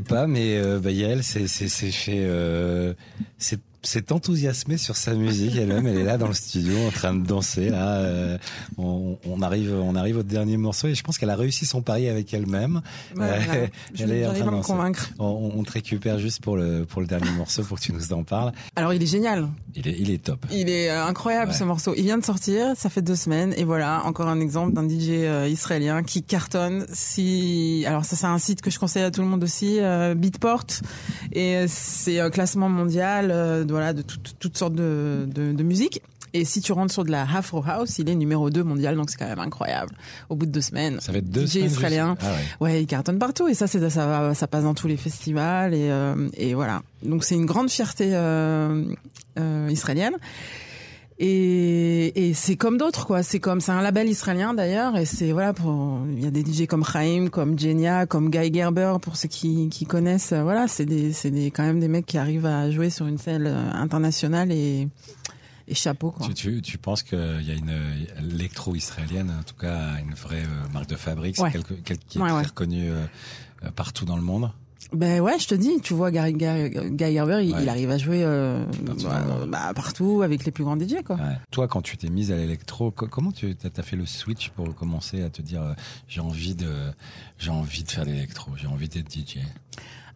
Pas, 0.00 0.26
mais 0.26 0.56
euh, 0.58 0.78
bah, 0.78 0.90
Yael 0.90 1.22
s'est 1.22 1.46
fait, 1.48 1.92
euh, 2.08 2.94
s'est 3.38 4.12
enthousiasmée 4.12 4.76
sur 4.76 4.96
sa 4.96 5.14
musique 5.14 5.56
elle-même. 5.56 5.86
Elle 5.86 5.98
est 5.98 6.04
là 6.04 6.18
dans 6.18 6.28
le 6.28 6.34
studio 6.34 6.74
en 6.86 6.90
train 6.90 7.14
de 7.14 7.26
danser. 7.26 7.68
Là, 7.68 7.98
euh, 7.98 8.38
on, 9.36 9.42
arrive, 9.42 9.72
on 9.74 9.94
arrive 9.94 10.18
au 10.18 10.22
dernier 10.22 10.56
morceau 10.56 10.88
et 10.88 10.94
je 10.94 11.02
pense 11.02 11.18
qu'elle 11.18 11.30
a 11.30 11.36
réussi 11.36 11.66
son 11.66 11.82
pari 11.82 12.08
avec 12.08 12.32
elle-même. 12.34 12.80
Voilà. 13.14 13.34
Euh, 13.54 13.66
elle 13.98 14.12
est 14.12 14.26
en 14.26 14.32
train 14.34 14.56
de 14.58 14.62
convaincre. 14.62 15.10
On, 15.18 15.52
on 15.56 15.62
te 15.62 15.72
récupère 15.72 16.18
juste 16.18 16.40
pour 16.42 16.56
le 16.56 16.84
pour 16.84 17.00
le 17.00 17.06
dernier 17.06 17.30
morceau 17.32 17.62
pour 17.62 17.78
que 17.78 17.82
tu 17.84 17.92
nous 17.92 18.12
en 18.12 18.22
parles. 18.24 18.52
Alors, 18.76 18.92
il 18.92 19.02
est 19.02 19.06
génial. 19.06 19.48
Il 19.74 19.88
est, 19.88 19.96
il 19.98 20.10
est 20.10 20.22
top. 20.22 20.44
Il 20.52 20.68
est 20.70 20.90
euh, 20.90 21.04
incroyable 21.04 21.50
Ouais. 21.50 21.56
ce 21.56 21.64
morceau. 21.64 21.94
Il 21.96 22.04
vient 22.04 22.18
de 22.18 22.24
sortir, 22.24 22.72
ça 22.76 22.88
fait 22.90 23.02
deux 23.02 23.16
semaines, 23.16 23.52
et 23.56 23.64
voilà 23.64 24.02
encore 24.04 24.28
un 24.28 24.40
exemple 24.40 24.72
d'un 24.74 24.88
DJ 24.88 25.08
euh, 25.10 25.48
israélien 25.48 26.02
qui 26.02 26.22
cartonne. 26.22 26.86
Si 26.92 27.84
alors 27.86 28.04
ça 28.04 28.16
c'est 28.16 28.26
un 28.26 28.38
site 28.38 28.62
que 28.62 28.70
je 28.70 28.78
conseille 28.78 29.02
à 29.02 29.10
tout 29.10 29.20
le 29.20 29.26
monde 29.26 29.42
aussi, 29.44 29.78
Beatport, 30.16 30.66
et 31.32 31.64
c'est 31.68 32.20
un 32.20 32.30
classement 32.30 32.68
mondial, 32.68 33.28
de- 33.28 33.66
voilà 33.72 33.92
de 33.92 34.02
tout- 34.02 34.18
toutes 34.38 34.56
sortes 34.56 34.74
de, 34.74 35.26
de, 35.28 35.52
de 35.52 35.62
musique. 35.62 36.00
Et 36.36 36.44
si 36.44 36.60
tu 36.60 36.72
rentres 36.72 36.92
sur 36.92 37.04
de 37.04 37.12
la 37.12 37.22
Afro 37.22 37.62
House, 37.64 37.98
il 38.00 38.10
est 38.10 38.14
numéro 38.16 38.50
2 38.50 38.64
mondial, 38.64 38.96
donc 38.96 39.08
c'est 39.08 39.16
quand 39.16 39.28
même 39.28 39.38
incroyable. 39.38 39.94
Au 40.28 40.34
bout 40.34 40.46
de 40.46 40.50
deux 40.50 40.60
semaines. 40.60 40.98
Ça 41.00 41.12
fait 41.12 41.22
deux 41.22 41.46
DJ 41.46 41.54
israélien. 41.56 42.16
Ah 42.20 42.32
ouais. 42.60 42.72
Ouais, 42.72 42.82
il 42.82 42.86
cartonne 42.86 43.20
partout 43.20 43.46
et 43.46 43.54
ça, 43.54 43.68
c'est 43.68 43.88
ça 43.88 44.06
va, 44.06 44.34
ça 44.34 44.48
passe 44.48 44.64
dans 44.64 44.74
tous 44.74 44.88
les 44.88 44.96
festivals 44.96 45.72
et 45.74 45.88
euh, 45.90 46.28
et 46.36 46.54
voilà. 46.54 46.82
Donc 47.04 47.22
c'est 47.22 47.36
une 47.36 47.46
grande 47.46 47.70
fierté 47.70 48.10
euh, 48.14 48.84
euh, 49.38 49.68
israélienne. 49.70 50.14
Et, 51.20 52.28
et 52.30 52.34
c'est 52.34 52.56
comme 52.56 52.76
d'autres 52.76 53.06
quoi. 53.06 53.22
C'est 53.22 53.38
comme 53.38 53.60
c'est 53.60 53.70
un 53.70 53.80
label 53.82 54.08
israélien 54.08 54.52
d'ailleurs 54.52 54.96
et 54.96 55.04
c'est 55.04 55.30
voilà 55.30 55.52
pour 55.52 56.00
il 56.10 56.24
y 56.24 56.26
a 56.26 56.30
des 56.32 56.40
DJ 56.44 56.66
comme 56.66 56.84
Chaim, 56.84 57.28
comme 57.30 57.56
Genia, 57.56 58.06
comme 58.06 58.30
Guy 58.30 58.52
Gerber 58.52 58.94
pour 59.00 59.14
ceux 59.16 59.28
qui 59.28 59.68
qui 59.68 59.86
connaissent. 59.86 60.32
euh, 60.32 60.42
Voilà, 60.42 60.66
c'est 60.66 60.84
des 60.86 61.12
c'est 61.12 61.30
des 61.30 61.52
quand 61.52 61.62
même 61.62 61.78
des 61.78 61.86
mecs 61.86 62.06
qui 62.06 62.18
arrivent 62.18 62.46
à 62.46 62.68
jouer 62.72 62.90
sur 62.90 63.06
une 63.06 63.18
scène 63.18 63.46
euh, 63.46 63.70
internationale 63.74 64.50
et 64.50 64.88
et 65.68 65.74
chapeau 65.74 66.10
quoi. 66.10 66.26
Tu, 66.28 66.34
tu, 66.34 66.62
tu 66.62 66.78
penses 66.78 67.02
qu'il 67.02 67.42
y 67.42 67.50
a 67.50 67.54
une 67.54 67.70
euh, 67.70 68.04
l'électro-israélienne, 68.22 69.30
en 69.38 69.42
tout 69.42 69.54
cas 69.56 69.98
une 69.98 70.14
vraie 70.14 70.42
euh, 70.42 70.68
marque 70.72 70.88
de 70.88 70.96
fabrique, 70.96 71.38
Ouais. 71.40 71.50
quelque, 71.50 71.74
quelque 71.74 72.04
qui 72.06 72.18
est 72.18 72.20
Ouais, 72.20 72.28
très 72.28 72.38
ouais. 72.38 72.46
reconnue 72.46 72.90
euh, 72.90 73.04
euh, 73.64 73.70
partout 73.70 74.04
dans 74.04 74.16
le 74.16 74.22
monde? 74.22 74.50
Ben 74.92 75.20
ouais, 75.20 75.38
je 75.38 75.48
te 75.48 75.54
dis, 75.54 75.80
tu 75.82 75.94
vois, 75.94 76.10
Gary, 76.10 76.34
Gary, 76.34 76.70
Guy 76.70 77.14
Gerber, 77.14 77.40
il, 77.42 77.52
Ouais. 77.54 77.62
il 77.62 77.68
arrive 77.68 77.90
à 77.90 77.98
jouer 77.98 78.22
euh, 78.22 78.64
Partout 78.86 79.04
bah, 79.06 79.24
bah, 79.48 79.72
partout 79.74 80.20
avec 80.22 80.44
les 80.44 80.52
plus 80.52 80.62
grands 80.62 80.78
DJ, 80.78 81.02
quoi. 81.04 81.16
Ouais. 81.16 81.36
Toi, 81.50 81.66
quand 81.66 81.80
tu 81.82 81.96
t'es 81.96 82.10
mise 82.10 82.30
à 82.30 82.36
l'électro, 82.36 82.90
co- 82.90 83.08
comment 83.08 83.32
tu 83.32 83.56
as 83.64 83.82
fait 83.82 83.96
le 83.96 84.06
switch 84.06 84.50
pour 84.50 84.72
commencer 84.74 85.22
à 85.22 85.30
te 85.30 85.40
dire 85.42 85.62
euh, 85.62 85.72
j'ai 86.06 86.20
envie 86.20 86.54
de 86.54 86.70
j'ai 87.38 87.50
envie 87.50 87.82
de 87.82 87.90
faire 87.90 88.04
de 88.04 88.10
l'électro, 88.10 88.52
j'ai 88.56 88.66
envie 88.66 88.88
d'être 88.88 89.10
DJ 89.10 89.38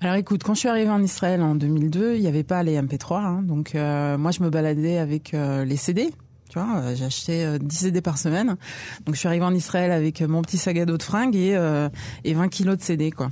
Alors 0.01 0.15
écoute, 0.15 0.43
quand 0.45 0.55
je 0.55 0.61
suis 0.61 0.69
arrivée 0.69 0.91
en 0.91 1.03
Israël 1.03 1.43
en 1.43 1.57
2002, 1.57 2.15
il 2.15 2.21
n'y 2.21 2.29
avait 2.29 2.45
pas 2.45 2.63
les 2.63 2.81
MP3, 2.81 3.15
hein, 3.17 3.43
donc 3.43 3.75
euh, 3.75 4.17
moi 4.17 4.31
je 4.31 4.43
me 4.43 4.49
baladais 4.49 4.99
avec 4.99 5.35
euh, 5.35 5.65
les 5.65 5.77
CD. 5.77 6.11
Tu 6.49 6.59
vois, 6.59 6.79
euh, 6.79 6.95
j'achetais 6.95 7.45
euh, 7.45 7.59
10 7.59 7.77
CD 7.77 8.01
par 8.01 8.17
semaine. 8.17 8.57
Donc 9.05 9.15
je 9.15 9.19
suis 9.19 9.27
arrivée 9.27 9.45
en 9.45 9.55
Israël 9.55 9.91
avec 9.91 10.23
mon 10.23 10.41
petit 10.43 10.57
sac 10.57 10.79
à 10.79 10.87
dos 10.87 10.99
de 10.99 11.03
fringues 11.03 11.35
et, 11.35 11.57
euh, 11.57 11.89
et 12.25 12.33
20 12.33 12.49
kilos 12.49 12.77
de 12.77 12.83
CD, 12.83 13.11
quoi. 13.11 13.31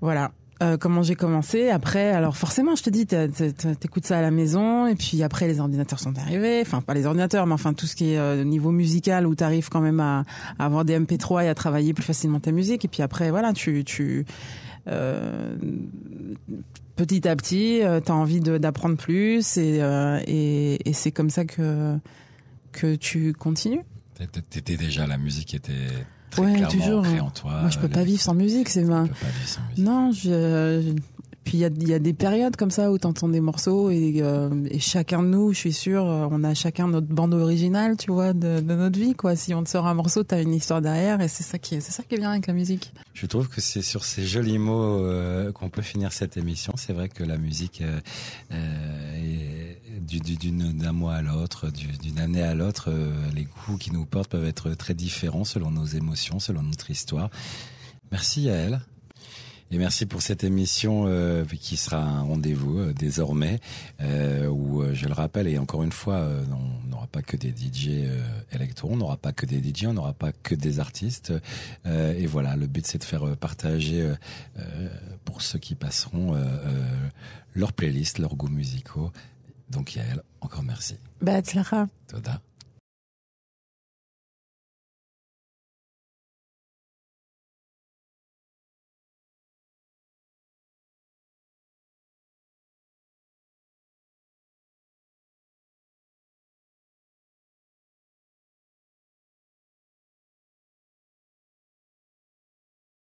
Voilà. 0.00 0.32
Euh, 0.62 0.76
comment 0.76 1.02
j'ai 1.02 1.16
commencé? 1.16 1.70
Après 1.70 2.12
alors 2.12 2.36
forcément 2.36 2.76
je 2.76 2.84
te 2.84 2.90
dis 2.90 3.04
t'écoutes 3.04 4.06
ça 4.06 4.18
à 4.18 4.22
la 4.22 4.30
maison 4.30 4.86
et 4.86 4.94
puis 4.94 5.20
après 5.24 5.48
les 5.48 5.58
ordinateurs 5.58 5.98
sont 5.98 6.16
arrivés 6.16 6.60
enfin 6.62 6.80
pas 6.80 6.94
les 6.94 7.04
ordinateurs 7.04 7.46
mais 7.48 7.54
enfin 7.54 7.72
tout 7.72 7.86
ce 7.86 7.96
qui 7.96 8.12
est 8.12 8.18
euh, 8.18 8.44
niveau 8.44 8.70
musical 8.70 9.26
où 9.26 9.34
t'arrives 9.34 9.70
quand 9.70 9.80
même 9.80 9.98
à, 9.98 10.22
à 10.60 10.66
avoir 10.66 10.84
des 10.84 10.96
MP3 10.96 11.46
et 11.46 11.48
à 11.48 11.54
travailler 11.56 11.94
plus 11.94 12.04
facilement 12.04 12.38
ta 12.38 12.52
musique 12.52 12.84
et 12.84 12.88
puis 12.88 13.02
après 13.02 13.32
voilà 13.32 13.52
tu 13.52 13.82
tu 13.82 14.24
euh, 14.88 15.56
petit 16.96 17.26
à 17.28 17.36
petit 17.36 17.82
euh, 17.82 18.00
t'as 18.00 18.12
envie 18.14 18.40
de- 18.40 18.58
d'apprendre 18.58 18.96
plus 18.96 19.56
et 19.56 19.82
euh, 19.82 20.20
et, 20.26 20.88
et 20.88 20.92
c'est 20.92 21.10
comme 21.12 21.30
ça 21.30 21.44
que 21.44 21.96
que 22.72 22.94
tu 22.96 23.32
continues 23.32 23.82
T'étais- 24.52 24.76
déjà 24.76 25.06
la 25.06 25.18
musique 25.18 25.54
était 25.54 25.72
très 26.30 26.42
Ouais, 26.42 26.52
clairement 26.54 26.70
toujours. 26.70 26.98
ancrée 27.00 27.20
en 27.20 27.30
toi. 27.30 27.60
moi 27.62 27.70
je 27.70 27.78
peux 27.78 27.88
pas 27.88 28.04
vivre 28.04 28.20
sans 28.20 28.34
musique 28.34 28.68
c'est 28.68 28.84
ma 28.84 29.06
Tu. 29.08 29.80
Non, 29.82 30.12
je. 30.12 30.94
Puis 31.44 31.58
il 31.58 31.88
y 31.88 31.92
a, 31.92 31.98
des 31.98 32.12
périodes 32.12 32.54
comme 32.56 32.70
ça 32.70 32.92
où 32.92 32.98
t'entends 32.98 33.28
des 33.28 33.40
morceaux 33.40 33.90
et, 33.90 34.20
euh, 34.22 34.48
et 34.70 34.78
chacun 34.78 35.22
de 35.24 35.28
nous, 35.28 35.52
je 35.52 35.58
suis 35.58 35.72
sûre, 35.72 36.06
euh, 36.06 36.28
on 36.30 36.44
a 36.44 36.54
chacun 36.54 36.86
notre 36.86 37.08
bande 37.08 37.34
originale, 37.34 37.96
tu 37.96 38.12
vois, 38.12 38.32
de, 38.32 38.60
notre 38.60 38.98
vie, 38.98 39.14
quoi. 39.14 39.34
Si 39.34 39.52
on 39.52 39.64
te 39.64 39.68
sort 39.68 39.86
un 39.88 39.94
morceau, 39.94 40.22
t'as 40.22 40.40
une 40.40 40.54
histoire 40.54 40.80
derrière 40.80 41.20
et 41.20 41.26
c'est 41.26 41.42
ça 41.42 41.58
qui 41.58 41.74
est, 41.74 41.80
c'est 41.80 41.90
ça 41.90 42.04
qui 42.04 42.14
est 42.14 42.18
bien 42.18 42.30
avec 42.30 42.46
la 42.46 42.52
musique. 42.52 42.92
Je 43.12 43.26
trouve 43.26 43.48
que 43.48 43.60
c'est 43.60 43.82
sur 43.82 44.04
ces 44.04 44.24
jolis 44.24 44.58
mots 44.58 45.04
euh, 45.04 45.50
qu'on 45.50 45.68
peut 45.68 45.82
finir 45.82 46.12
cette 46.12 46.36
émission. 46.36 46.74
C'est 46.76 46.92
vrai 46.92 47.08
que 47.08 47.24
la 47.24 47.36
musique 47.38 47.82
d'un 50.00 50.92
mois 50.92 51.14
à 51.14 51.22
l'autre, 51.22 51.70
du- 51.70 51.98
d'une 51.98 52.18
année 52.18 52.42
à 52.42 52.54
l'autre, 52.54 52.90
les 53.34 53.44
goûts 53.44 53.76
qui 53.78 53.92
nous 53.92 54.04
portent 54.04 54.30
peuvent 54.30 54.46
être 54.46 54.70
très 54.74 54.94
différents 54.94 55.44
selon 55.44 55.70
nos 55.70 55.86
émotions, 55.86 56.38
selon 56.38 56.62
notre 56.62 56.90
histoire. 56.90 57.30
Merci 58.10 58.48
à 58.48 58.54
elle. 58.54 58.80
Et 59.72 59.78
merci 59.78 60.04
pour 60.04 60.20
cette 60.20 60.44
émission 60.44 61.04
euh, 61.06 61.46
qui 61.46 61.78
sera 61.78 61.96
un 61.96 62.20
rendez-vous 62.20 62.78
euh, 62.78 62.92
désormais, 62.92 63.58
euh, 64.02 64.46
où 64.46 64.84
je 64.92 65.06
le 65.06 65.14
rappelle 65.14 65.48
et 65.48 65.56
encore 65.56 65.82
une 65.82 65.92
fois, 65.92 66.28
on 66.50 66.88
n'aura 66.90 67.06
pas 67.06 67.22
que 67.22 67.38
des 67.38 67.48
DJ 67.48 68.06
électro, 68.52 68.90
on 68.92 68.96
n'aura 68.96 69.16
pas 69.16 69.32
que 69.32 69.46
des 69.46 69.62
DJ, 69.62 69.86
on 69.86 69.94
n'aura 69.94 70.12
pas 70.12 70.32
que 70.32 70.54
des 70.54 70.78
artistes. 70.78 71.32
Et 71.86 72.26
voilà, 72.26 72.54
le 72.56 72.66
but 72.66 72.86
c'est 72.86 72.98
de 72.98 73.04
faire 73.04 73.36
partager 73.38 74.12
pour 75.24 75.42
ceux 75.42 75.58
qui 75.58 75.74
passeront 75.74 76.34
euh, 76.34 76.38
euh, 76.38 77.08
leur 77.54 77.72
playlist, 77.72 78.18
leurs 78.18 78.36
goûts 78.36 78.48
musicaux. 78.48 79.10
Donc 79.70 79.94
Yael, 79.94 80.22
encore 80.40 80.62
merci. 80.62 80.96
Bah. 81.20 81.40
Toda. 82.08 82.40